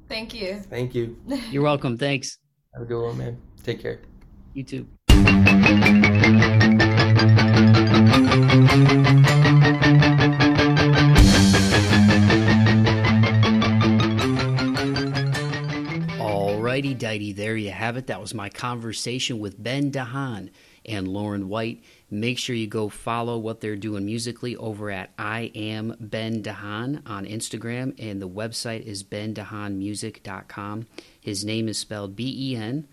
Thank 0.08 0.34
you. 0.34 0.62
Thank 0.70 0.96
you. 0.96 1.18
You're 1.52 1.64
welcome. 1.64 1.98
Thanks. 1.98 2.38
Have 2.74 2.84
a 2.84 2.86
good 2.86 3.04
one, 3.04 3.18
man. 3.18 3.38
Take 3.64 3.82
care. 3.82 4.00
You 4.54 4.64
too. 4.64 4.88
Alrighty, 16.20 16.98
dighty, 16.98 17.34
there 17.34 17.56
you 17.56 17.70
have 17.70 17.98
it. 17.98 18.08
That 18.08 18.20
was 18.20 18.34
my 18.34 18.50
conversation 18.50 19.38
with 19.38 19.62
Ben 19.62 19.92
DeHan 19.92 20.50
and 20.88 21.08
Lauren 21.08 21.50
White. 21.50 21.84
Make 22.10 22.40
sure 22.40 22.56
you 22.56 22.66
go 22.66 22.90
follow 22.90 23.38
what 23.38 23.62
they're 23.62 23.76
doing 23.76 24.08
musically 24.08 24.56
over 24.56 24.90
at 24.90 25.12
I 25.20 25.52
am 25.54 25.96
Ben 26.00 26.42
DeHan 26.42 27.08
on 27.08 27.28
Instagram, 27.28 27.94
and 28.00 28.20
the 28.20 28.28
website 28.28 28.82
is 28.88 29.04
bendehanmusic.com. 29.04 30.88
His 31.22 31.46
name 31.46 31.70
is 31.70 31.78
spelled 31.78 32.16
B 32.16 32.52
E 32.52 32.56
N, 32.56 32.88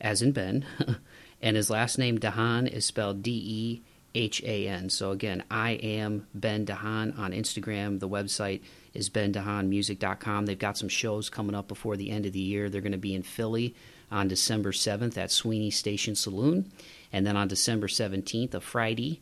as 0.00 0.22
in 0.22 0.32
Ben, 0.32 0.66
and 1.40 1.56
his 1.56 1.70
last 1.70 1.98
name 1.98 2.18
DeHan 2.18 2.66
is 2.66 2.84
spelled 2.84 3.22
D 3.22 3.30
E 3.30 3.82
H 4.14 4.42
A 4.42 4.68
N. 4.68 4.90
So 4.90 5.10
again, 5.10 5.44
I 5.50 5.72
am 5.72 6.26
Ben 6.34 6.66
DeHan 6.66 7.18
on 7.18 7.32
Instagram. 7.32 8.00
The 8.00 8.08
website 8.08 8.62
is 8.94 9.10
bendehanmusic.com. 9.10 10.46
They've 10.46 10.58
got 10.58 10.78
some 10.78 10.88
shows 10.88 11.28
coming 11.28 11.54
up 11.54 11.68
before 11.68 11.96
the 11.96 12.10
end 12.10 12.26
of 12.26 12.32
the 12.32 12.40
year. 12.40 12.68
They're 12.68 12.80
going 12.80 12.92
to 12.92 12.98
be 12.98 13.14
in 13.14 13.22
Philly 13.22 13.74
on 14.10 14.28
December 14.28 14.72
7th 14.72 15.16
at 15.18 15.30
Sweeney 15.30 15.70
Station 15.70 16.14
Saloon. 16.14 16.72
And 17.12 17.26
then 17.26 17.36
on 17.36 17.48
December 17.48 17.86
17th, 17.86 18.54
a 18.54 18.60
Friday, 18.60 19.20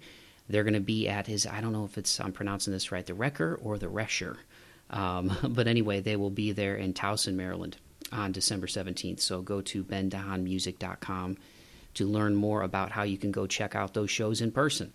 they're 0.48 0.64
going 0.64 0.74
to 0.74 0.80
be 0.80 1.08
at 1.08 1.26
his, 1.26 1.46
I 1.46 1.60
don't 1.60 1.72
know 1.72 1.84
if 1.84 1.98
it's, 1.98 2.20
I'm 2.20 2.32
pronouncing 2.32 2.72
this 2.72 2.92
right, 2.92 3.04
the 3.04 3.14
Wrecker 3.14 3.58
or 3.62 3.78
the 3.78 3.86
Resher. 3.86 4.36
Um, 4.90 5.36
but 5.50 5.66
anyway, 5.66 6.00
they 6.00 6.16
will 6.16 6.30
be 6.30 6.52
there 6.52 6.76
in 6.76 6.94
Towson, 6.94 7.34
Maryland. 7.34 7.76
on 8.12 8.32
December 8.32 8.66
17th. 8.68 9.20
So 9.20 9.42
go 9.42 9.60
to 9.62 9.84
bendehanmusic.com 9.84 11.36
to 11.96 12.06
learn 12.06 12.34
more 12.34 12.62
about 12.62 12.90
how 12.90 13.02
you 13.02 13.18
can 13.18 13.30
go 13.30 13.46
check 13.46 13.74
out 13.74 13.94
those 13.94 14.10
shows 14.10 14.40
in 14.40 14.52
person. 14.52 14.92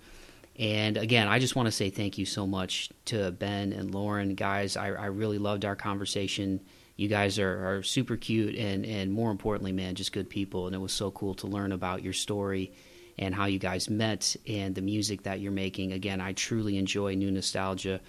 And 0.57 0.97
again, 0.97 1.27
I 1.27 1.39
just 1.39 1.55
want 1.55 1.67
to 1.67 1.71
say 1.71 1.89
thank 1.89 2.17
you 2.17 2.25
so 2.25 2.45
much 2.45 2.89
to 3.05 3.31
Ben 3.31 3.73
and 3.73 3.93
Lauren. 3.93 4.35
Guys, 4.35 4.75
I, 4.75 4.87
I 4.87 5.05
really 5.07 5.37
loved 5.37 5.65
our 5.65 5.75
conversation. 5.75 6.59
You 6.97 7.07
guys 7.07 7.39
are, 7.39 7.77
are 7.77 7.83
super 7.83 8.17
cute 8.17 8.55
and, 8.55 8.85
and 8.85 9.11
more 9.11 9.31
importantly, 9.31 9.71
man, 9.71 9.95
just 9.95 10.11
good 10.11 10.29
people. 10.29 10.67
And 10.67 10.75
it 10.75 10.79
was 10.79 10.93
so 10.93 11.09
cool 11.11 11.35
to 11.35 11.47
learn 11.47 11.71
about 11.71 12.03
your 12.03 12.13
story 12.13 12.73
and 13.17 13.33
how 13.33 13.45
you 13.45 13.59
guys 13.59 13.89
met 13.89 14.35
and 14.47 14.75
the 14.75 14.81
music 14.81 15.23
that 15.23 15.39
you're 15.39 15.51
making. 15.51 15.93
Again, 15.93 16.21
I 16.21 16.33
truly 16.33 16.77
enjoy 16.77 17.15
New 17.15 17.31
Nostalgia. 17.31 18.01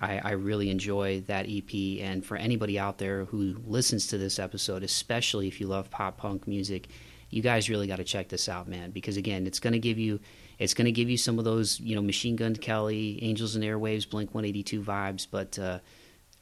I, 0.00 0.18
I, 0.18 0.30
really 0.32 0.70
enjoy 0.70 1.20
that 1.26 1.46
EP. 1.48 2.00
And 2.00 2.24
for 2.24 2.36
anybody 2.36 2.78
out 2.78 2.98
there 2.98 3.26
who 3.26 3.56
listens 3.66 4.06
to 4.08 4.18
this 4.18 4.38
episode, 4.38 4.82
especially 4.82 5.48
if 5.48 5.60
you 5.60 5.66
love 5.66 5.90
pop 5.90 6.16
punk 6.16 6.48
music, 6.48 6.88
you 7.32 7.42
guys 7.42 7.70
really 7.70 7.86
got 7.86 7.96
to 7.96 8.04
check 8.04 8.28
this 8.28 8.48
out, 8.48 8.68
man. 8.68 8.90
Because 8.90 9.16
again, 9.16 9.46
it's 9.46 9.58
going 9.58 9.72
to 9.72 9.78
give 9.78 9.98
you 9.98 10.20
it's 10.58 10.74
going 10.74 10.84
to 10.84 10.92
give 10.92 11.10
you 11.10 11.16
some 11.16 11.38
of 11.38 11.44
those 11.44 11.80
you 11.80 11.96
know 11.96 12.02
Machine 12.02 12.36
Gun 12.36 12.54
Kelly, 12.54 13.18
Angels 13.22 13.56
and 13.56 13.64
Airwaves, 13.64 14.08
Blink 14.08 14.34
182 14.34 14.82
vibes. 14.82 15.26
But 15.28 15.58
uh, 15.58 15.78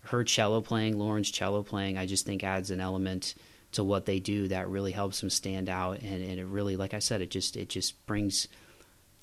her 0.03 0.24
cello 0.24 0.61
playing, 0.61 0.99
Lauren's 0.99 1.30
cello 1.30 1.62
playing, 1.62 1.97
I 1.97 2.07
just 2.07 2.26
think 2.26 2.43
adds 2.43 2.70
an 2.70 2.80
element 2.80 3.34
to 3.72 3.84
what 3.84 4.05
they 4.05 4.18
do 4.18 4.49
that 4.49 4.68
really 4.68 4.91
helps 4.91 5.20
them 5.20 5.30
stand 5.30 5.68
out. 5.68 6.01
And, 6.01 6.24
and 6.24 6.41
it 6.41 6.47
really, 6.47 6.76
like 6.76 6.93
I 6.93 6.99
said, 6.99 7.20
it 7.20 7.30
just 7.30 7.57
it 7.57 7.68
just 7.68 8.05
brings 8.07 8.49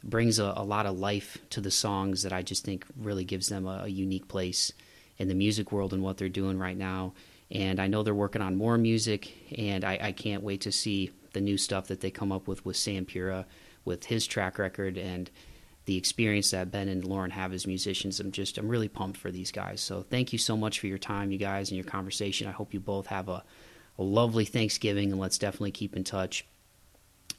brings 0.04 0.40
a, 0.40 0.54
a, 0.56 0.64
lot 0.64 0.86
of 0.86 0.98
life 0.98 1.38
to 1.50 1.60
the 1.60 1.72
songs 1.72 2.24
that 2.24 2.32
I 2.32 2.44
just 2.44 2.64
think 2.64 2.86
really 2.96 3.26
gives 3.26 3.50
them 3.50 3.66
a, 3.66 3.84
a, 3.86 3.88
unique 3.88 4.28
place 4.28 4.72
in 5.18 5.28
the 5.28 5.34
music 5.34 5.72
world 5.72 5.92
and 5.92 6.04
what 6.04 6.18
they're 6.18 6.30
doing 6.30 6.60
right 6.60 6.78
now. 6.78 7.14
And 7.50 7.80
I 7.80 7.88
know 7.88 8.04
they're 8.04 8.14
working 8.14 8.44
on 8.44 8.56
more 8.56 8.78
music, 8.78 9.34
and 9.58 9.84
I, 9.84 9.98
I 10.00 10.12
can't 10.12 10.44
wait 10.44 10.62
to 10.62 10.72
see 10.72 11.12
the 11.34 11.42
new 11.42 11.58
stuff 11.58 11.88
that 11.88 12.02
they 12.02 12.12
come 12.12 12.32
up 12.32 12.48
with 12.48 12.66
with 12.66 12.78
Sam 12.78 13.06
Pura, 13.06 13.46
with 13.86 14.06
his 14.06 14.28
track 14.28 14.58
record 14.58 14.98
and 14.98 15.30
the 15.86 15.96
experience 15.96 16.52
that 16.52 16.70
Ben 16.70 16.90
and 16.90 17.06
Lauren 17.06 17.32
have 17.32 17.54
as 17.54 17.66
musicians. 17.66 18.20
I'm 18.20 18.32
just 18.32 18.58
I'm 18.58 18.68
really 18.68 18.90
pumped 18.90 19.18
for 19.18 19.32
these 19.32 19.52
guys. 19.52 19.82
So 19.82 20.04
thank 20.10 20.34
you 20.34 20.38
so 20.38 20.58
much 20.58 20.80
for 20.80 20.88
your 20.88 20.98
time, 20.98 21.32
you 21.32 21.38
guys, 21.38 21.70
and 21.70 21.78
your 21.78 21.86
conversation. 21.86 22.48
I 22.48 22.52
hope 22.52 22.74
you 22.74 22.80
both 22.80 23.08
have 23.08 23.30
a, 23.30 23.44
a 23.98 24.04
lovely 24.04 24.46
Thanksgiving, 24.46 25.12
and 25.12 25.20
let's 25.20 25.38
definitely 25.38 25.72
keep 25.72 25.96
in 25.96 26.04
touch. 26.04 26.46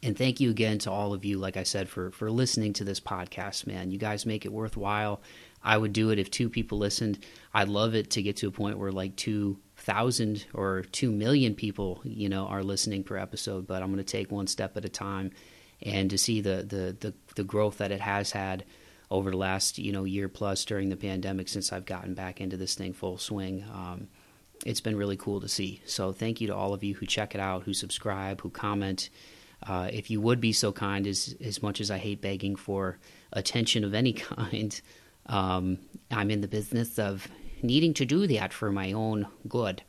And 0.03 0.17
thank 0.17 0.41
you 0.41 0.51
again 0.51 0.79
to 0.81 0.91
all 0.91 1.13
of 1.13 1.25
you, 1.25 1.39
like 1.39 1.57
I 1.57 1.63
said, 1.63 1.89
for 1.89 2.11
for 2.11 2.31
listening 2.31 2.73
to 2.75 2.85
this 2.85 3.01
podcast, 3.01 3.67
man. 3.67 3.91
You 3.91 3.99
guys 3.99 4.25
make 4.25 4.47
it 4.47 4.53
worthwhile. 4.53 5.21
I 5.63 5.77
would 5.77 5.93
do 5.93 6.11
it 6.11 6.19
if 6.19 6.31
two 6.31 6.49
people 6.49 6.79
listened. 6.79 7.19
I'd 7.53 7.69
love 7.69 7.95
it 7.95 8.11
to 8.11 8.23
get 8.23 8.37
to 8.39 8.49
a 8.49 8.53
point 8.53 8.79
where 8.79 8.93
like 8.93 9.17
two 9.17 9.59
thousand 9.89 10.47
or 10.53 10.83
two 10.93 11.11
million 11.11 11.55
people, 11.55 12.01
you 12.05 12.29
know, 12.29 12.47
are 12.47 12.63
listening 12.63 13.03
per 13.03 13.17
episode. 13.17 13.67
But 13.67 13.83
I'm 13.83 13.93
going 13.93 14.05
to 14.05 14.05
take 14.05 14.31
one 14.31 14.47
step 14.47 14.77
at 14.77 14.85
a 14.85 14.89
time, 14.89 15.33
and 15.83 16.11
to 16.11 16.19
see 16.19 16.41
the 16.41 16.57
the 16.57 16.97
the, 17.01 17.15
the 17.35 17.45
growth 17.45 17.79
that 17.79 17.91
it 17.91 18.01
has 18.01 18.33
had 18.33 18.65
over 19.11 19.31
the 19.31 19.37
last 19.37 19.79
you 19.79 19.91
know 19.93 20.05
year 20.05 20.29
plus 20.29 20.65
during 20.65 20.91
the 20.91 20.97
pandemic 20.97 21.49
since 21.49 21.73
I've 21.73 21.87
gotten 21.87 22.15
back 22.15 22.41
into 22.41 22.57
this 22.57 22.75
thing 22.75 22.93
full 22.93 23.19
swing. 23.19 23.65
Um, 23.73 24.09
it's 24.67 24.81
been 24.81 24.97
really 24.97 25.17
cool 25.17 25.41
to 25.41 25.49
see. 25.49 25.81
So 25.87 26.13
thank 26.13 26.41
you 26.41 26.49
to 26.49 26.55
all 26.55 26.75
of 26.75 26.85
you 26.85 26.95
who 26.95 27.07
check 27.07 27.35
it 27.35 27.41
out, 27.41 27.63
who 27.63 27.73
subscribe, 27.73 28.41
who 28.41 28.51
comment 28.51 29.09
uh, 29.67 29.89
if 29.93 30.11
you 30.11 30.21
would 30.21 30.41
be 30.41 30.53
so 30.53 30.73
kind, 30.73 31.07
as 31.07 31.35
as 31.43 31.63
much 31.63 31.81
as 31.81 31.91
I 31.91 31.99
hate 31.99 32.21
begging 32.21 32.57
for 32.57 32.99
attention 33.33 33.85
of 33.85 33.95
any 33.95 34.13
kind, 34.37 34.81
um, 35.27 35.79
I'm 36.11 36.31
in 36.31 36.41
the 36.41 36.49
business 36.49 36.99
of 36.99 37.29
needing 37.63 37.95
to 37.95 38.05
do 38.05 38.27
that 38.27 38.53
for 38.53 38.71
my 38.71 38.93
own 38.93 39.27
good. 39.49 39.83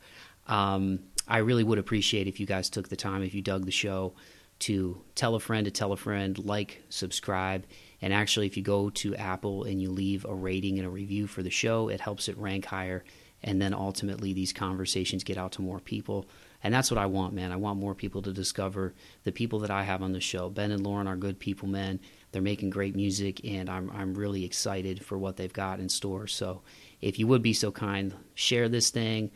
Um, 0.46 1.00
I 1.28 1.38
really 1.38 1.64
would 1.64 1.78
appreciate 1.78 2.26
if 2.26 2.40
you 2.40 2.46
guys 2.46 2.70
took 2.70 2.88
the 2.88 2.96
time, 2.96 3.22
if 3.22 3.34
you 3.34 3.42
dug 3.42 3.64
the 3.64 3.70
show, 3.70 4.14
to 4.60 5.00
tell 5.14 5.34
a 5.34 5.40
friend 5.40 5.64
to 5.64 5.70
tell 5.70 5.92
a 5.92 5.96
friend, 5.96 6.38
like, 6.44 6.82
subscribe, 6.90 7.64
and 8.02 8.12
actually, 8.12 8.46
if 8.46 8.56
you 8.56 8.62
go 8.62 8.90
to 8.90 9.14
Apple 9.16 9.64
and 9.64 9.80
you 9.80 9.90
leave 9.90 10.24
a 10.24 10.34
rating 10.34 10.78
and 10.78 10.86
a 10.86 10.90
review 10.90 11.26
for 11.26 11.42
the 11.42 11.50
show, 11.50 11.88
it 11.88 12.00
helps 12.00 12.28
it 12.28 12.38
rank 12.38 12.64
higher, 12.64 13.04
and 13.42 13.60
then 13.60 13.74
ultimately 13.74 14.32
these 14.32 14.52
conversations 14.52 15.24
get 15.24 15.38
out 15.38 15.52
to 15.52 15.62
more 15.62 15.80
people. 15.80 16.26
And 16.62 16.74
that's 16.74 16.90
what 16.90 16.98
I 16.98 17.06
want, 17.06 17.32
man. 17.32 17.52
I 17.52 17.56
want 17.56 17.78
more 17.78 17.94
people 17.94 18.20
to 18.22 18.32
discover 18.32 18.94
the 19.24 19.32
people 19.32 19.60
that 19.60 19.70
I 19.70 19.82
have 19.82 20.02
on 20.02 20.12
the 20.12 20.20
show. 20.20 20.50
Ben 20.50 20.70
and 20.70 20.82
Lauren 20.82 21.06
are 21.06 21.16
good 21.16 21.38
people, 21.38 21.68
man. 21.68 22.00
They're 22.32 22.42
making 22.42 22.70
great 22.70 22.94
music, 22.94 23.40
and 23.44 23.68
I'm 23.68 23.90
I'm 23.90 24.14
really 24.14 24.44
excited 24.44 25.04
for 25.04 25.18
what 25.18 25.36
they've 25.36 25.52
got 25.52 25.80
in 25.80 25.88
store. 25.88 26.26
So, 26.26 26.62
if 27.00 27.18
you 27.18 27.26
would 27.26 27.42
be 27.42 27.52
so 27.52 27.70
kind, 27.70 28.14
share 28.34 28.68
this 28.68 28.90
thing, 28.90 29.30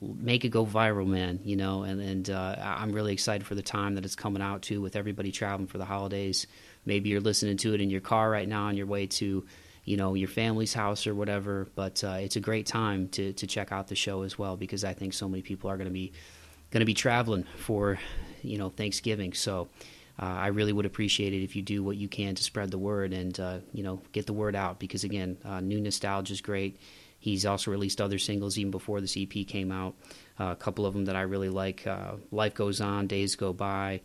make 0.00 0.44
it 0.44 0.50
go 0.50 0.64
viral, 0.64 1.06
man. 1.06 1.40
You 1.44 1.56
know, 1.56 1.82
and 1.82 2.00
and 2.00 2.30
uh, 2.30 2.56
I'm 2.58 2.92
really 2.92 3.12
excited 3.12 3.46
for 3.46 3.54
the 3.54 3.62
time 3.62 3.94
that 3.96 4.04
it's 4.04 4.16
coming 4.16 4.42
out 4.42 4.62
to 4.62 4.80
with 4.80 4.96
everybody 4.96 5.32
traveling 5.32 5.66
for 5.66 5.78
the 5.78 5.84
holidays. 5.84 6.46
Maybe 6.86 7.10
you're 7.10 7.20
listening 7.20 7.56
to 7.58 7.74
it 7.74 7.80
in 7.80 7.90
your 7.90 8.00
car 8.00 8.30
right 8.30 8.48
now 8.48 8.64
on 8.64 8.76
your 8.76 8.86
way 8.86 9.06
to 9.06 9.44
you 9.84 9.96
know 9.96 10.14
your 10.14 10.28
family's 10.28 10.74
house 10.74 11.06
or 11.06 11.14
whatever 11.14 11.66
but 11.74 12.04
uh, 12.04 12.18
it's 12.20 12.36
a 12.36 12.40
great 12.40 12.66
time 12.66 13.08
to 13.08 13.32
to 13.32 13.46
check 13.46 13.72
out 13.72 13.88
the 13.88 13.94
show 13.94 14.22
as 14.22 14.38
well 14.38 14.54
because 14.54 14.84
i 14.84 14.92
think 14.92 15.14
so 15.14 15.26
many 15.26 15.40
people 15.40 15.70
are 15.70 15.78
going 15.78 15.88
to 15.88 15.92
be 15.92 16.12
going 16.70 16.80
to 16.80 16.86
be 16.86 16.94
traveling 16.94 17.44
for 17.56 17.98
you 18.42 18.58
know 18.58 18.70
Thanksgiving. 18.70 19.32
So 19.32 19.68
uh, 20.20 20.26
I 20.26 20.48
really 20.48 20.72
would 20.72 20.86
appreciate 20.86 21.32
it 21.32 21.42
if 21.42 21.56
you 21.56 21.62
do 21.62 21.82
what 21.82 21.96
you 21.96 22.08
can 22.08 22.34
to 22.34 22.42
spread 22.42 22.70
the 22.70 22.78
word 22.78 23.12
and 23.12 23.38
uh, 23.38 23.58
you 23.72 23.82
know 23.82 24.00
get 24.12 24.26
the 24.26 24.32
word 24.32 24.54
out 24.56 24.78
because 24.78 25.04
again, 25.04 25.36
uh, 25.44 25.60
new 25.60 25.80
nostalgia 25.80 26.32
is 26.32 26.40
great. 26.40 26.78
He's 27.20 27.46
also 27.46 27.70
released 27.70 28.00
other 28.00 28.18
singles 28.18 28.58
even 28.58 28.72
before 28.72 29.00
this 29.00 29.16
EP 29.16 29.46
came 29.46 29.70
out. 29.70 29.94
Uh, 30.38 30.46
a 30.46 30.56
couple 30.56 30.86
of 30.86 30.94
them 30.94 31.04
that 31.04 31.14
I 31.14 31.20
really 31.20 31.50
like: 31.50 31.86
uh, 31.86 32.14
"Life 32.32 32.54
Goes 32.54 32.80
On," 32.80 33.06
"Days 33.06 33.36
Go 33.36 33.52
By," 33.52 34.00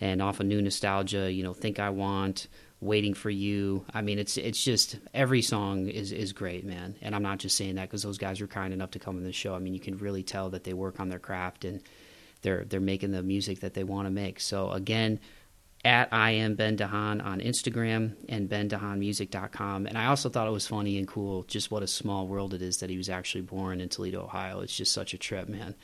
and 0.00 0.22
off 0.22 0.38
of 0.38 0.46
new 0.46 0.62
nostalgia. 0.62 1.32
You 1.32 1.42
know, 1.42 1.54
"Think 1.54 1.80
I 1.80 1.90
Want." 1.90 2.46
waiting 2.80 3.14
for 3.14 3.30
you. 3.30 3.84
I 3.92 4.02
mean, 4.02 4.18
it's 4.18 4.36
it's 4.36 4.62
just 4.62 4.98
every 5.12 5.42
song 5.42 5.88
is 5.88 6.12
is 6.12 6.32
great, 6.32 6.64
man. 6.64 6.94
And 7.02 7.14
I'm 7.14 7.22
not 7.22 7.38
just 7.38 7.56
saying 7.56 7.74
that 7.74 7.88
because 7.88 8.02
those 8.02 8.18
guys 8.18 8.40
were 8.40 8.46
kind 8.46 8.72
enough 8.72 8.92
to 8.92 8.98
come 8.98 9.16
on 9.16 9.24
the 9.24 9.32
show. 9.32 9.54
I 9.54 9.58
mean, 9.58 9.74
you 9.74 9.80
can 9.80 9.98
really 9.98 10.22
tell 10.22 10.50
that 10.50 10.64
they 10.64 10.74
work 10.74 11.00
on 11.00 11.08
their 11.08 11.18
craft 11.18 11.64
and 11.64 11.80
they're 12.42 12.64
they're 12.64 12.80
making 12.80 13.10
the 13.10 13.22
music 13.22 13.60
that 13.60 13.74
they 13.74 13.84
want 13.84 14.06
to 14.06 14.10
make. 14.10 14.40
So 14.40 14.70
again, 14.70 15.18
at 15.84 16.08
I 16.12 16.32
am 16.32 16.54
Ben 16.54 16.76
DeHan 16.76 17.24
on 17.24 17.40
Instagram 17.40 18.14
and 18.28 18.48
bendehanmusic.com. 18.48 19.86
And 19.86 19.96
I 19.96 20.06
also 20.06 20.28
thought 20.28 20.48
it 20.48 20.52
was 20.52 20.66
funny 20.66 20.98
and 20.98 21.06
cool 21.06 21.44
just 21.44 21.70
what 21.70 21.82
a 21.82 21.86
small 21.86 22.26
world 22.26 22.54
it 22.54 22.62
is 22.62 22.78
that 22.78 22.90
he 22.90 22.96
was 22.96 23.08
actually 23.08 23.42
born 23.42 23.80
in 23.80 23.88
Toledo, 23.88 24.22
Ohio. 24.22 24.60
It's 24.60 24.76
just 24.76 24.92
such 24.92 25.14
a 25.14 25.18
trip, 25.18 25.48
man. 25.48 25.74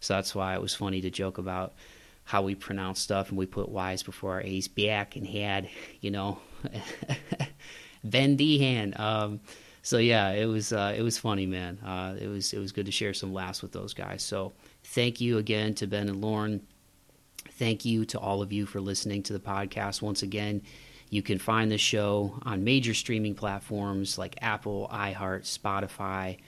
So 0.00 0.14
that's 0.14 0.34
why 0.34 0.54
it 0.54 0.60
was 0.60 0.74
funny 0.74 1.00
to 1.02 1.10
joke 1.10 1.38
about 1.38 1.74
how 2.24 2.42
we 2.42 2.54
pronounce 2.54 3.00
stuff 3.00 3.28
and 3.28 3.38
we 3.38 3.46
put 3.46 3.68
Y's 3.68 4.02
before 4.02 4.32
our 4.32 4.40
A's 4.40 4.68
back 4.68 5.16
and 5.16 5.26
had, 5.26 5.68
you 6.00 6.10
know, 6.10 6.38
Ben 8.04 8.36
Dehan. 8.36 8.98
Um, 8.98 9.40
so 9.82 9.98
yeah, 9.98 10.30
it 10.30 10.46
was 10.46 10.72
uh, 10.72 10.94
it 10.96 11.02
was 11.02 11.18
funny, 11.18 11.46
man. 11.46 11.78
Uh, 11.84 12.16
it 12.18 12.26
was 12.26 12.52
it 12.52 12.58
was 12.58 12.72
good 12.72 12.86
to 12.86 12.92
share 12.92 13.12
some 13.12 13.32
laughs 13.34 13.60
with 13.60 13.72
those 13.72 13.92
guys. 13.92 14.22
So 14.22 14.54
Thank 14.84 15.20
you 15.20 15.38
again 15.38 15.74
to 15.74 15.86
Ben 15.86 16.08
and 16.08 16.20
Lauren. 16.20 16.66
Thank 17.58 17.84
you 17.84 18.04
to 18.06 18.18
all 18.18 18.42
of 18.42 18.52
you 18.52 18.66
for 18.66 18.80
listening 18.80 19.22
to 19.24 19.32
the 19.32 19.38
podcast. 19.38 20.02
Once 20.02 20.22
again, 20.22 20.62
you 21.10 21.22
can 21.22 21.38
find 21.38 21.70
the 21.70 21.78
show 21.78 22.40
on 22.42 22.64
major 22.64 22.94
streaming 22.94 23.34
platforms 23.34 24.18
like 24.18 24.36
Apple, 24.42 24.88
iHeart, 24.92 25.42
Spotify, 25.42 26.38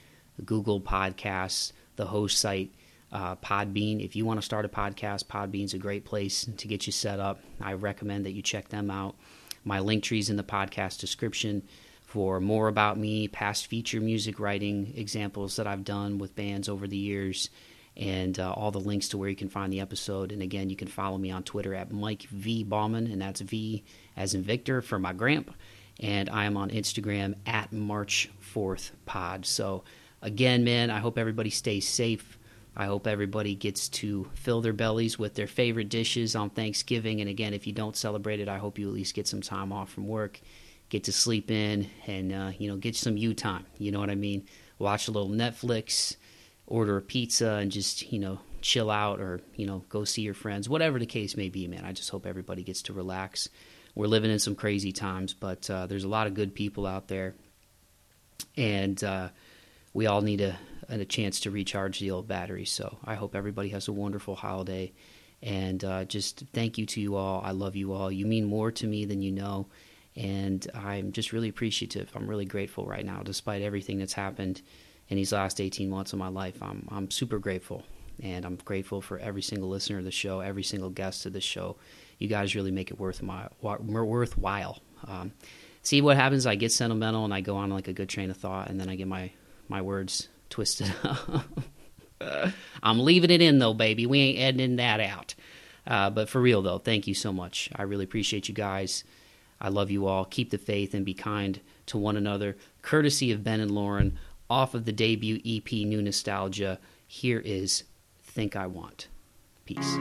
Google 0.45 0.81
Podcasts, 0.81 1.71
the 1.95 2.05
host 2.05 2.39
site, 2.39 2.71
uh, 3.11 3.37
Podbean. 3.37 4.03
If 4.03 4.15
you 4.15 4.25
want 4.25 4.39
to 4.39 4.45
start 4.45 4.65
a 4.65 4.69
podcast, 4.69 5.25
Podbean's 5.25 5.73
a 5.73 5.77
great 5.77 6.03
place 6.03 6.49
to 6.57 6.67
get 6.67 6.85
you 6.85 6.91
set 6.91 7.19
up. 7.19 7.39
I 7.61 7.73
recommend 7.73 8.25
that 8.25 8.31
you 8.33 8.41
check 8.41 8.67
them 8.67 8.91
out. 8.91 9.15
My 9.63 9.79
Linktree's 9.79 10.29
in 10.29 10.35
the 10.35 10.43
podcast 10.43 10.99
description 10.99 11.63
for 12.05 12.39
more 12.39 12.67
about 12.67 12.97
me, 12.97 13.27
past 13.27 13.67
feature 13.67 13.99
music 13.99 14.39
writing 14.39 14.93
examples 14.95 15.55
that 15.57 15.67
I've 15.67 15.83
done 15.83 16.17
with 16.17 16.35
bands 16.35 16.69
over 16.69 16.87
the 16.87 16.97
years, 16.97 17.49
and 17.97 18.39
uh, 18.39 18.51
all 18.51 18.69
the 18.69 18.79
links 18.79 19.09
to 19.09 19.17
where 19.17 19.27
you 19.27 19.35
can 19.35 19.49
find 19.49 19.73
the 19.73 19.81
episode. 19.81 20.31
And 20.31 20.41
again, 20.43 20.69
you 20.69 20.75
can 20.75 20.87
follow 20.87 21.17
me 21.17 21.31
on 21.31 21.43
Twitter 21.43 21.73
at 21.73 21.91
Mike 21.91 22.23
V 22.29 22.63
Bauman, 22.63 23.07
and 23.07 23.19
that's 23.19 23.41
V 23.41 23.83
as 24.15 24.35
in 24.35 24.43
Victor 24.43 24.81
for 24.81 24.99
my 24.99 25.13
gramp. 25.13 25.53
And 25.99 26.29
I 26.29 26.45
am 26.45 26.57
on 26.57 26.69
Instagram 26.69 27.33
at 27.47 27.73
March 27.73 28.29
Forth 28.39 28.91
Pod. 29.07 29.47
So 29.47 29.83
again, 30.21 30.63
man, 30.63 30.91
I 30.91 30.99
hope 30.99 31.17
everybody 31.17 31.49
stays 31.49 31.87
safe. 31.87 32.37
I 32.75 32.85
hope 32.85 33.07
everybody 33.07 33.55
gets 33.55 33.89
to 33.89 34.29
fill 34.35 34.61
their 34.61 34.73
bellies 34.73 35.17
with 35.17 35.33
their 35.33 35.47
favorite 35.47 35.89
dishes 35.89 36.35
on 36.35 36.51
Thanksgiving. 36.51 37.21
And 37.21 37.29
again, 37.29 37.55
if 37.55 37.65
you 37.65 37.73
don't 37.73 37.95
celebrate 37.95 38.39
it, 38.39 38.47
I 38.47 38.59
hope 38.59 38.77
you 38.77 38.87
at 38.87 38.93
least 38.93 39.15
get 39.15 39.27
some 39.27 39.41
time 39.41 39.73
off 39.73 39.89
from 39.89 40.07
work, 40.07 40.39
get 40.89 41.05
to 41.05 41.11
sleep 41.11 41.49
in, 41.49 41.87
and 42.05 42.31
uh, 42.31 42.51
you 42.59 42.69
know, 42.69 42.77
get 42.77 42.95
some 42.95 43.17
you 43.17 43.33
time. 43.33 43.65
You 43.79 43.91
know 43.91 43.99
what 43.99 44.11
I 44.11 44.15
mean? 44.15 44.45
Watch 44.77 45.07
a 45.07 45.11
little 45.11 45.31
Netflix 45.31 46.17
order 46.67 46.97
a 46.97 47.01
pizza 47.01 47.53
and 47.53 47.71
just 47.71 48.11
you 48.11 48.19
know 48.19 48.39
chill 48.61 48.91
out 48.91 49.19
or 49.19 49.39
you 49.55 49.65
know 49.65 49.83
go 49.89 50.03
see 50.03 50.21
your 50.21 50.33
friends 50.33 50.67
whatever 50.67 50.99
the 50.99 51.05
case 51.05 51.37
may 51.37 51.47
be 51.47 51.67
man 51.67 51.85
i 51.85 51.91
just 51.91 52.09
hope 52.09 52.25
everybody 52.25 52.63
gets 52.63 52.81
to 52.81 52.93
relax 52.93 53.49
we're 53.95 54.07
living 54.07 54.31
in 54.31 54.39
some 54.39 54.55
crazy 54.55 54.91
times 54.91 55.33
but 55.33 55.69
uh, 55.69 55.87
there's 55.87 56.03
a 56.03 56.09
lot 56.09 56.27
of 56.27 56.33
good 56.33 56.53
people 56.53 56.85
out 56.85 57.07
there 57.07 57.33
and 58.55 59.03
uh, 59.03 59.29
we 59.93 60.05
all 60.05 60.21
need 60.21 60.41
a, 60.41 60.57
a 60.89 61.05
chance 61.05 61.39
to 61.41 61.51
recharge 61.51 61.99
the 61.99 62.11
old 62.11 62.27
batteries. 62.27 62.71
So 62.71 62.97
I 63.05 63.15
hope 63.15 63.35
everybody 63.35 63.69
has 63.69 63.87
a 63.87 63.93
wonderful 63.93 64.35
holiday. 64.35 64.93
And 65.41 65.83
uh, 65.83 66.05
just 66.05 66.43
thank 66.53 66.77
you 66.77 66.85
to 66.87 67.01
you 67.01 67.15
all. 67.15 67.41
I 67.43 67.51
love 67.51 67.75
you 67.75 67.93
all. 67.93 68.11
You 68.11 68.25
mean 68.25 68.45
more 68.45 68.71
to 68.71 68.87
me 68.87 69.05
than 69.05 69.21
you 69.21 69.31
know. 69.31 69.67
And 70.15 70.67
I'm 70.73 71.11
just 71.11 71.31
really 71.31 71.49
appreciative. 71.49 72.11
I'm 72.15 72.27
really 72.27 72.45
grateful 72.45 72.85
right 72.85 73.05
now, 73.05 73.21
despite 73.23 73.61
everything 73.61 73.99
that's 73.99 74.13
happened 74.13 74.61
in 75.09 75.17
these 75.17 75.31
last 75.31 75.61
18 75.61 75.89
months 75.89 76.13
of 76.13 76.19
my 76.19 76.27
life. 76.27 76.61
I'm, 76.61 76.87
I'm 76.91 77.11
super 77.11 77.39
grateful. 77.39 77.83
And 78.21 78.45
I'm 78.45 78.55
grateful 78.55 79.01
for 79.01 79.19
every 79.19 79.43
single 79.43 79.69
listener 79.69 79.99
of 79.99 80.03
the 80.03 80.11
show, 80.11 80.39
every 80.39 80.63
single 80.63 80.89
guest 80.89 81.25
of 81.25 81.33
the 81.33 81.41
show. 81.41 81.75
You 82.17 82.27
guys 82.27 82.55
really 82.55 82.71
make 82.71 82.89
it 82.89 82.99
worth 82.99 83.21
my, 83.21 83.47
worthwhile. 83.61 84.79
Um, 85.07 85.33
see 85.83 86.01
what 86.01 86.17
happens. 86.17 86.47
I 86.47 86.55
get 86.55 86.71
sentimental 86.71 87.25
and 87.25 87.33
I 87.33 87.41
go 87.41 87.57
on 87.57 87.69
like 87.69 87.87
a 87.87 87.93
good 87.93 88.09
train 88.09 88.31
of 88.31 88.37
thought, 88.37 88.69
and 88.69 88.79
then 88.79 88.89
I 88.89 88.95
get 88.95 89.07
my, 89.07 89.31
my 89.69 89.83
words 89.83 90.29
twisted 90.49 90.91
I'm 92.83 92.99
leaving 92.99 93.31
it 93.31 93.41
in 93.41 93.59
though, 93.59 93.73
baby. 93.73 94.05
We 94.05 94.19
ain't 94.19 94.39
editing 94.39 94.75
that 94.77 94.99
out. 94.99 95.35
Uh, 95.85 96.09
but 96.09 96.29
for 96.29 96.41
real 96.41 96.61
though, 96.61 96.79
thank 96.79 97.07
you 97.07 97.13
so 97.13 97.31
much. 97.31 97.69
I 97.75 97.83
really 97.83 98.03
appreciate 98.03 98.47
you 98.47 98.55
guys. 98.55 99.03
I 99.59 99.69
love 99.69 99.89
you 99.89 100.05
all. 100.07 100.25
Keep 100.25 100.51
the 100.51 100.57
faith 100.57 100.93
and 100.93 101.05
be 101.05 101.13
kind 101.13 101.59
to 101.87 101.97
one 101.97 102.17
another. 102.17 102.57
Courtesy 102.81 103.31
of 103.31 103.43
Ben 103.43 103.59
and 103.59 103.71
Lauren, 103.71 104.17
off 104.49 104.73
of 104.73 104.85
the 104.85 104.91
debut 104.91 105.39
EP 105.45 105.71
New 105.71 106.01
Nostalgia, 106.01 106.79
here 107.07 107.39
is 107.39 107.83
Think 108.23 108.55
I 108.55 108.67
Want. 108.67 109.07
Peace. 109.65 109.97